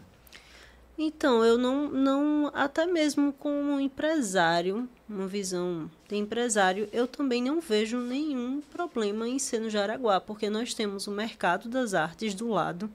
Então, 0.97 1.43
eu 1.43 1.57
não, 1.57 1.89
não 1.91 2.51
até 2.55 2.87
mesmo 2.87 3.33
como 3.33 3.81
empresário, 3.81 4.89
uma 5.09 5.27
visão 5.27 5.91
de 6.09 6.17
empresário, 6.17 6.89
eu 6.93 7.07
também 7.07 7.43
não 7.43 7.61
vejo 7.61 7.99
nenhum 7.99 8.61
problema 8.61 9.27
em 9.27 9.39
ser 9.39 9.61
no 9.61 9.71
Jaraguá, 9.71 10.21
porque 10.21 10.51
nós 10.51 10.75
temos 10.75 11.07
o 11.07 11.11
mercado 11.11 11.69
das 11.69 11.95
artes 11.95 12.35
do 12.35 12.49
lado. 12.49 12.91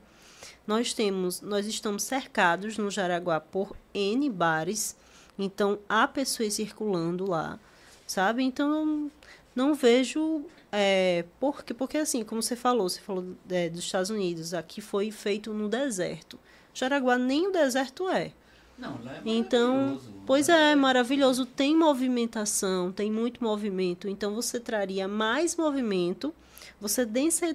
Nós 0.66 0.94
temos, 0.94 1.42
nós 1.42 1.66
estamos 1.66 2.04
cercados 2.04 2.78
no 2.78 2.92
Jaraguá 2.92 3.40
por 3.40 3.76
N 3.94 4.30
bares, 4.30 4.96
então 5.40 5.80
há 5.90 6.08
pessoas 6.08 6.54
circulando 6.54 7.30
lá, 7.30 7.60
sabe? 8.06 8.44
Então 8.44 9.10
não 9.56 9.74
vejo 9.74 10.46
é, 10.72 11.26
porque, 11.40 11.74
porque 11.74 11.98
assim, 11.98 12.24
como 12.24 12.42
você 12.42 12.56
falou, 12.56 12.90
você 12.90 13.00
falou 13.00 13.36
é, 13.50 13.70
dos 13.70 13.82
Estados 13.82 14.10
Unidos, 14.10 14.54
aqui 14.54 14.82
foi 14.82 15.12
feito 15.12 15.54
no 15.54 15.70
deserto. 15.70 16.38
Jaraguá 16.74 17.18
nem 17.18 17.48
o 17.48 17.52
deserto 17.52 18.10
é. 18.10 18.34
Não, 18.78 19.02
lá 19.04 19.16
é 19.16 19.22
então, 19.26 20.00
pois 20.26 20.50
é, 20.50 20.74
é 20.74 20.76
maravilhoso. 20.76 21.46
Tem 21.46 21.76
movimentação, 21.76 22.92
tem 22.92 23.12
muito 23.12 23.44
movimento. 23.44 24.08
Então, 24.08 24.36
você 24.36 24.60
traria 24.60 25.08
mais 25.08 25.56
movimento, 25.56 26.34
você, 26.80 27.08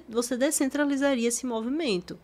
você 0.09 0.35
descentralizaria 0.35 1.29
esse 1.29 1.45
movimento. 1.45 2.19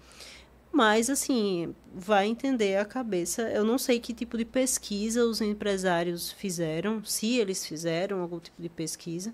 Mas, 0.71 1.09
assim, 1.09 1.73
vai 1.93 2.27
entender 2.27 2.77
a 2.77 2.85
cabeça. 2.85 3.43
Eu 3.43 3.63
não 3.63 3.77
sei 3.77 3.99
que 3.99 4.13
tipo 4.13 4.37
de 4.37 4.45
pesquisa 4.45 5.23
os 5.23 5.39
empresários 5.39 6.31
fizeram, 6.31 7.03
se 7.03 7.37
eles 7.37 7.65
fizeram 7.65 8.21
algum 8.21 8.39
tipo 8.39 8.61
de 8.61 8.69
pesquisa, 8.69 9.33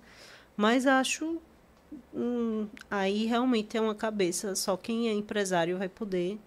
mas 0.56 0.88
acho. 0.88 1.42
Hum, 2.14 2.68
aí 2.90 3.26
realmente 3.26 3.78
é 3.78 3.82
uma 3.82 3.96
cabeça, 3.96 4.56
só 4.56 4.76
quem 4.76 5.08
é 5.08 5.14
empresário 5.14 5.78
vai 5.78 5.88
poder 5.88 6.40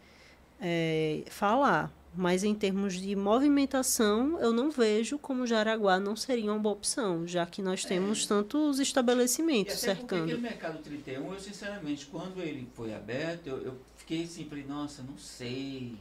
é, 0.60 1.22
falar. 1.30 1.92
Mas 2.14 2.42
em 2.42 2.54
termos 2.54 2.94
de 2.94 3.14
movimentação, 3.14 4.40
eu 4.40 4.52
não 4.52 4.70
vejo 4.70 5.18
como 5.18 5.46
Jaraguá 5.46 6.00
não 6.00 6.16
seria 6.16 6.50
uma 6.50 6.58
boa 6.58 6.74
opção, 6.74 7.26
já 7.26 7.46
que 7.46 7.62
nós 7.62 7.84
é. 7.84 7.88
temos 7.88 8.24
é. 8.24 8.28
tantos 8.28 8.80
estabelecimentos 8.80 9.74
e 9.74 9.76
até 9.76 9.94
cercando. 9.94 10.20
Porque 10.20 10.32
aquele 10.32 10.40
mercado 10.40 10.82
31, 10.82 11.32
eu 11.32 11.38
sinceramente, 11.38 12.06
quando 12.06 12.40
ele 12.40 12.66
foi 12.74 12.92
aberto, 12.92 13.46
eu, 13.46 13.62
eu 13.62 13.78
fiquei 13.96 14.24
assim, 14.24 14.46
falei, 14.46 14.64
nossa, 14.64 15.02
não 15.02 15.16
sei, 15.16 15.96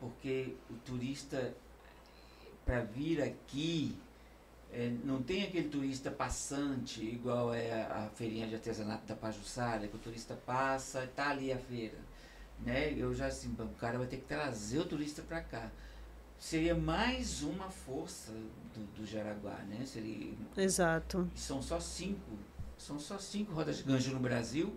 porque 0.00 0.54
o 0.68 0.74
turista 0.84 1.54
para 2.64 2.80
vir 2.80 3.22
aqui 3.22 3.94
é, 4.72 4.92
não 5.04 5.22
tem 5.22 5.44
aquele 5.44 5.68
turista 5.68 6.10
passante, 6.10 7.02
igual 7.02 7.54
é 7.54 7.82
a, 7.82 8.04
a 8.04 8.08
feirinha 8.10 8.46
de 8.46 8.54
artesanato 8.54 9.06
da 9.06 9.14
Pajussara, 9.14 9.86
que 9.88 9.96
o 9.96 9.98
turista 9.98 10.34
passa, 10.34 11.04
está 11.04 11.30
ali 11.30 11.52
a 11.52 11.58
feira 11.58 11.98
né? 12.60 12.92
Eu 12.96 13.14
já 13.14 13.26
assim, 13.26 13.54
o 13.58 13.68
cara 13.78 13.98
vai 13.98 14.06
ter 14.06 14.18
que 14.18 14.24
trazer 14.24 14.78
o 14.78 14.84
turista 14.84 15.22
para 15.22 15.40
cá. 15.40 15.70
Seria 16.38 16.74
mais 16.74 17.42
uma 17.42 17.70
força 17.70 18.32
do, 18.74 18.84
do 18.94 19.06
Jaraguá, 19.06 19.56
né? 19.68 19.84
Seria, 19.86 20.34
Exato. 20.56 21.30
São 21.34 21.62
só 21.62 21.80
cinco, 21.80 22.38
são 22.76 22.98
só 22.98 23.18
cinco 23.18 23.52
rodas 23.52 23.78
de 23.78 23.82
gancho 23.84 24.10
no 24.10 24.20
Brasil. 24.20 24.76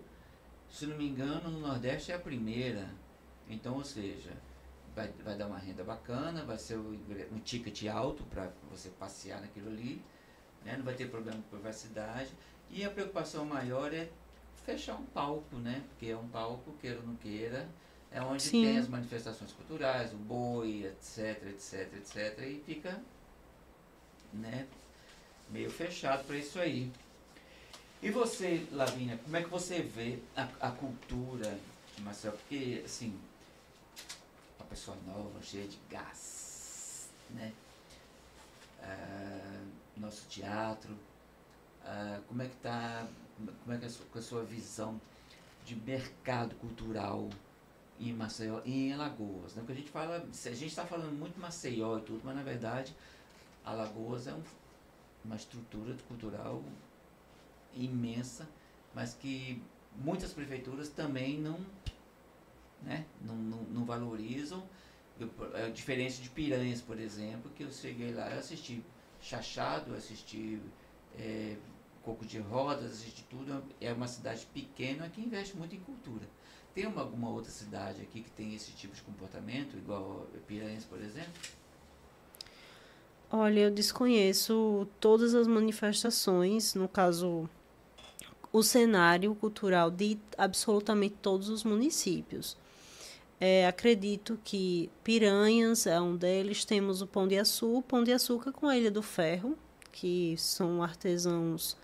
Se 0.70 0.86
não 0.86 0.98
me 0.98 1.08
engano, 1.08 1.50
no 1.50 1.60
Nordeste 1.60 2.12
é 2.12 2.16
a 2.16 2.20
primeira. 2.20 2.90
Então, 3.50 3.76
ou 3.76 3.84
seja, 3.84 4.32
vai, 5.00 5.14
vai 5.24 5.36
dar 5.36 5.48
uma 5.48 5.58
renda 5.58 5.84
bacana, 5.84 6.44
vai 6.44 6.58
ser 6.58 6.78
um, 6.78 7.40
ticket 7.44 7.88
alto 7.88 8.24
para 8.26 8.52
você 8.70 8.90
passear 8.90 9.40
naquilo 9.40 9.70
ali, 9.70 10.02
né? 10.66 10.76
não 10.76 10.84
vai 10.84 10.94
ter 10.94 11.10
problema 11.10 11.42
com 11.42 11.58
privacidade. 11.58 12.30
E 12.70 12.84
a 12.84 12.90
preocupação 12.90 13.46
maior 13.46 13.94
é 13.94 14.10
fechar 14.66 14.96
um 14.96 15.06
palco, 15.06 15.56
né? 15.56 15.84
Porque 15.90 16.08
é 16.08 16.18
um 16.18 16.28
palco, 16.28 16.74
queira 16.82 17.00
ou 17.00 17.08
não 17.08 17.16
queira, 17.16 17.68
é 18.12 18.22
onde 18.22 18.44
Sim. 18.44 18.64
tem 18.64 18.78
as 18.78 18.88
manifestações 18.88 19.52
culturais, 19.54 20.14
o 20.14 20.18
boi, 20.18 20.86
etc, 20.86 21.48
etc, 21.48 21.94
etc, 21.96 22.40
e 22.40 22.62
fica, 22.66 23.02
né, 24.34 24.68
meio 25.50 25.72
fechado 25.72 26.26
para 26.26 26.36
isso 26.36 26.60
aí. 26.60 26.92
E 28.02 28.12
você, 28.12 28.68
Lavínia, 28.72 29.18
como 29.24 29.36
é 29.36 29.44
que 29.44 29.50
você 29.50 29.82
vê 29.82 30.20
a, 30.36 30.48
a 30.60 30.72
cultura 30.72 31.58
de 31.96 32.04
Marcel? 32.04 32.34
Porque, 32.34 32.84
assim, 32.86 33.18
pessoa 34.70 34.98
nova, 35.06 35.42
cheia 35.42 35.68
de 35.68 35.80
gás, 35.90 37.10
né? 37.32 37.52
Ah, 38.82 39.66
nosso 39.98 40.26
teatro, 40.28 40.96
ah, 41.84 42.20
como 42.28 42.42
é 42.42 42.48
que 42.48 42.56
está 42.56 43.08
como 43.38 43.76
é 43.76 43.78
que 43.78 43.86
é 43.86 43.88
a 43.88 43.92
sua, 43.92 44.06
a 44.16 44.22
sua 44.22 44.44
visão 44.44 45.00
de 45.66 45.76
mercado 45.76 46.56
cultural 46.56 47.30
em 48.00 48.14
Maceió 48.14 48.62
e 48.66 48.88
em 48.88 48.94
Alagoas? 48.94 49.56
Né? 49.56 49.62
Porque 49.62 49.74
a 49.74 49.76
gente 49.76 49.90
fala, 49.90 50.18
a 50.18 50.50
gente 50.50 50.68
está 50.68 50.86
falando 50.86 51.18
muito 51.18 51.40
Maceió 51.40 51.98
e 51.98 52.02
tudo, 52.02 52.22
mas 52.24 52.36
na 52.36 52.44
verdade 52.44 52.96
Alagoas 53.64 54.28
é 54.28 54.34
um, 54.34 54.44
uma 55.24 55.36
estrutura 55.36 55.96
cultural 56.08 56.64
imensa, 57.74 58.48
mas 58.94 59.14
que 59.14 59.62
muitas 59.96 60.32
prefeituras 60.34 60.90
também 60.90 61.40
não, 61.40 61.60
né, 62.82 63.06
não, 63.22 63.36
não, 63.36 63.64
não 63.64 63.86
valorizam. 63.86 64.64
Eu, 65.20 65.30
é 65.54 65.70
diferente 65.70 66.22
de 66.22 66.30
Piranhas, 66.30 66.82
por 66.82 67.00
exemplo, 67.00 67.52
que 67.56 67.64
eu 67.64 67.72
cheguei 67.72 68.14
lá, 68.14 68.30
eu 68.32 68.40
assisti 68.40 68.84
Chachado, 69.22 69.94
assisti 69.94 70.62
é, 71.18 71.58
Coco 72.04 72.26
de 72.26 72.40
Rodas, 72.40 73.04
de 73.04 73.24
tudo, 73.24 73.64
é 73.82 73.92
uma 73.92 74.08
cidade 74.08 74.48
pequena 74.54 75.10
que 75.10 75.22
investe 75.22 75.58
muito 75.58 75.76
em 75.76 75.80
cultura. 75.80 76.26
Tem 76.74 76.88
uma, 76.88 77.02
alguma 77.02 77.30
outra 77.30 77.52
cidade 77.52 78.02
aqui 78.02 78.22
que 78.22 78.32
tem 78.32 78.56
esse 78.56 78.72
tipo 78.72 78.96
de 78.96 79.02
comportamento, 79.02 79.76
igual 79.76 80.26
Piranhas, 80.48 80.86
por 80.86 81.02
exemplo? 81.02 81.34
Olha, 83.32 83.60
eu 83.60 83.72
desconheço 83.72 84.88
todas 85.00 85.36
as 85.36 85.46
manifestações, 85.46 86.74
no 86.74 86.88
caso, 86.88 87.48
o 88.52 88.64
cenário 88.64 89.36
cultural 89.36 89.92
de 89.92 90.18
absolutamente 90.38 91.16
todos 91.22 91.50
os 91.50 91.64
municípios. 91.64 92.58
É, 93.40 93.66
acredito 93.68 94.38
que 94.44 94.90
Piranhas 95.04 95.88
é 95.88 96.00
um 96.00 96.16
deles, 96.16 96.66
temos 96.66 97.02
o 97.02 97.08
Pão 97.08 97.28
de 97.28 97.38
Açúcar, 97.38 97.88
Pão 97.88 98.04
de 98.04 98.12
Açúcar 98.12 98.52
com 98.52 98.68
a 98.68 98.78
Ilha 98.78 98.92
do 98.92 99.02
Ferro, 99.02 99.58
que 99.92 100.36
são 100.38 100.84
artesãos 100.84 101.78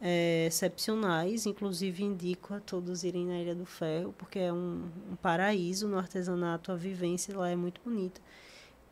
é, 0.00 0.46
excepcionais, 0.46 1.46
inclusive 1.46 2.02
indico 2.02 2.54
a 2.54 2.60
todos 2.60 3.04
irem 3.04 3.26
na 3.26 3.38
Ilha 3.38 3.54
do 3.54 3.64
Ferro, 3.64 4.14
porque 4.18 4.40
é 4.40 4.52
um, 4.52 4.88
um 5.10 5.16
paraíso 5.16 5.86
no 5.88 5.98
artesanato, 5.98 6.72
a 6.72 6.76
vivência 6.76 7.36
lá 7.36 7.48
é 7.48 7.56
muito 7.56 7.80
bonita. 7.84 8.20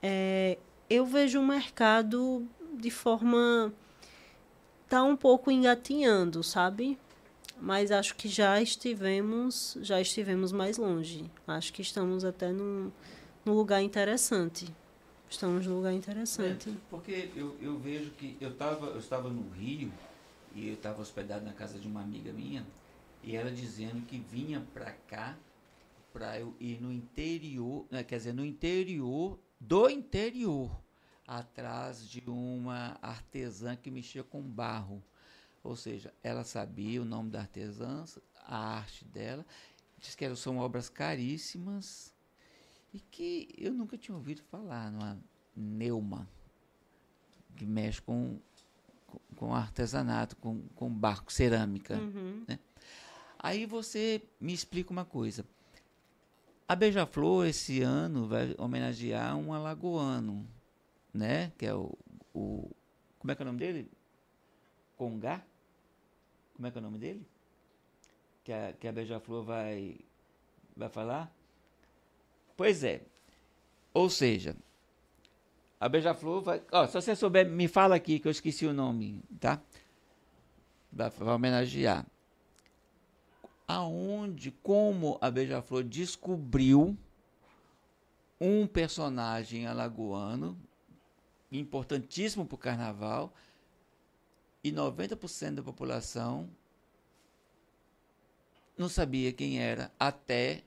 É, 0.03 0.59
eu 0.89 1.05
vejo 1.05 1.41
o 1.41 1.47
mercado 1.47 2.47
de 2.75 2.91
forma. 2.91 3.73
tá 4.89 5.03
um 5.03 5.17
pouco 5.17 5.51
engatinhando, 5.51 6.43
sabe? 6.43 6.99
Mas 7.61 7.91
acho 7.91 8.15
que 8.15 8.29
já 8.29 8.61
estivemos, 8.61 9.79
já 9.81 10.01
estivemos 10.01 10.53
mais 10.53 10.77
longe. 10.77 11.31
Acho 11.47 11.73
que 11.73 11.83
estamos 11.83 12.25
até 12.25 12.53
num, 12.53 12.93
num 13.45 13.55
lugar 13.55 13.83
interessante. 13.83 14.73
Estamos 15.29 15.67
num 15.67 15.77
lugar 15.77 15.93
interessante. 15.93 16.71
É, 16.71 16.75
porque 16.91 17.31
eu, 17.35 17.57
eu 17.61 17.79
vejo 17.79 18.11
que 18.11 18.37
eu, 18.41 18.55
tava, 18.55 18.87
eu 18.87 18.99
estava 18.99 19.29
no 19.29 19.49
Rio 19.51 19.93
e 20.55 20.69
eu 20.69 20.75
estava 20.75 21.01
hospedado 21.01 21.45
na 21.45 21.53
casa 21.53 21.79
de 21.79 21.89
uma 21.89 22.01
amiga 22.03 22.33
minha 22.33 22.65
e 23.23 23.35
ela 23.35 23.51
dizendo 23.51 24.07
que 24.07 24.19
vinha 24.19 24.65
para 24.73 24.93
cá 24.93 25.37
para 26.13 26.39
eu 26.41 26.55
ir 26.59 26.81
no 26.81 26.91
interior, 26.91 27.87
né, 27.91 28.03
quer 28.03 28.17
dizer, 28.17 28.33
no 28.33 28.45
interior 28.45 29.39
do 29.61 29.91
interior, 29.91 30.71
atrás 31.27 32.09
de 32.09 32.23
uma 32.27 32.97
artesã 33.03 33.77
que 33.77 33.91
mexia 33.91 34.23
com 34.23 34.41
barro. 34.41 35.03
Ou 35.67 35.77
seja, 35.77 36.13
ela 36.23 36.45
sabia 36.45 37.03
o 37.03 37.05
nome 37.05 37.31
da 37.31 37.41
artesã, 37.41 38.05
a 38.45 38.77
arte 38.77 39.05
dela, 39.05 39.45
diz 39.99 40.15
que 40.15 40.25
eram, 40.25 40.37
são 40.37 40.59
obras 40.59 40.89
caríssimas 40.89 42.15
e 42.93 43.01
que 43.01 43.49
eu 43.59 43.75
nunca 43.75 43.99
tinha 43.99 44.17
ouvido 44.17 44.43
falar 44.45 44.91
numa 44.91 45.19
Neuma, 45.55 46.29
que 47.57 47.67
mexe 47.67 48.01
com 48.01 48.39
com 49.37 49.55
artesanato, 49.55 50.37
com, 50.37 50.63
com 50.75 50.91
barco, 50.91 51.33
cerâmica. 51.33 51.97
Uhum. 51.97 52.45
Né? 52.47 52.59
Aí 53.39 53.67
você 53.67 54.23
me 54.41 54.53
explica 54.53 54.91
uma 54.91 55.05
coisa. 55.05 55.45
A 56.67 56.75
Beija-Flor 56.75 57.47
esse 57.47 57.81
ano 57.83 58.27
vai 58.27 58.55
homenagear 58.59 59.37
um 59.37 59.53
alagoano, 59.53 60.47
né? 61.15 61.53
Que 61.57 61.67
é 61.67 61.75
o, 61.75 61.97
o 62.35 62.71
como 63.19 63.31
é 63.31 63.35
que 63.35 63.43
é 63.43 63.45
o 63.45 63.47
nome 63.47 63.59
dele? 63.59 63.91
Congá? 64.97 65.45
Como 66.57 66.67
é 66.67 66.71
que 66.71 66.79
é 66.79 66.81
o 66.81 66.83
nome 66.83 66.99
dele? 66.99 67.27
Que 68.43 68.53
a, 68.53 68.73
que 68.73 68.89
a 68.89 68.93
Beija-Flor 68.93 69.43
vai 69.43 69.99
vai 70.75 70.89
falar? 70.89 71.33
Pois 72.57 72.83
é. 72.83 73.03
Ou 73.93 74.09
seja, 74.09 74.57
a 75.79 75.89
Beija-Flor 75.89 76.43
vai. 76.43 76.63
Ó, 76.73 76.87
se 76.87 76.95
você 76.95 77.15
souber, 77.15 77.47
me 77.47 77.69
fala 77.69 77.95
aqui 77.95 78.19
que 78.19 78.27
eu 78.27 78.33
esqueci 78.33 78.67
o 78.67 78.73
nome, 78.73 79.23
tá? 79.39 79.61
Vai, 80.91 81.11
vai 81.11 81.35
homenagear. 81.35 82.07
Aonde, 83.69 84.51
como 84.63 85.19
a 85.21 85.31
Beija-Flor 85.31 85.83
descobriu 85.83 86.97
um 88.41 88.67
personagem 88.67 89.67
alagoano, 89.67 90.59
importantíssimo 91.51 92.47
para 92.47 92.55
o 92.55 92.59
carnaval, 92.59 93.33
e 94.67 94.73
90% 94.73 95.55
da 95.55 95.63
população 95.63 96.51
não 98.77 98.89
sabia 98.89 99.33
quem 99.33 99.61
era 99.61 99.93
até 99.99 100.63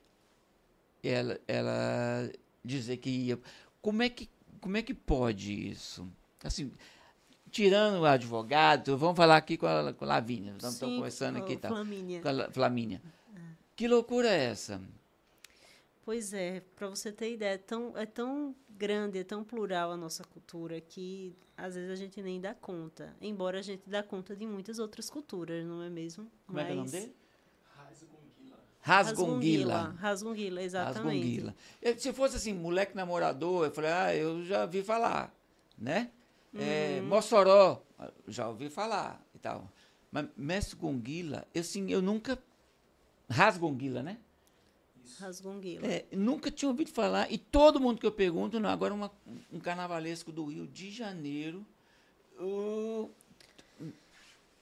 ela, 1.03 1.37
ela 1.45 2.31
dizer 2.63 2.97
que 2.97 3.09
ia. 3.09 3.39
Como 3.81 4.01
é 4.01 4.09
que, 4.09 4.29
como 4.61 4.77
é 4.77 4.81
que 4.81 4.93
pode 4.93 5.69
isso? 5.69 6.07
Assim, 6.41 6.71
tirando 7.51 7.99
o 8.01 8.05
advogado, 8.05 8.97
vamos 8.97 9.17
falar 9.17 9.35
aqui 9.35 9.57
com 9.57 9.67
a, 9.67 9.93
com 9.93 10.05
a 10.05 10.07
Lavínia. 10.07 10.53
Estamos 10.53 10.79
conversando 10.79 11.39
aqui. 11.39 11.57
Tá, 11.57 11.67
Flamínia. 11.67 12.21
Com 12.21 12.29
a 12.29 12.51
Flamínia. 12.51 13.01
É. 13.35 13.39
Que 13.75 13.87
loucura 13.87 14.29
é 14.29 14.45
essa? 14.45 14.81
Pois 16.05 16.33
é, 16.33 16.61
para 16.75 16.87
você 16.87 17.11
ter 17.11 17.33
ideia, 17.33 17.55
é 17.55 17.57
tão, 17.57 17.97
é 17.97 18.05
tão 18.05 18.55
grande, 18.79 19.19
é 19.19 19.23
tão 19.23 19.43
plural 19.43 19.91
a 19.91 19.97
nossa 19.97 20.23
cultura 20.23 20.79
que 20.79 21.35
às 21.57 21.75
vezes 21.75 21.91
a 21.91 21.95
gente 21.95 22.21
nem 22.21 22.39
dá 22.39 22.53
conta. 22.53 23.13
Embora 23.21 23.59
a 23.59 23.61
gente 23.61 23.83
dá 23.87 24.01
conta 24.01 24.33
de 24.35 24.47
muitas 24.47 24.79
outras 24.79 25.09
culturas, 25.09 25.65
não 25.65 25.83
é 25.83 25.89
mesmo? 25.89 26.31
Como 26.47 26.57
Mas... 26.57 26.67
é 26.67 26.69
é 26.69 26.73
o 26.73 26.75
nome 26.77 26.89
dele? 26.89 27.15
Rasgonguila. 28.81 29.95
Rasgonguila, 29.99 30.63
exatamente. 30.63 30.97
Rasgonguila. 30.97 31.55
Se 31.97 32.13
fosse 32.13 32.37
assim, 32.37 32.53
moleque 32.53 32.95
namorador, 32.95 33.65
eu 33.65 33.71
falei, 33.71 33.91
ah, 33.91 34.15
eu 34.15 34.43
já 34.45 34.65
vi 34.65 34.81
falar, 34.81 35.35
né? 35.77 36.09
É, 36.55 36.99
hum. 37.01 37.07
Mossoró, 37.07 37.83
já 38.27 38.47
ouvi 38.47 38.69
falar 38.69 39.21
e 39.35 39.37
tal. 39.37 39.69
Mas 40.09 40.27
Mestre 40.35 40.77
Gonguila, 40.77 41.45
eu, 41.53 41.61
assim, 41.61 41.91
eu 41.91 42.01
nunca... 42.01 42.41
Rasgonguila, 43.29 44.01
né? 44.01 44.17
Rasgonguila. 45.17 45.85
É, 45.85 46.05
nunca 46.11 46.51
tinha 46.51 46.69
ouvido 46.69 46.91
falar. 46.91 47.31
E 47.31 47.37
todo 47.37 47.79
mundo 47.79 47.99
que 47.99 48.05
eu 48.05 48.11
pergunto, 48.11 48.59
não, 48.59 48.69
agora 48.69 48.93
uma, 48.93 49.11
um 49.51 49.59
carnavalesco 49.59 50.31
do 50.31 50.45
Rio 50.45 50.67
de 50.67 50.91
Janeiro... 50.91 51.65
Uh, 52.39 53.09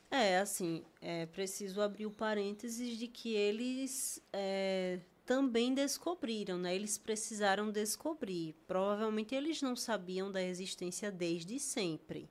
é, 0.09 0.39
assim, 0.39 0.83
é 1.01 1.25
preciso 1.25 1.81
abrir 1.81 2.05
o 2.05 2.11
parênteses 2.11 2.97
de 2.97 3.07
que 3.07 3.35
eles 3.35 4.21
é, 4.31 4.99
também 5.25 5.73
descobriram, 5.73 6.57
né? 6.57 6.73
Eles 6.73 6.97
precisaram 6.97 7.69
descobrir. 7.69 8.55
Provavelmente 8.65 9.35
eles 9.35 9.61
não 9.61 9.75
sabiam 9.75 10.31
da 10.31 10.41
existência 10.41 11.11
desde 11.11 11.59
sempre. 11.59 12.29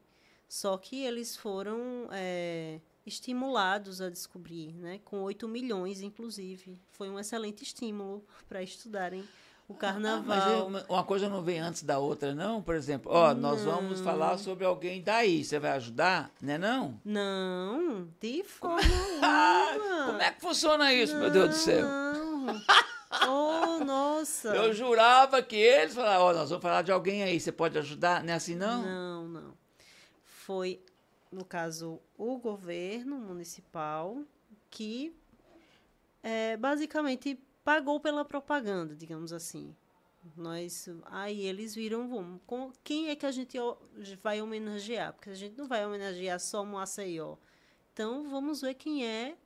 Só 0.48 0.78
que 0.78 1.02
eles 1.04 1.36
foram 1.36 2.08
é, 2.10 2.80
estimulados 3.06 4.00
a 4.00 4.10
descobrir, 4.10 4.74
né? 4.74 5.00
Com 5.04 5.22
8 5.22 5.46
milhões, 5.46 6.02
inclusive. 6.02 6.78
Foi 6.90 7.08
um 7.08 7.18
excelente 7.18 7.62
estímulo 7.62 8.26
para 8.48 8.62
estudarem 8.62 9.24
o 9.68 9.74
carnaval. 9.74 10.66
Ah, 10.66 10.70
mas 10.70 10.84
uma 10.88 11.04
coisa 11.04 11.28
não 11.28 11.42
vem 11.42 11.58
antes 11.58 11.82
da 11.82 11.98
outra, 11.98 12.34
não? 12.34 12.62
Por 12.62 12.74
exemplo, 12.74 13.10
ó, 13.12 13.32
não. 13.32 13.40
nós 13.40 13.62
vamos 13.62 14.00
falar 14.00 14.38
sobre 14.38 14.64
alguém 14.64 15.02
daí. 15.02 15.44
Você 15.44 15.58
vai 15.58 15.72
ajudar, 15.72 16.30
né 16.40 16.58
não? 16.58 17.00
Não, 17.04 18.08
de 18.20 18.42
forma 18.44 18.80
alguma. 19.22 20.06
Como 20.06 20.22
é 20.22 20.30
que 20.32 20.40
funciona 20.40 20.92
isso, 20.92 21.14
não. 21.14 21.20
meu 21.20 21.30
Deus 21.30 21.48
do 21.50 21.56
céu? 21.56 21.86
oh, 23.28 23.84
nossa. 23.84 24.48
Eu 24.48 24.72
jurava 24.72 25.42
que 25.42 25.56
eles 25.56 25.94
falavam, 25.94 26.26
ó, 26.26 26.32
nós 26.32 26.50
vamos 26.50 26.62
falar 26.62 26.82
de 26.82 26.92
alguém 26.92 27.22
aí, 27.22 27.40
você 27.40 27.50
pode 27.50 27.78
ajudar? 27.78 28.22
Não 28.22 28.32
é 28.32 28.36
assim, 28.36 28.54
não? 28.54 28.82
Não, 28.82 29.28
não. 29.28 29.54
Foi, 30.24 30.80
no 31.30 31.44
caso, 31.44 32.00
o 32.16 32.38
governo 32.38 33.18
municipal 33.18 34.22
que 34.70 35.14
é, 36.22 36.56
basicamente 36.56 37.38
pagou 37.64 38.00
pela 38.00 38.24
propaganda, 38.24 38.94
digamos 38.94 39.32
assim. 39.32 39.74
Nós, 40.36 40.88
aí 41.04 41.42
eles 41.42 41.74
viram, 41.74 42.08
vamos, 42.08 42.40
com, 42.46 42.72
quem 42.82 43.08
é 43.10 43.16
que 43.16 43.26
a 43.26 43.30
gente 43.30 43.56
vai 44.22 44.42
homenagear? 44.42 45.12
Porque 45.12 45.30
a 45.30 45.34
gente 45.34 45.56
não 45.56 45.68
vai 45.68 45.86
homenagear 45.86 46.40
só 46.40 46.64
Maceió. 46.64 47.36
Então, 47.92 48.28
vamos 48.28 48.60
ver 48.60 48.74
quem 48.74 49.06
é 49.06 49.36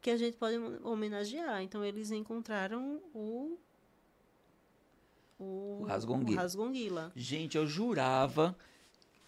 que 0.00 0.10
a 0.10 0.16
gente 0.16 0.36
pode 0.36 0.56
homenagear. 0.82 1.62
Então, 1.62 1.84
eles 1.84 2.10
encontraram 2.10 3.00
o... 3.14 3.58
O, 5.38 5.82
o 5.82 5.84
Rasgonguila. 5.84 6.36
O 6.36 6.42
Rasgonguila. 6.42 7.12
Gente, 7.14 7.56
eu 7.56 7.64
jurava, 7.64 8.58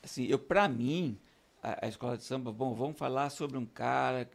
assim, 0.02 0.24
eu, 0.26 0.40
para 0.40 0.68
mim, 0.68 1.16
a, 1.62 1.86
a, 1.86 1.88
escola 1.88 2.16
de 2.16 2.24
samba, 2.24 2.52
bom, 2.52 2.74
vamos 2.74 2.98
falar 2.98 3.30
sobre 3.30 3.58
um 3.58 3.66
cara 3.66 4.28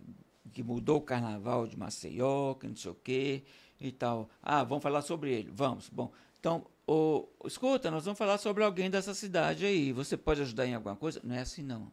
que 0.54 0.64
mudou 0.64 0.98
o 0.98 1.02
carnaval 1.02 1.68
de 1.68 1.78
Maceió, 1.78 2.54
que 2.56 2.68
não 2.68 2.76
sei 2.76 2.92
o 2.92 2.96
quê, 2.96 3.44
e 3.80 3.92
tal. 3.92 4.30
Ah, 4.42 4.64
vamos 4.64 4.84
falar 4.84 5.02
sobre 5.02 5.34
ele. 5.34 5.52
Vamos. 5.54 5.90
Bom, 5.90 6.12
então, 6.40 6.66
o, 6.88 7.28
escuta, 7.46 7.90
nós 7.90 8.06
vamos 8.06 8.18
falar 8.18 8.38
sobre 8.38 8.64
alguém 8.64 8.90
dessa 8.90 9.14
cidade 9.14 9.66
aí. 9.66 9.92
Você 9.92 10.16
pode 10.16 10.42
ajudar 10.42 10.66
em 10.66 10.76
alguma 10.76 10.96
coisa? 10.96 11.20
Não 11.24 11.36
é 11.36 11.40
assim, 11.40 11.64
não. 11.64 11.92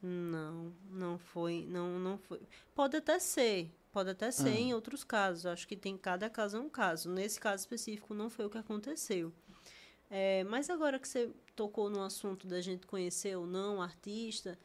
Não, 0.00 0.72
não 0.90 1.18
foi, 1.18 1.66
não, 1.68 1.98
não 1.98 2.18
foi. 2.18 2.40
Pode 2.74 2.96
até 2.96 3.18
ser, 3.18 3.72
pode 3.92 4.10
até 4.10 4.30
ser 4.30 4.50
ah. 4.50 4.60
em 4.60 4.74
outros 4.74 5.02
casos. 5.02 5.46
Acho 5.46 5.66
que 5.66 5.76
tem 5.76 5.96
cada 5.96 6.30
caso 6.30 6.56
é 6.56 6.60
um 6.60 6.68
caso. 6.68 7.10
Nesse 7.10 7.40
caso 7.40 7.62
específico 7.62 8.14
não 8.14 8.30
foi 8.30 8.46
o 8.46 8.50
que 8.50 8.58
aconteceu. 8.58 9.32
É, 10.10 10.42
mas 10.44 10.70
agora 10.70 10.98
que 10.98 11.06
você 11.06 11.30
tocou 11.54 11.90
no 11.90 12.02
assunto 12.02 12.46
da 12.46 12.60
gente 12.60 12.86
conhecer 12.86 13.36
ou 13.36 13.46
não 13.46 13.82
artista, 13.82 14.58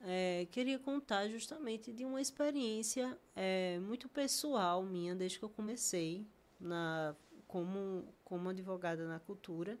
é, 0.00 0.46
queria 0.50 0.78
contar 0.78 1.28
justamente 1.28 1.92
de 1.92 2.04
uma 2.04 2.20
experiência 2.20 3.18
é, 3.34 3.78
muito 3.80 4.08
pessoal 4.08 4.82
minha 4.82 5.14
desde 5.14 5.38
que 5.38 5.44
eu 5.44 5.48
comecei 5.48 6.26
na, 6.58 7.14
como, 7.46 8.04
como 8.24 8.48
advogada 8.48 9.06
na 9.06 9.18
cultura, 9.18 9.78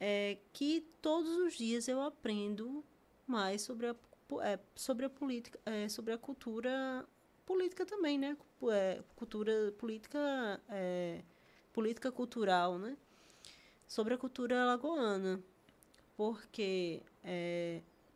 é, 0.00 0.38
que 0.52 0.86
todos 1.00 1.30
os 1.36 1.54
dias 1.56 1.88
eu 1.88 2.00
aprendo 2.02 2.84
mais 3.26 3.62
sobre 3.62 3.86
a, 3.88 3.96
é, 4.42 4.58
sobre 4.74 5.06
a 5.06 5.10
política, 5.10 5.58
é, 5.64 5.88
sobre 5.88 6.12
a 6.12 6.18
cultura 6.18 7.06
política 7.46 7.86
também, 7.86 8.18
né? 8.18 8.36
Cultura 9.16 9.72
política, 9.78 10.60
política 11.72 12.12
cultural, 12.12 12.78
né? 12.78 12.96
Sobre 13.88 14.12
a 14.12 14.18
cultura 14.18 14.62
alagoana, 14.62 15.42
porque 16.14 17.02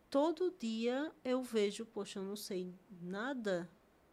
todo 0.07 0.53
dia 0.59 1.11
eu 1.25 1.41
vejo, 1.41 1.83
poxa, 1.83 2.19
eu 2.19 2.23
não 2.23 2.35
sei 2.35 2.71
nada 3.01 3.67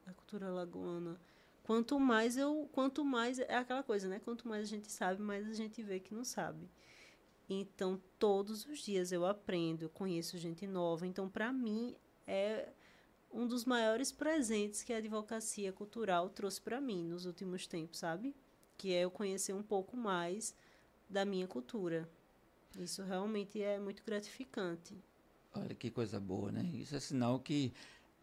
da 0.07 0.15
cultura 0.15 0.49
lagoana. 0.49 1.21
Quanto 1.63 2.01
mais 2.01 2.39
eu, 2.39 2.67
quanto 2.73 3.05
mais 3.05 3.39
é 3.39 3.55
aquela 3.55 3.83
coisa, 3.83 4.09
né? 4.09 4.19
Quanto 4.19 4.49
mais 4.49 4.63
a 4.63 4.67
gente 4.67 4.91
sabe, 4.91 5.21
mais 5.21 5.47
a 5.47 5.53
gente 5.53 5.83
vê 5.83 6.01
que 6.01 6.15
não 6.15 6.25
sabe. 6.25 6.67
Então, 7.47 8.01
todos 8.19 8.65
os 8.65 8.79
dias 8.79 9.13
eu 9.13 9.27
aprendo, 9.27 9.83
eu 9.83 9.91
conheço 9.91 10.39
gente 10.39 10.67
nova. 10.67 11.07
Então, 11.07 11.29
para 11.29 11.53
mim 11.53 11.95
é 12.27 12.73
um 13.31 13.47
dos 13.47 13.67
maiores 13.67 14.11
presentes 14.11 14.83
que 14.83 14.95
a 14.95 14.97
advocacia 14.97 15.73
cultural 15.73 16.31
trouxe 16.31 16.61
para 16.61 16.81
mim 16.81 17.05
nos 17.05 17.27
últimos 17.27 17.67
tempos, 17.67 17.99
sabe? 17.99 18.35
Que 18.79 18.95
é 18.95 19.05
eu 19.05 19.11
conhecer 19.11 19.53
um 19.53 19.63
pouco 19.63 19.95
mais 19.95 20.57
da 21.11 21.25
minha 21.25 21.47
cultura. 21.47 22.09
Isso 22.79 23.03
realmente 23.03 23.61
é 23.61 23.79
muito 23.79 24.03
gratificante. 24.05 24.97
Olha 25.53 25.75
que 25.75 25.91
coisa 25.91 26.21
boa, 26.21 26.53
né? 26.53 26.63
Isso 26.75 26.95
é 26.95 27.01
sinal 27.01 27.41
que 27.41 27.73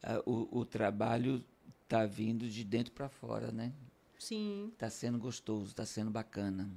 uh, 0.04 0.32
o, 0.32 0.60
o 0.60 0.66
trabalho 0.66 1.44
está 1.84 2.06
vindo 2.06 2.48
de 2.50 2.64
dentro 2.64 2.94
para 2.94 3.10
fora, 3.10 3.52
né? 3.52 3.74
Sim. 4.18 4.70
Está 4.74 4.90
sendo 4.90 5.20
gostoso, 5.20 5.68
está 5.68 5.86
sendo 5.86 6.10
bacana. 6.10 6.70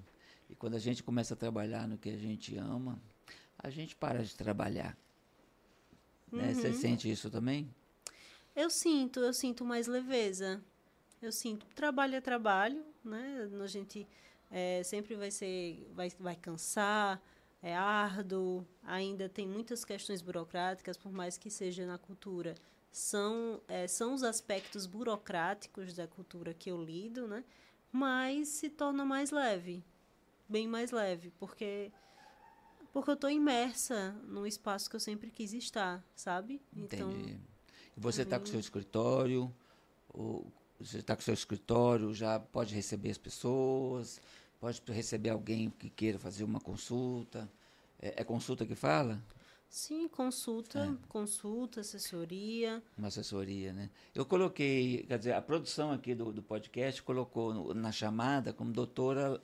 E 0.48 0.54
quando 0.56 0.74
a 0.74 0.78
gente 0.78 1.02
começa 1.02 1.34
a 1.34 1.36
trabalhar 1.36 1.86
no 1.86 1.96
que 1.96 2.10
a 2.10 2.16
gente 2.16 2.56
ama, 2.56 3.00
a 3.56 3.70
gente 3.70 3.94
para 3.94 4.24
de 4.24 4.34
trabalhar. 4.34 4.96
Né? 6.30 6.48
Uhum. 6.48 6.54
Você 6.54 6.72
sente 6.72 7.10
isso 7.10 7.30
também? 7.30 7.72
Eu 8.54 8.68
sinto, 8.68 9.20
eu 9.20 9.32
sinto 9.32 9.64
mais 9.64 9.86
leveza. 9.86 10.60
Eu 11.22 11.30
sinto, 11.30 11.66
trabalho 11.74 12.16
é 12.16 12.20
trabalho, 12.20 12.84
né? 13.04 13.48
A 13.62 13.66
gente 13.66 14.06
é, 14.50 14.82
sempre 14.82 15.14
vai 15.14 15.30
ser, 15.30 15.86
vai, 15.94 16.10
vai 16.18 16.36
cansar, 16.36 17.22
é 17.62 17.76
árduo, 17.76 18.66
ainda 18.82 19.28
tem 19.28 19.46
muitas 19.46 19.84
questões 19.84 20.22
burocráticas, 20.22 20.96
por 20.96 21.12
mais 21.12 21.36
que 21.36 21.50
seja 21.50 21.86
na 21.86 21.98
cultura. 21.98 22.54
São, 22.90 23.60
é, 23.68 23.86
são 23.86 24.14
os 24.14 24.22
aspectos 24.22 24.86
burocráticos 24.86 25.94
da 25.94 26.08
cultura 26.08 26.52
que 26.52 26.70
eu 26.70 26.82
lido, 26.82 27.28
né? 27.28 27.44
mas 27.92 28.48
se 28.48 28.68
torna 28.68 29.04
mais 29.04 29.30
leve, 29.30 29.84
bem 30.48 30.66
mais 30.68 30.90
leve, 30.90 31.32
porque 31.38 31.90
porque 32.92 33.10
eu 33.10 33.14
estou 33.14 33.30
imersa 33.30 34.10
num 34.26 34.44
espaço 34.44 34.90
que 34.90 34.96
eu 34.96 35.00
sempre 35.00 35.30
quis 35.30 35.52
estar, 35.52 36.04
sabe? 36.14 36.60
Então, 36.74 37.12
Entendi. 37.12 37.38
E 37.96 38.00
você 38.00 38.22
está 38.22 38.38
com 38.38 38.46
seu 38.46 38.58
escritório, 38.58 39.54
ou 40.08 40.52
você 40.78 40.98
está 40.98 41.14
com 41.14 41.22
seu 41.22 41.34
escritório, 41.34 42.12
já 42.12 42.40
pode 42.40 42.74
receber 42.74 43.10
as 43.10 43.18
pessoas, 43.18 44.20
Pode 44.60 44.82
receber 44.88 45.30
alguém 45.30 45.70
que 45.78 45.88
queira 45.88 46.18
fazer 46.18 46.44
uma 46.44 46.60
consulta. 46.60 47.50
É, 48.00 48.20
é 48.20 48.24
consulta 48.24 48.66
que 48.66 48.74
fala? 48.74 49.22
Sim, 49.68 50.08
consulta, 50.08 50.80
é. 50.80 51.08
consulta, 51.08 51.80
assessoria. 51.80 52.82
Uma 52.98 53.08
assessoria, 53.08 53.72
né? 53.72 53.88
Eu 54.14 54.26
coloquei, 54.26 55.04
quer 55.08 55.16
dizer, 55.18 55.32
a 55.32 55.40
produção 55.40 55.92
aqui 55.92 56.14
do, 56.14 56.32
do 56.32 56.42
podcast 56.42 57.02
colocou 57.02 57.54
no, 57.54 57.72
na 57.72 57.92
chamada 57.92 58.52
como 58.52 58.72
doutora 58.72 59.40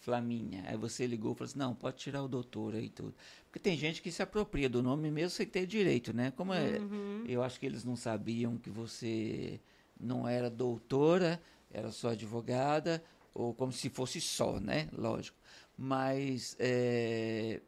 Flaminha. 0.00 0.64
Aí 0.66 0.76
você 0.76 1.06
ligou 1.06 1.32
e 1.32 1.34
falou 1.34 1.48
assim, 1.50 1.58
não, 1.58 1.74
pode 1.74 1.96
tirar 1.96 2.22
o 2.22 2.28
doutor 2.28 2.74
aí 2.74 2.88
tudo. 2.88 3.14
Porque 3.46 3.58
tem 3.58 3.76
gente 3.76 4.00
que 4.00 4.12
se 4.12 4.22
apropria 4.22 4.68
do 4.68 4.82
nome 4.82 5.10
mesmo 5.10 5.30
sem 5.30 5.46
ter 5.46 5.66
direito, 5.66 6.12
né? 6.14 6.30
Como 6.30 6.54
é, 6.54 6.78
Uhum. 6.78 7.24
eu 7.26 7.42
acho 7.42 7.58
que 7.58 7.66
eles 7.66 7.84
não 7.84 7.96
sabiam 7.96 8.56
que 8.56 8.70
você 8.70 9.60
não 9.98 10.26
era 10.28 10.48
doutora, 10.48 11.40
era 11.70 11.90
só 11.90 12.10
advogada, 12.10 13.02
ou 13.34 13.54
como 13.54 13.72
se 13.72 13.88
fosse 13.88 14.20
só, 14.20 14.58
né? 14.58 14.88
Lógico. 14.92 15.38
Mas 15.76 16.56
é, 16.58 17.60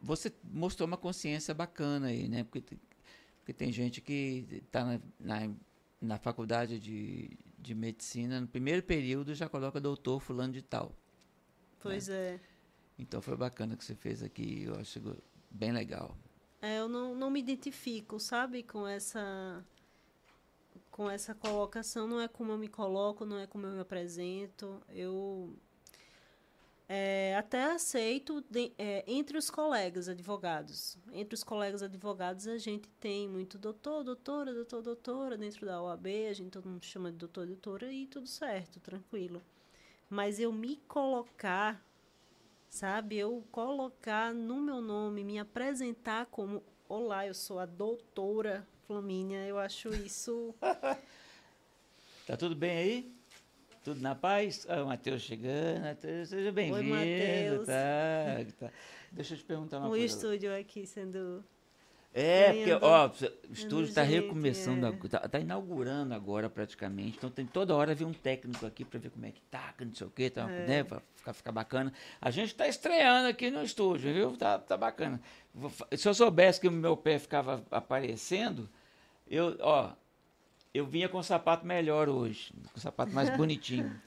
você 0.00 0.32
mostrou 0.42 0.86
uma 0.86 0.96
consciência 0.96 1.52
bacana 1.54 2.08
aí, 2.08 2.28
né? 2.28 2.44
Porque, 2.44 2.76
porque 3.38 3.52
tem 3.52 3.72
gente 3.72 4.00
que 4.00 4.46
está 4.50 4.84
na, 4.84 5.00
na, 5.18 5.54
na 6.00 6.18
faculdade 6.18 6.78
de, 6.78 7.36
de 7.58 7.74
medicina, 7.74 8.40
no 8.40 8.46
primeiro 8.46 8.82
período 8.82 9.34
já 9.34 9.48
coloca 9.48 9.80
doutor 9.80 10.20
fulano 10.20 10.52
de 10.52 10.62
tal. 10.62 10.96
Pois 11.80 12.08
é. 12.08 12.40
Então 12.98 13.20
foi 13.20 13.36
bacana 13.36 13.76
que 13.76 13.84
você 13.84 13.94
fez 13.94 14.22
aqui, 14.22 14.64
eu 14.64 14.74
acho 14.76 15.00
bem 15.50 15.72
legal. 15.72 16.16
É, 16.62 16.78
eu 16.78 16.88
não, 16.88 17.14
não 17.14 17.30
me 17.30 17.40
identifico, 17.40 18.18
sabe, 18.18 18.62
com 18.62 18.86
essa 18.86 19.62
com 20.90 21.10
essa 21.10 21.34
colocação. 21.34 22.06
Não 22.06 22.20
é 22.20 22.28
como 22.28 22.52
eu 22.52 22.58
me 22.58 22.68
coloco, 22.68 23.24
não 23.24 23.38
é 23.38 23.46
como 23.46 23.66
eu 23.66 23.72
me 23.72 23.80
apresento. 23.80 24.80
Eu 24.88 25.54
é, 26.88 27.34
até 27.36 27.64
aceito 27.64 28.42
de- 28.50 28.72
é, 28.78 29.04
entre 29.06 29.38
os 29.38 29.50
colegas 29.50 30.08
advogados. 30.08 30.98
Entre 31.12 31.34
os 31.34 31.42
colegas 31.44 31.82
advogados 31.82 32.46
a 32.46 32.58
gente 32.58 32.88
tem 33.00 33.28
muito 33.28 33.58
doutor, 33.58 34.04
doutora, 34.04 34.52
doutor, 34.52 34.82
doutora. 34.82 35.36
Dentro 35.36 35.64
da 35.66 35.82
OAB 35.82 36.06
a 36.28 36.32
gente 36.32 36.50
todo 36.50 36.68
mundo 36.68 36.84
chama 36.84 37.10
de 37.10 37.18
doutor, 37.18 37.46
doutora 37.46 37.92
e 37.92 38.06
tudo 38.06 38.26
certo, 38.26 38.80
tranquilo. 38.80 39.42
Mas 40.10 40.38
eu 40.38 40.52
me 40.52 40.76
colocar 40.88 41.82
sabe? 42.68 43.16
Eu 43.16 43.44
colocar 43.52 44.34
no 44.34 44.60
meu 44.60 44.80
nome, 44.80 45.22
me 45.24 45.38
apresentar 45.38 46.26
como 46.26 46.62
Olá, 46.88 47.26
eu 47.26 47.32
sou 47.34 47.58
a 47.58 47.64
doutora 47.66 48.66
Flamínia, 48.86 49.46
eu 49.46 49.58
acho 49.58 49.88
isso. 49.94 50.54
Tá 52.26 52.38
tudo 52.38 52.56
bem 52.56 52.70
aí? 52.78 53.12
Tudo 53.84 54.00
na 54.00 54.14
paz? 54.14 54.64
Ah, 54.66 54.82
o 54.82 54.86
Matheus 54.86 55.20
chegando. 55.20 55.82
Matheus, 55.82 56.30
seja 56.30 56.50
bem-vindo. 56.50 56.88
Matheus. 56.88 57.66
Tá, 57.66 58.46
tá. 58.58 58.72
Deixa 59.12 59.34
eu 59.34 59.38
te 59.38 59.44
perguntar 59.44 59.76
uma 59.76 59.88
o 59.88 59.90
coisa. 59.90 60.06
estúdio 60.06 60.56
aqui 60.58 60.86
sendo. 60.86 61.44
É, 62.16 62.46
porque, 62.52 62.64
Ganhando- 62.66 62.84
ó, 62.86 63.06
o 63.08 63.52
estúdio 63.52 63.88
está 63.88 64.02
recomeçando, 64.02 64.86
é. 64.86 64.88
ag- 64.90 65.08
tá, 65.08 65.18
tá 65.28 65.40
inaugurando 65.40 66.14
agora 66.14 66.48
praticamente. 66.48 67.16
Então 67.16 67.28
tem 67.28 67.44
toda 67.44 67.74
hora 67.74 67.92
vir 67.92 68.04
um 68.04 68.12
técnico 68.12 68.64
aqui 68.64 68.84
para 68.84 69.00
ver 69.00 69.10
como 69.10 69.26
é 69.26 69.32
que 69.32 69.40
tá, 69.50 69.74
que 69.76 69.84
não 69.84 69.92
sei 69.92 70.06
o 70.06 70.10
quê, 70.10 70.30
tá, 70.30 70.48
É. 70.48 70.66
né? 70.66 70.84
Pra 70.84 71.02
ficar, 71.16 71.32
ficar 71.32 71.50
bacana. 71.50 71.92
A 72.20 72.30
gente 72.30 72.50
está 72.52 72.68
estreando 72.68 73.26
aqui 73.26 73.50
no 73.50 73.64
estúdio, 73.64 74.14
viu? 74.14 74.36
Tá, 74.36 74.60
tá 74.60 74.76
bacana. 74.76 75.20
Se 75.96 76.08
eu 76.08 76.14
soubesse 76.14 76.60
que 76.60 76.68
o 76.68 76.70
meu 76.72 76.96
pé 76.96 77.18
ficava 77.18 77.64
aparecendo, 77.68 78.68
eu, 79.28 79.56
ó, 79.60 79.90
eu 80.72 80.86
vinha 80.86 81.08
com 81.08 81.18
um 81.18 81.22
sapato 81.22 81.66
melhor 81.66 82.08
hoje, 82.08 82.52
com 82.72 82.78
um 82.78 82.80
sapato 82.80 83.10
mais 83.12 83.28
bonitinho. 83.36 84.00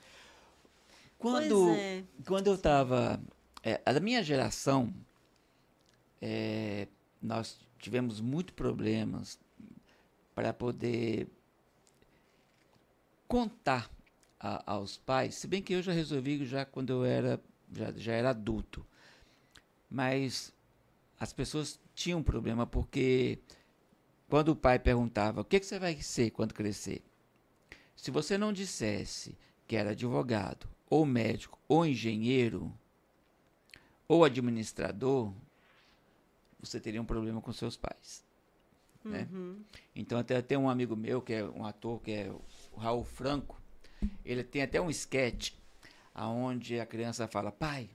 Quando, 1.19 1.71
é. 1.71 2.03
quando 2.25 2.47
eu 2.47 2.55
estava. 2.55 3.19
É, 3.61 3.81
a 3.85 3.99
minha 3.99 4.23
geração, 4.23 4.93
é, 6.21 6.87
nós 7.21 7.57
tivemos 7.77 8.19
muitos 8.19 8.53
problemas 8.55 9.39
para 10.35 10.53
poder 10.53 11.27
contar 13.27 13.89
a- 14.39 14.63
aos 14.73 14.97
pais, 14.97 15.35
se 15.35 15.47
bem 15.47 15.61
que 15.61 15.73
eu 15.73 15.81
já 15.81 15.91
resolvi 15.91 16.45
já 16.45 16.65
quando 16.65 16.91
eu 16.91 17.05
era 17.05 17.41
já, 17.73 17.91
já 17.93 18.13
era 18.13 18.29
adulto, 18.29 18.85
mas 19.89 20.53
as 21.19 21.33
pessoas 21.33 21.79
tinham 21.93 22.23
problema 22.23 22.65
porque 22.65 23.39
quando 24.29 24.49
o 24.49 24.55
pai 24.55 24.79
perguntava 24.79 25.41
o 25.41 25.45
que, 25.45 25.59
que 25.59 25.65
você 25.65 25.79
vai 25.79 26.01
ser 26.01 26.31
quando 26.31 26.53
crescer, 26.53 27.03
se 27.95 28.11
você 28.11 28.37
não 28.37 28.53
dissesse 28.53 29.37
que 29.67 29.75
era 29.75 29.91
advogado, 29.91 30.69
ou 30.89 31.05
médico, 31.05 31.59
ou 31.67 31.85
engenheiro, 31.85 32.73
ou 34.07 34.23
administrador, 34.23 35.33
você 36.59 36.79
teria 36.79 37.01
um 37.01 37.05
problema 37.05 37.41
com 37.41 37.51
seus 37.53 37.77
pais. 37.77 38.23
né? 39.03 39.27
Uhum. 39.31 39.63
Então 39.95 40.17
até 40.19 40.41
tem 40.41 40.57
um 40.57 40.69
amigo 40.69 40.95
meu 40.95 41.21
que 41.21 41.33
é 41.33 41.43
um 41.43 41.65
ator 41.65 42.01
que 42.01 42.11
é 42.11 42.31
o 42.73 42.77
Raul 42.77 43.03
Franco, 43.03 43.59
ele 44.25 44.43
tem 44.43 44.61
até 44.61 44.81
um 44.81 44.89
sketch 44.89 45.53
aonde 46.13 46.79
a 46.79 46.85
criança 46.85 47.27
fala: 47.27 47.51
"Pai, 47.51 47.89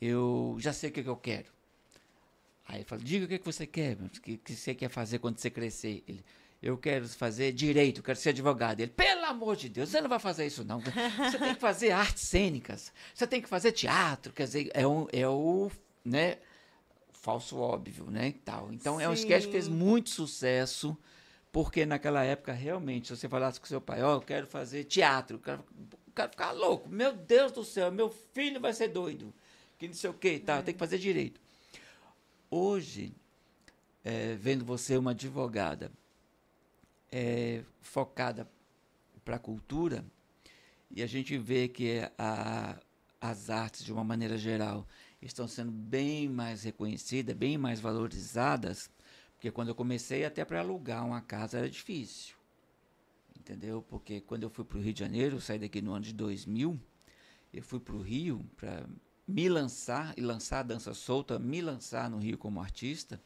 eu 0.00 0.56
já 0.58 0.72
sei 0.72 0.90
o 0.90 0.92
que, 0.92 1.02
que 1.02 1.08
eu 1.08 1.16
quero". 1.16 1.46
Aí 2.66 2.78
ele 2.78 2.84
fala: 2.84 3.02
"Diga 3.02 3.24
o 3.24 3.28
que, 3.28 3.38
que 3.38 3.44
você 3.44 3.66
quer, 3.66 3.96
o 3.96 4.08
que, 4.08 4.36
que 4.36 4.54
você 4.54 4.74
quer 4.74 4.88
fazer 4.88 5.18
quando 5.18 5.38
você 5.38 5.50
crescer". 5.50 6.02
Ele: 6.06 6.24
"Eu 6.62 6.76
quero 6.78 7.08
fazer 7.08 7.52
direito, 7.52 8.02
quero 8.02 8.18
ser 8.18 8.30
advogado". 8.30 8.80
Ele: 8.80 8.90
"Pelo 8.90 9.24
amor 9.26 9.56
de 9.56 9.68
Deus, 9.68 9.88
você 9.90 10.00
não 10.00 10.08
vai 10.08 10.18
fazer 10.18 10.46
isso 10.46 10.64
não. 10.64 10.80
Você 10.80 11.38
tem 11.38 11.54
que 11.54 11.60
fazer 11.60 11.90
artes 11.90 12.22
cênicas, 12.24 12.92
você 13.14 13.26
tem 13.26 13.42
que 13.42 13.48
fazer 13.48 13.72
teatro, 13.72 14.32
quer 14.32 14.44
dizer, 14.44 14.70
é 14.72 14.86
um 14.86 15.06
é 15.12 15.28
o, 15.28 15.70
né, 16.04 16.38
falso 17.28 17.58
óbvio, 17.58 18.10
né, 18.10 18.28
e 18.28 18.32
tal. 18.32 18.72
Então 18.72 18.98
é 18.98 19.06
um 19.06 19.12
sketch 19.12 19.44
que 19.44 19.52
fez 19.52 19.66
Sim. 19.66 19.72
muito 19.72 20.08
sucesso, 20.08 20.96
porque 21.52 21.84
naquela 21.84 22.24
época 22.24 22.54
realmente, 22.54 23.08
se 23.08 23.14
você 23.16 23.28
falasse 23.28 23.60
com 23.60 23.66
seu 23.66 23.82
pai, 23.82 24.02
ó, 24.02 24.14
eu 24.14 24.22
quero 24.22 24.46
fazer 24.46 24.84
teatro, 24.84 25.36
o 25.36 25.40
cara 25.40 25.62
ficar 26.30 26.52
louco, 26.52 26.88
meu 26.88 27.12
Deus 27.12 27.52
do 27.52 27.62
céu, 27.62 27.92
meu 27.92 28.08
filho 28.08 28.58
vai 28.58 28.72
ser 28.72 28.88
doido, 28.88 29.32
que 29.78 29.86
não 29.86 29.92
sei 29.92 30.08
o 30.08 30.14
que, 30.14 30.38
tal, 30.38 30.62
tem 30.62 30.72
que 30.72 30.78
fazer 30.78 30.96
direito. 30.96 31.38
Hoje, 32.50 33.12
é, 34.02 34.34
vendo 34.34 34.64
você 34.64 34.96
uma 34.96 35.10
advogada 35.10 35.92
é, 37.12 37.62
focada 37.82 38.48
para 39.22 39.36
a 39.36 39.38
cultura, 39.38 40.02
e 40.90 41.02
a 41.02 41.06
gente 41.06 41.36
vê 41.36 41.68
que 41.68 42.00
a- 42.16 42.80
as 43.20 43.50
artes, 43.50 43.84
de 43.84 43.92
uma 43.92 44.02
maneira 44.02 44.38
geral, 44.38 44.86
estão 45.20 45.48
sendo 45.48 45.72
bem 45.72 46.28
mais 46.28 46.62
reconhecidas, 46.62 47.34
bem 47.36 47.58
mais 47.58 47.80
valorizadas, 47.80 48.90
porque 49.34 49.50
quando 49.50 49.68
eu 49.68 49.74
comecei, 49.74 50.24
até 50.24 50.44
para 50.44 50.60
alugar 50.60 51.04
uma 51.06 51.20
casa 51.20 51.58
era 51.58 51.70
difícil. 51.70 52.36
Entendeu? 53.38 53.82
Porque 53.82 54.20
quando 54.20 54.42
eu 54.42 54.50
fui 54.50 54.64
para 54.64 54.78
o 54.78 54.80
Rio 54.80 54.92
de 54.92 55.00
Janeiro, 55.00 55.40
saí 55.40 55.58
daqui 55.58 55.80
no 55.80 55.92
ano 55.92 56.04
de 56.04 56.12
2000, 56.12 56.78
eu 57.52 57.62
fui 57.62 57.80
para 57.80 57.94
o 57.94 58.02
Rio 58.02 58.44
para 58.56 58.86
me 59.26 59.48
lançar 59.48 60.12
e 60.16 60.20
lançar 60.20 60.60
a 60.60 60.62
dança 60.64 60.92
solta, 60.92 61.38
me 61.38 61.60
lançar 61.60 62.10
no 62.10 62.18
Rio 62.18 62.36
como 62.36 62.60
artista. 62.60 63.20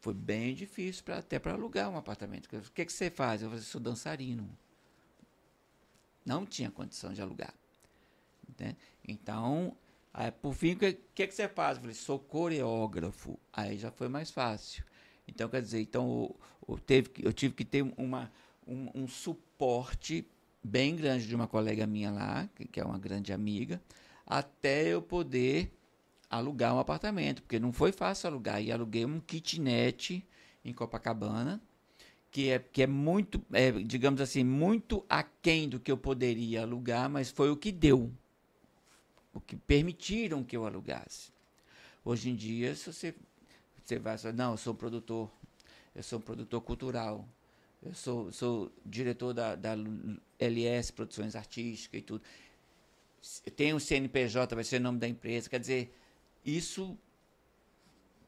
Foi 0.00 0.14
bem 0.14 0.54
difícil 0.54 1.02
pra, 1.02 1.18
até 1.18 1.38
para 1.38 1.52
alugar 1.52 1.88
um 1.90 1.96
apartamento. 1.96 2.46
O 2.46 2.72
que, 2.72 2.84
que 2.84 2.92
você 2.92 3.10
faz? 3.10 3.42
Eu 3.42 3.48
falei, 3.48 3.64
sou 3.64 3.80
dançarino. 3.80 4.48
Não 6.24 6.44
tinha 6.44 6.70
condição 6.70 7.12
de 7.12 7.22
alugar. 7.22 7.54
né? 8.58 8.76
Então, 9.06 9.76
aí, 10.16 10.30
por 10.32 10.54
fim, 10.54 10.72
o 10.72 10.76
que, 10.78 10.92
que, 11.14 11.26
que 11.26 11.34
você 11.34 11.48
faz? 11.48 11.76
Eu 11.76 11.82
falei, 11.82 11.94
sou 11.94 12.18
coreógrafo. 12.18 13.38
Aí 13.52 13.78
já 13.78 13.90
foi 13.90 14.08
mais 14.08 14.30
fácil. 14.30 14.82
Então, 15.28 15.48
quer 15.48 15.62
dizer, 15.62 15.80
então, 15.80 16.34
teve 16.86 17.10
que- 17.10 17.26
eu 17.26 17.32
tive 17.32 17.54
que 17.54 17.64
ter 17.64 17.82
uma, 17.96 18.32
um, 18.66 18.90
um 18.94 19.08
suporte 19.08 20.26
bem 20.62 20.96
grande 20.96 21.26
de 21.26 21.34
uma 21.34 21.46
colega 21.46 21.86
minha 21.86 22.10
lá, 22.10 22.48
que, 22.54 22.66
que 22.66 22.80
é 22.80 22.84
uma 22.84 22.98
grande 22.98 23.32
amiga, 23.32 23.80
até 24.26 24.88
eu 24.88 25.02
poder 25.02 25.72
alugar 26.30 26.74
um 26.74 26.78
apartamento, 26.78 27.42
porque 27.42 27.58
não 27.60 27.72
foi 27.72 27.92
fácil 27.92 28.28
alugar. 28.28 28.62
E 28.62 28.72
aluguei 28.72 29.04
um 29.04 29.20
kitnet 29.20 30.26
em 30.64 30.72
Copacabana, 30.72 31.60
que 32.30 32.50
é, 32.50 32.58
que 32.58 32.82
é 32.82 32.86
muito, 32.86 33.42
é, 33.52 33.70
digamos 33.72 34.20
assim, 34.20 34.44
muito 34.44 35.04
aquém 35.08 35.68
do 35.68 35.80
que 35.80 35.90
eu 35.90 35.96
poderia 35.98 36.62
alugar, 36.62 37.08
mas 37.10 37.30
foi 37.30 37.50
o 37.50 37.56
que 37.56 37.72
deu. 37.72 38.12
O 39.36 39.40
que 39.40 39.54
permitiram 39.54 40.42
que 40.42 40.56
eu 40.56 40.64
alugasse. 40.64 41.30
Hoje 42.02 42.30
em 42.30 42.34
dia, 42.34 42.74
se 42.74 42.90
você, 42.90 43.14
você 43.84 43.98
vai 43.98 44.16
falar, 44.16 44.32
não, 44.32 44.52
eu 44.52 44.56
sou 44.56 44.72
um 44.72 44.76
produtor, 44.76 45.30
eu 45.94 46.02
sou 46.02 46.18
um 46.18 46.22
produtor 46.22 46.62
cultural, 46.62 47.28
eu 47.82 47.92
sou, 47.92 48.32
sou 48.32 48.72
diretor 48.84 49.34
da, 49.34 49.54
da 49.54 49.76
LS 50.38 50.90
Produções 50.90 51.36
Artísticas 51.36 52.00
e 52.00 52.02
tudo. 52.02 52.22
Tem 53.54 53.74
o 53.74 53.80
CNPJ, 53.80 54.54
vai 54.54 54.64
ser 54.64 54.80
o 54.80 54.84
nome 54.84 54.98
da 54.98 55.06
empresa. 55.06 55.50
Quer 55.50 55.60
dizer, 55.60 55.94
isso 56.42 56.96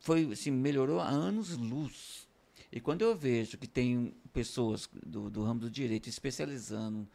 foi 0.01 0.31
assim, 0.31 0.51
melhorou 0.51 1.01
a 1.01 1.09
anos 1.09 1.57
luz. 1.57 2.29
E 2.71 2.81
quando 2.81 3.01
eu 3.01 3.17
vejo 3.17 3.57
que 3.57 3.67
tem 3.67 4.15
pessoas 4.31 4.91
do, 5.07 5.31
do 5.31 5.43
ramo 5.43 5.61
do 5.61 5.71
direito 5.71 6.07
especializando 6.07 7.09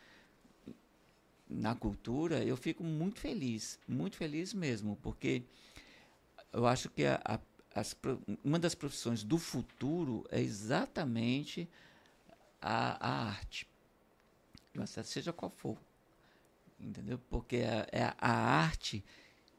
na 1.50 1.76
cultura, 1.76 2.44
eu 2.44 2.58
fico 2.58 2.84
muito 2.84 3.20
feliz, 3.20 3.80
muito 3.88 4.18
feliz 4.18 4.54
mesmo, 4.54 4.98
porque 5.02 5.44
eu 6.52 6.66
acho 6.66 6.90
que 6.90 7.06
a, 7.06 7.22
a, 7.24 7.40
as, 7.76 7.96
uma 8.44 8.60
das 8.60 8.76
profissões 8.76 9.24
do 9.24 9.38
futuro 9.38 10.26
é 10.30 10.40
exatamente 10.40 11.70
a, 12.62 13.08
a 13.08 13.28
arte, 13.28 13.68
seja 15.06 15.34
qual 15.34 15.52
for. 15.52 15.78
Entendeu? 16.80 17.20
Porque 17.30 17.58
a, 17.58 18.16
a, 18.20 18.32
a 18.32 18.64
arte 18.64 19.04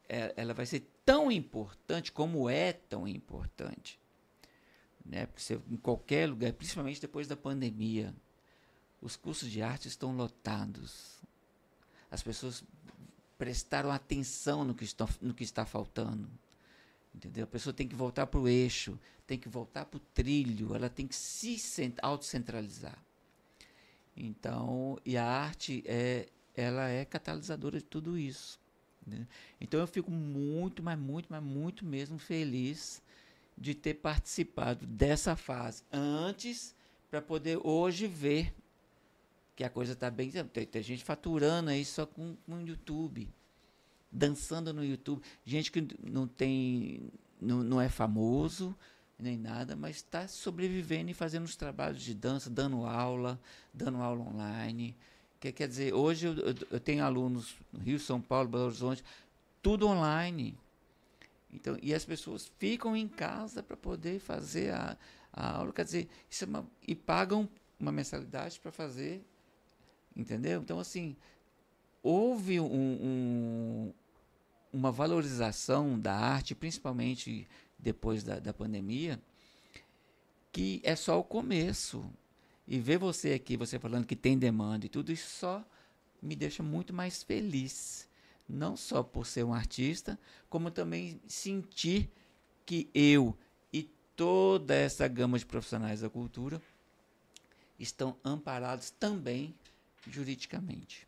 é, 0.07 0.33
ela 0.37 0.53
vai 0.53 0.65
ser 0.65 0.87
tão 1.05 1.31
importante 1.31 2.11
como 2.11 2.49
é 2.49 2.73
tão 2.73 3.07
importante. 3.07 3.99
Né? 5.05 5.25
Porque 5.25 5.41
você, 5.41 5.59
em 5.69 5.77
qualquer 5.77 6.27
lugar, 6.29 6.51
principalmente 6.53 6.99
depois 7.01 7.27
da 7.27 7.35
pandemia, 7.35 8.13
os 9.01 9.15
cursos 9.15 9.49
de 9.49 9.61
arte 9.61 9.87
estão 9.87 10.15
lotados. 10.15 11.21
As 12.15 12.23
pessoas 12.23 12.63
prestaram 13.37 13.91
atenção 13.91 14.63
no 14.63 14.73
que, 14.73 14.85
está, 14.85 15.05
no 15.21 15.33
que 15.33 15.43
está 15.43 15.65
faltando. 15.65 16.29
Entendeu? 17.13 17.43
A 17.43 17.47
pessoa 17.47 17.73
tem 17.73 17.85
que 17.85 17.93
voltar 17.93 18.25
para 18.25 18.39
o 18.39 18.47
eixo, 18.47 18.97
tem 19.27 19.37
que 19.37 19.49
voltar 19.49 19.83
para 19.83 19.97
o 19.97 19.99
trilho, 19.99 20.73
ela 20.73 20.89
tem 20.89 21.05
que 21.05 21.15
se 21.15 21.61
autocentralizar. 22.01 22.97
Então, 24.15 24.97
e 25.05 25.17
a 25.17 25.25
arte 25.25 25.83
é, 25.85 26.27
ela 26.55 26.87
é 26.87 27.03
catalisadora 27.03 27.79
de 27.79 27.85
tudo 27.85 28.17
isso. 28.17 28.61
Né? 29.05 29.27
Então 29.59 29.77
eu 29.77 29.87
fico 29.87 30.09
muito, 30.09 30.81
mas 30.81 30.97
muito, 30.97 31.27
mas 31.29 31.43
muito 31.43 31.85
mesmo 31.85 32.17
feliz 32.17 33.01
de 33.57 33.75
ter 33.75 33.95
participado 33.95 34.87
dessa 34.87 35.35
fase 35.35 35.83
antes 35.91 36.73
para 37.11 37.21
poder 37.21 37.59
hoje 37.61 38.07
ver 38.07 38.53
que 39.55 39.63
a 39.63 39.69
coisa 39.69 39.93
está 39.93 40.09
bem. 40.09 40.29
Tem, 40.29 40.65
tem, 40.65 40.83
gente 40.83 41.03
faturando 41.03 41.69
aí 41.69 41.85
só 41.85 42.05
com, 42.05 42.35
o 42.47 42.59
YouTube, 42.59 43.29
dançando 44.11 44.73
no 44.73 44.83
YouTube, 44.83 45.21
gente 45.45 45.71
que 45.71 45.87
não 46.03 46.27
tem, 46.27 47.11
não, 47.41 47.63
não 47.63 47.81
é 47.81 47.89
famoso 47.89 48.75
nem 49.17 49.37
nada, 49.37 49.75
mas 49.75 49.97
está 49.97 50.27
sobrevivendo 50.27 51.09
e 51.09 51.13
fazendo 51.13 51.45
os 51.45 51.55
trabalhos 51.55 52.01
de 52.01 52.13
dança, 52.13 52.49
dando 52.49 52.85
aula, 52.85 53.39
dando 53.73 54.01
aula 54.01 54.21
online. 54.21 54.95
Que, 55.39 55.51
quer 55.51 55.67
dizer, 55.67 55.93
hoje 55.93 56.27
eu, 56.27 56.33
eu, 56.35 56.55
eu 56.71 56.79
tenho 56.79 57.03
alunos 57.03 57.55
no 57.71 57.79
Rio, 57.79 57.99
São 57.99 58.21
Paulo, 58.21 58.49
Belo 58.49 58.65
Horizonte, 58.65 59.03
tudo 59.61 59.87
online. 59.87 60.57
Então, 61.51 61.77
e 61.81 61.93
as 61.93 62.03
pessoas 62.03 62.51
ficam 62.59 62.95
em 62.95 63.07
casa 63.07 63.63
para 63.63 63.77
poder 63.77 64.19
fazer 64.19 64.73
a, 64.73 64.97
a, 65.31 65.57
aula, 65.57 65.71
quer 65.71 65.85
dizer, 65.85 66.09
é 66.41 66.45
uma, 66.45 66.67
e 66.85 66.93
pagam 66.93 67.47
uma 67.79 67.91
mensalidade 67.91 68.59
para 68.59 68.71
fazer, 68.71 69.25
entendeu? 70.15 70.61
Então, 70.61 70.79
assim, 70.79 71.15
houve 72.01 72.59
um, 72.59 72.65
um, 72.65 73.93
uma 74.71 74.91
valorização 74.91 75.99
da 75.99 76.15
arte, 76.15 76.53
principalmente 76.53 77.47
depois 77.77 78.23
da, 78.23 78.39
da 78.39 78.53
pandemia, 78.53 79.19
que 80.51 80.81
é 80.83 80.95
só 80.95 81.19
o 81.19 81.23
começo. 81.23 82.05
E 82.67 82.79
ver 82.79 82.97
você 82.97 83.33
aqui, 83.33 83.57
você 83.57 83.77
falando 83.77 84.07
que 84.07 84.15
tem 84.15 84.37
demanda 84.37 84.85
e 84.85 84.89
tudo 84.89 85.11
isso 85.11 85.29
só 85.29 85.63
me 86.21 86.35
deixa 86.35 86.63
muito 86.63 86.93
mais 86.93 87.21
feliz. 87.21 88.07
Não 88.47 88.75
só 88.75 89.03
por 89.03 89.25
ser 89.25 89.43
um 89.43 89.53
artista, 89.53 90.19
como 90.49 90.71
também 90.71 91.19
sentir 91.27 92.09
que 92.65 92.89
eu 92.93 93.37
e 93.71 93.83
toda 94.15 94.73
essa 94.73 95.07
gama 95.07 95.37
de 95.37 95.45
profissionais 95.45 96.01
da 96.01 96.09
cultura 96.09 96.61
estão 97.79 98.15
amparados 98.23 98.89
também 98.89 99.53
juridicamente. 100.07 101.07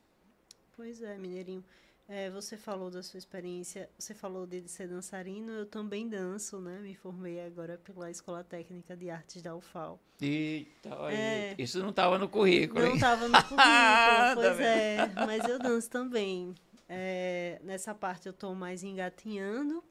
Pois 0.76 1.02
é, 1.02 1.18
Mineirinho. 1.18 1.64
É, 2.10 2.30
você 2.30 2.56
falou 2.56 2.89
da 2.89 3.04
sua 3.04 3.18
experiência, 3.18 3.89
você 4.00 4.14
falou 4.14 4.48
de 4.48 4.66
ser 4.70 4.88
dançarino, 4.88 5.52
eu 5.52 5.66
também 5.66 6.08
danço, 6.08 6.58
né? 6.62 6.80
Me 6.80 6.95
formei 6.95 7.41
agora 7.41 7.78
pela 7.78 8.10
Escola 8.10 8.45
Técnica 8.45 8.95
de 8.95 9.10
Artes 9.10 9.41
da 9.41 9.54
UFAL. 9.54 10.00
Eita, 10.22 10.89
é, 11.12 11.54
isso 11.58 11.80
não 11.80 11.89
estava 11.89 12.18
no 12.18 12.30
currículo, 12.30 12.80
Não 12.80 12.95
estava 12.95 13.28
no 13.28 13.34
currículo, 13.43 13.58
tá 13.58 14.32
pois 14.36 14.60
é. 14.60 15.12
Mas 15.26 15.43
eu 15.50 15.60
danço 15.60 15.89
também. 15.89 16.56
É, 16.88 17.60
nessa 17.62 17.93
parte 17.93 18.28
eu 18.28 18.32
estou 18.32 18.56
mais 18.56 18.84
engatinhando, 18.84 19.84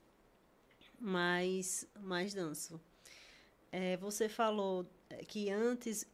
mas 0.98 1.86
mais 2.00 2.32
danço. 2.32 2.80
É, 3.70 3.98
você 3.98 4.26
falou 4.26 4.86
que 5.28 5.50
antes 5.50 6.04
é, 6.04 6.08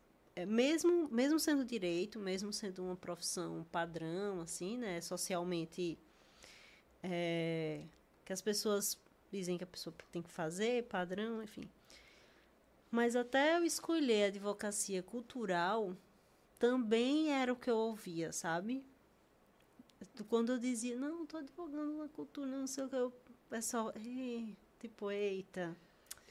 mesmo, 0.47 1.09
mesmo 1.11 1.39
sendo 1.39 1.65
direito, 1.65 2.19
mesmo 2.19 2.53
sendo 2.53 2.83
uma 2.83 2.97
profissão 2.97 3.67
padrão, 3.71 4.41
assim, 4.41 4.79
né, 4.79 5.01
socialmente, 5.01 5.99
é, 7.03 7.85
que 8.25 8.33
as 8.33 8.41
pessoas 8.41 8.99
dizem 9.31 9.59
que 9.59 9.65
a 9.65 9.67
pessoa 9.67 9.95
tem 10.11 10.23
que 10.23 10.31
fazer, 10.31 10.85
padrão, 10.85 11.43
enfim. 11.43 11.69
Mas 12.91 13.17
até 13.17 13.57
eu 13.57 13.65
escolher 13.65 14.25
a 14.25 14.27
advocacia 14.29 15.03
cultural, 15.03 15.97
também 16.59 17.33
era 17.33 17.53
o 17.53 17.57
que 17.57 17.71
eu 17.71 17.77
ouvia, 17.77 18.33
sabe? 18.33 18.85
Quando 20.29 20.53
eu 20.53 20.59
dizia, 20.59 20.97
não, 20.97 21.25
estou 21.25 21.41
advogando 21.41 21.99
na 21.99 22.09
cultura, 22.09 22.51
não 22.51 22.67
sei 22.67 22.85
o 22.85 22.89
que, 22.89 22.97
o 22.97 23.13
pessoal, 23.49 23.93
tipo, 24.79 25.11
eita, 25.11 25.77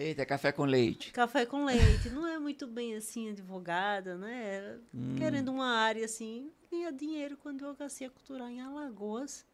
Eita, 0.01 0.25
café 0.25 0.51
com 0.51 0.65
leite. 0.65 1.11
Café 1.11 1.45
com 1.45 1.63
leite. 1.63 2.09
Não 2.09 2.25
é 2.25 2.39
muito 2.39 2.65
bem 2.65 2.95
assim 2.95 3.29
advogada, 3.29 4.17
né? 4.17 4.79
Hum. 4.93 5.15
Querendo 5.15 5.51
uma 5.51 5.67
área 5.67 6.03
assim, 6.03 6.51
ganha 6.71 6.91
dinheiro 6.91 7.37
com 7.37 7.49
advocacia 7.49 8.09
cultural 8.09 8.49
em 8.49 8.59
Alagoas, 8.61 9.45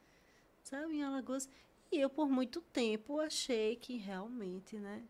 sabe? 0.64 0.96
Em 0.96 1.04
Alagoas. 1.04 1.50
E 1.92 2.00
eu, 2.00 2.10
por 2.10 2.30
muito 2.30 2.62
tempo, 2.62 3.20
achei 3.20 3.76
que 3.76 3.98
realmente, 3.98 4.80
né? 4.80 5.04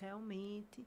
Realmente. 0.00 0.86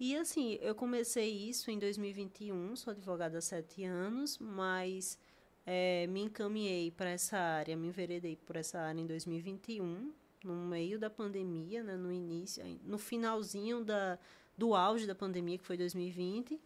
E 0.00 0.16
assim, 0.16 0.58
eu 0.62 0.74
comecei 0.74 1.30
isso 1.30 1.70
em 1.70 1.78
2021, 1.78 2.74
sou 2.74 2.90
advogada 2.90 3.36
há 3.36 3.42
sete 3.42 3.84
anos, 3.84 4.38
mas 4.38 5.18
é, 5.66 6.06
me 6.06 6.22
encaminhei 6.22 6.90
para 6.90 7.10
essa 7.10 7.36
área, 7.36 7.76
me 7.76 7.88
enveredei 7.88 8.34
por 8.34 8.56
essa 8.56 8.78
área 8.78 9.00
em 9.00 9.06
2021 9.06 10.23
no 10.44 10.54
meio 10.54 10.98
da 10.98 11.10
pandemia, 11.10 11.82
né, 11.82 11.96
no 11.96 12.12
início, 12.12 12.62
no 12.84 12.98
finalzinho 12.98 13.84
da, 13.84 14.18
do 14.56 14.74
auge 14.74 15.06
da 15.06 15.14
pandemia, 15.14 15.58
que 15.58 15.64
foi 15.64 15.76
2020. 15.76 16.60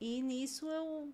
E 0.00 0.22
nisso 0.22 0.66
eu 0.68 1.12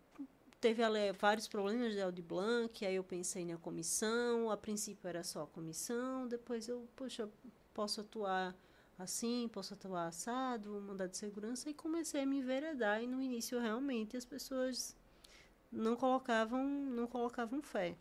teve 0.61 0.83
ali, 0.83 1.13
vários 1.13 1.49
problemas 1.49 1.93
de 1.93 2.01
Audi 2.01 2.23
Blanc, 2.23 2.85
aí 2.87 2.95
eu 2.95 3.03
pensei 3.03 3.45
na 3.45 3.57
comissão, 3.57 4.51
a 4.51 4.57
princípio 4.57 5.09
era 5.09 5.25
só 5.25 5.43
a 5.43 5.47
comissão, 5.47 6.29
depois 6.29 6.69
eu, 6.69 6.87
poxa, 6.95 7.29
posso 7.75 8.01
atuar 8.01 8.55
assim, 8.97 9.49
posso 9.53 9.75
atuar 9.75 10.07
assado, 10.07 10.81
mandar 10.81 11.09
de 11.09 11.17
segurança, 11.17 11.69
e 11.69 11.75
comecei 11.75 12.23
a 12.23 12.27
me 12.27 12.39
enveredar, 12.39 13.03
e 13.03 13.07
no 13.07 13.21
início 13.21 13.59
realmente 13.59 14.17
as 14.17 14.25
pessoas 14.25 14.97
não 15.71 15.97
colocavam, 15.97 16.65
não 16.65 17.07
colocavam 17.07 17.61
fé. 17.63 17.97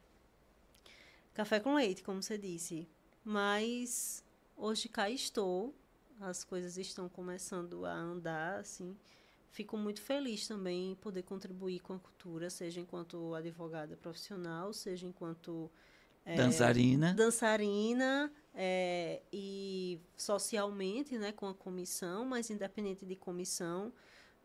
Café 1.33 1.59
com 1.59 1.73
leite, 1.73 2.03
como 2.03 2.21
você 2.21 2.37
disse. 2.37 2.87
Mas 3.23 4.23
hoje 4.57 4.89
cá 4.89 5.09
estou, 5.09 5.73
as 6.19 6.43
coisas 6.43 6.77
estão 6.77 7.07
começando 7.09 7.85
a 7.85 7.93
andar, 7.93 8.59
assim. 8.59 8.95
Fico 9.51 9.77
muito 9.77 10.01
feliz 10.01 10.47
também 10.47 10.91
em 10.91 10.95
poder 10.95 11.23
contribuir 11.23 11.81
com 11.81 11.93
a 11.93 11.99
cultura, 11.99 12.49
seja 12.49 12.79
enquanto 12.79 13.35
advogada 13.35 13.97
profissional, 13.97 14.71
seja 14.71 15.05
enquanto 15.05 15.69
é, 16.25 16.35
dançarina, 16.35 17.13
dançarina 17.13 18.31
é, 18.53 19.21
e 19.31 19.99
socialmente, 20.15 21.17
né, 21.17 21.33
com 21.33 21.47
a 21.47 21.53
comissão, 21.53 22.23
mas 22.23 22.49
independente 22.49 23.05
de 23.05 23.15
comissão, 23.15 23.91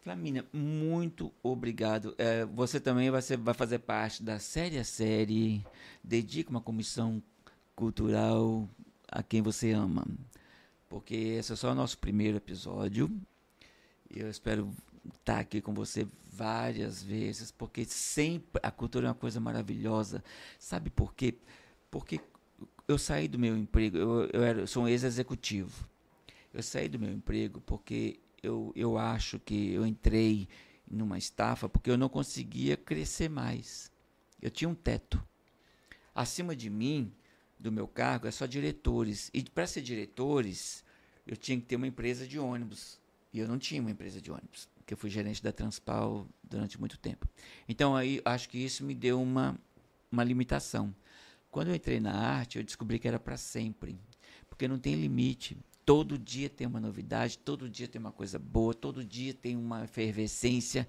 Flamínia, 0.00 0.46
muito 0.52 1.32
obrigado. 1.42 2.14
É, 2.16 2.44
você 2.44 2.78
também 2.78 3.10
vai, 3.10 3.20
ser, 3.20 3.36
vai 3.36 3.54
fazer 3.54 3.80
parte 3.80 4.22
da 4.22 4.38
série 4.38 4.78
a 4.78 4.84
série. 4.84 5.66
Dedica 6.04 6.50
uma 6.50 6.60
comissão 6.60 7.20
cultural 7.74 8.68
a 9.08 9.22
quem 9.22 9.42
você 9.42 9.72
ama. 9.72 10.06
Porque 10.88 11.14
esse 11.14 11.52
é 11.52 11.56
só 11.56 11.72
o 11.72 11.74
nosso 11.74 11.98
primeiro 11.98 12.36
episódio. 12.36 13.10
Eu 14.08 14.30
espero 14.30 14.72
estar 15.14 15.38
aqui 15.38 15.60
com 15.60 15.72
você 15.74 16.06
várias 16.32 17.02
vezes, 17.02 17.50
porque 17.50 17.84
sempre 17.84 18.60
a 18.62 18.70
cultura 18.70 19.06
é 19.06 19.08
uma 19.08 19.14
coisa 19.14 19.40
maravilhosa. 19.40 20.22
Sabe 20.58 20.90
por 20.90 21.14
quê? 21.14 21.34
Porque 21.90 22.20
eu 22.86 22.98
saí 22.98 23.26
do 23.26 23.38
meu 23.38 23.56
emprego, 23.56 23.96
eu, 23.96 24.30
eu, 24.32 24.42
era, 24.42 24.60
eu 24.60 24.66
sou 24.66 24.84
um 24.84 24.88
ex-executivo. 24.88 25.88
Eu 26.52 26.62
saí 26.62 26.88
do 26.88 26.98
meu 26.98 27.12
emprego 27.12 27.60
porque 27.60 28.20
eu, 28.42 28.72
eu 28.76 28.96
acho 28.96 29.38
que 29.38 29.72
eu 29.72 29.86
entrei 29.86 30.48
numa 30.88 31.18
estafa 31.18 31.68
porque 31.68 31.90
eu 31.90 31.98
não 31.98 32.08
conseguia 32.08 32.76
crescer 32.76 33.28
mais. 33.28 33.90
Eu 34.40 34.50
tinha 34.50 34.68
um 34.68 34.74
teto. 34.74 35.22
Acima 36.14 36.54
de 36.54 36.70
mim, 36.70 37.12
do 37.58 37.72
meu 37.72 37.88
cargo, 37.88 38.26
é 38.26 38.30
só 38.30 38.46
diretores. 38.46 39.30
E 39.34 39.42
para 39.42 39.66
ser 39.66 39.82
diretores, 39.82 40.84
eu 41.26 41.36
tinha 41.36 41.58
que 41.58 41.66
ter 41.66 41.76
uma 41.76 41.86
empresa 41.86 42.26
de 42.26 42.38
ônibus. 42.38 42.98
E 43.32 43.38
eu 43.38 43.48
não 43.48 43.58
tinha 43.58 43.80
uma 43.80 43.90
empresa 43.90 44.20
de 44.20 44.30
ônibus, 44.30 44.68
porque 44.86 44.94
eu 44.94 44.98
fui 44.98 45.10
gerente 45.10 45.42
da 45.42 45.50
Transpal 45.50 46.28
durante 46.44 46.78
muito 46.78 46.96
tempo. 46.96 47.28
Então 47.68 47.96
aí 47.96 48.22
acho 48.24 48.48
que 48.48 48.56
isso 48.56 48.84
me 48.84 48.94
deu 48.94 49.20
uma, 49.20 49.58
uma 50.12 50.22
limitação. 50.22 50.94
Quando 51.50 51.68
eu 51.68 51.74
entrei 51.74 51.98
na 51.98 52.14
arte, 52.14 52.56
eu 52.56 52.62
descobri 52.62 53.00
que 53.00 53.08
era 53.08 53.18
para 53.18 53.36
sempre, 53.36 53.98
porque 54.48 54.68
não 54.68 54.78
tem 54.78 54.94
limite. 54.94 55.58
Todo 55.84 56.16
dia 56.16 56.48
tem 56.48 56.68
uma 56.68 56.78
novidade, 56.78 57.36
todo 57.36 57.68
dia 57.68 57.88
tem 57.88 57.98
uma 57.98 58.12
coisa 58.12 58.38
boa, 58.38 58.72
todo 58.72 59.04
dia 59.04 59.34
tem 59.34 59.56
uma 59.56 59.84
efervescência. 59.84 60.86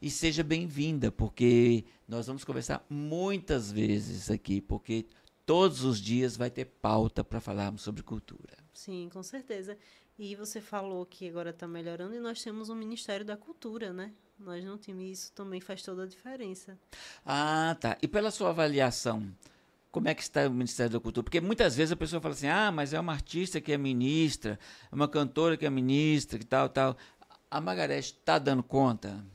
E 0.00 0.10
seja 0.10 0.42
bem-vinda, 0.42 1.10
porque 1.10 1.86
nós 2.06 2.26
vamos 2.26 2.44
conversar 2.44 2.84
muitas 2.90 3.72
vezes 3.72 4.30
aqui, 4.30 4.60
porque 4.60 5.06
todos 5.46 5.84
os 5.84 5.98
dias 5.98 6.36
vai 6.36 6.50
ter 6.50 6.66
pauta 6.66 7.24
para 7.24 7.40
falarmos 7.40 7.80
sobre 7.80 8.02
cultura. 8.02 8.67
Sim, 8.78 9.08
com 9.12 9.24
certeza. 9.24 9.76
E 10.16 10.36
você 10.36 10.60
falou 10.60 11.04
que 11.04 11.28
agora 11.28 11.50
está 11.50 11.66
melhorando 11.66 12.14
e 12.14 12.20
nós 12.20 12.40
temos 12.40 12.68
um 12.68 12.76
Ministério 12.76 13.26
da 13.26 13.36
Cultura, 13.36 13.92
né? 13.92 14.12
Nós 14.38 14.64
não 14.64 14.78
tínhamos 14.78 15.04
isso 15.04 15.32
também 15.32 15.60
faz 15.60 15.82
toda 15.82 16.04
a 16.04 16.06
diferença. 16.06 16.78
Ah, 17.26 17.76
tá. 17.80 17.98
E 18.00 18.06
pela 18.06 18.30
sua 18.30 18.50
avaliação, 18.50 19.34
como 19.90 20.06
é 20.06 20.14
que 20.14 20.22
está 20.22 20.46
o 20.46 20.52
Ministério 20.52 20.92
da 20.92 21.00
Cultura? 21.00 21.24
Porque 21.24 21.40
muitas 21.40 21.74
vezes 21.74 21.90
a 21.90 21.96
pessoa 21.96 22.22
fala 22.22 22.34
assim, 22.34 22.46
ah, 22.46 22.70
mas 22.70 22.92
é 22.92 23.00
uma 23.00 23.12
artista 23.12 23.60
que 23.60 23.72
é 23.72 23.76
ministra, 23.76 24.60
é 24.92 24.94
uma 24.94 25.08
cantora 25.08 25.56
que 25.56 25.66
é 25.66 25.70
ministra, 25.70 26.38
que 26.38 26.46
tal, 26.46 26.68
tal. 26.68 26.96
A 27.50 27.60
Margarete 27.60 28.12
está 28.12 28.38
dando 28.38 28.62
conta? 28.62 29.26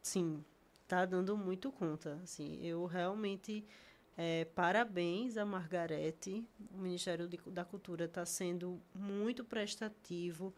Sim, 0.00 0.44
está 0.84 1.04
dando 1.04 1.36
muito 1.36 1.72
conta. 1.72 2.20
Assim, 2.22 2.64
eu 2.64 2.86
realmente 2.86 3.64
é, 4.16 4.44
parabéns 4.44 5.36
a 5.36 5.44
Margarete. 5.44 6.46
O 6.72 6.78
Ministério 6.78 7.28
de, 7.28 7.38
da 7.46 7.64
Cultura 7.64 8.04
está 8.04 8.24
sendo 8.26 8.80
muito 8.94 9.44
prestativo 9.44 10.54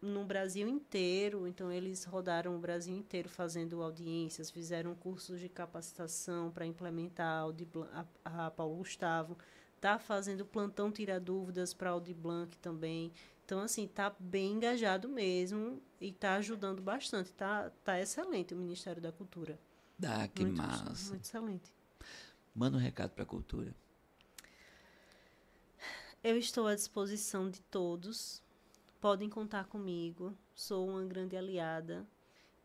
no 0.00 0.24
Brasil 0.24 0.68
inteiro. 0.68 1.46
Então, 1.46 1.72
eles 1.72 2.04
rodaram 2.04 2.54
o 2.54 2.58
Brasil 2.58 2.94
inteiro 2.94 3.28
fazendo 3.28 3.82
audiências, 3.82 4.50
fizeram 4.50 4.94
cursos 4.94 5.40
de 5.40 5.48
capacitação 5.48 6.50
para 6.50 6.66
implementar 6.66 7.44
a, 7.92 8.06
a, 8.24 8.46
a 8.46 8.50
Paulo 8.50 8.76
Gustavo. 8.76 9.36
Está 9.76 9.98
fazendo 9.98 10.46
plantão 10.46 10.90
tira 10.90 11.18
dúvidas 11.18 11.74
para 11.74 11.90
Audi 11.90 12.14
Blanc 12.14 12.56
também. 12.58 13.12
Então, 13.44 13.60
assim, 13.60 13.84
está 13.84 14.14
bem 14.18 14.52
engajado 14.52 15.08
mesmo 15.08 15.82
e 16.00 16.08
está 16.08 16.36
ajudando 16.36 16.80
bastante. 16.80 17.26
Está 17.26 17.70
tá 17.82 18.00
excelente 18.00 18.54
o 18.54 18.56
Ministério 18.56 19.02
da 19.02 19.12
Cultura. 19.12 19.58
Ah, 20.02 20.26
que 20.28 20.42
muito, 20.42 20.56
massa. 20.56 21.10
Muito 21.10 21.24
excelente. 21.24 21.72
Manda 22.54 22.76
um 22.76 22.80
recado 22.80 23.10
para 23.10 23.24
a 23.24 23.26
cultura. 23.26 23.74
Eu 26.22 26.38
estou 26.38 26.68
à 26.68 26.74
disposição 26.74 27.50
de 27.50 27.60
todos. 27.62 28.40
Podem 29.00 29.28
contar 29.28 29.66
comigo. 29.66 30.32
Sou 30.54 30.88
uma 30.88 31.04
grande 31.04 31.36
aliada 31.36 32.06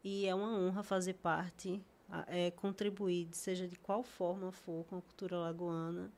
e 0.04 0.28
é 0.28 0.36
uma 0.36 0.56
honra 0.58 0.84
fazer 0.84 1.16
parte, 1.16 1.82
é, 2.28 2.52
contribuir, 2.52 3.28
seja 3.32 3.68
de 3.68 3.78
qual 3.78 4.04
forma 4.04 4.52
for, 4.52 4.86
com 4.86 4.98
a 4.98 5.02
cultura 5.02 5.38
lagoana. 5.38 6.12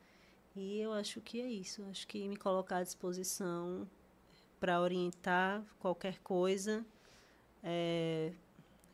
E 0.56 0.80
eu 0.80 0.91
acho 0.91 1.22
que 1.22 1.39
é 1.39 1.49
isso. 1.49 1.81
Acho 1.89 2.06
que 2.07 2.27
me 2.27 2.35
colocar 2.35 2.77
à 2.77 2.84
disposição 2.84 3.88
para 4.60 4.81
orientar 4.81 5.64
qualquer 5.80 6.19
coisa 6.19 6.85
é, 7.64 8.34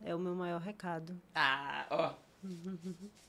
é 0.01 0.15
o 0.15 0.19
meu 0.19 0.35
maior 0.35 0.61
recado. 0.61 1.19
Ah, 1.33 1.87
ó. 1.89 2.13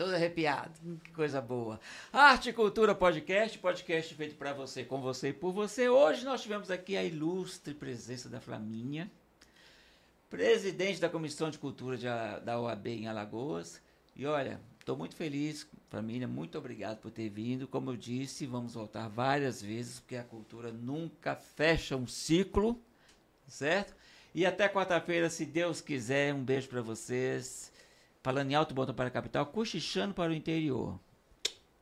Todo 0.00 0.14
arrepiado. 0.14 0.72
Que 1.04 1.12
coisa 1.12 1.42
boa. 1.42 1.78
Arte 2.10 2.54
Cultura 2.54 2.94
Podcast, 2.94 3.58
podcast 3.58 4.14
feito 4.14 4.34
para 4.34 4.54
você, 4.54 4.82
com 4.82 4.98
você 4.98 5.28
e 5.28 5.32
por 5.34 5.52
você. 5.52 5.90
Hoje 5.90 6.24
nós 6.24 6.40
tivemos 6.40 6.70
aqui 6.70 6.96
a 6.96 7.04
ilustre 7.04 7.74
presença 7.74 8.26
da 8.26 8.40
Flaminha, 8.40 9.10
presidente 10.30 11.02
da 11.02 11.10
Comissão 11.10 11.50
de 11.50 11.58
Cultura 11.58 11.98
de, 11.98 12.06
da 12.06 12.58
OAB 12.58 12.86
em 12.86 13.08
Alagoas. 13.08 13.78
E 14.16 14.24
olha, 14.24 14.58
estou 14.78 14.96
muito 14.96 15.14
feliz, 15.14 15.68
família, 15.90 16.26
muito 16.26 16.56
obrigado 16.56 16.96
por 16.96 17.10
ter 17.10 17.28
vindo. 17.28 17.68
Como 17.68 17.90
eu 17.90 17.96
disse, 17.98 18.46
vamos 18.46 18.72
voltar 18.72 19.06
várias 19.06 19.60
vezes, 19.60 20.00
porque 20.00 20.16
a 20.16 20.24
cultura 20.24 20.72
nunca 20.72 21.36
fecha 21.36 21.94
um 21.94 22.06
ciclo, 22.06 22.80
certo? 23.46 23.94
E 24.34 24.46
até 24.46 24.66
quarta-feira, 24.66 25.28
se 25.28 25.44
Deus 25.44 25.82
quiser. 25.82 26.32
Um 26.32 26.42
beijo 26.42 26.68
para 26.68 26.80
vocês. 26.80 27.69
Falando 28.22 28.50
em 28.50 28.54
alto, 28.54 28.74
botão 28.74 28.94
para 28.94 29.08
a 29.08 29.10
capital, 29.10 29.46
cochichando 29.46 30.14
para 30.14 30.30
o 30.30 30.34
interior. 30.34 31.00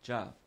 Tchau. 0.02 0.37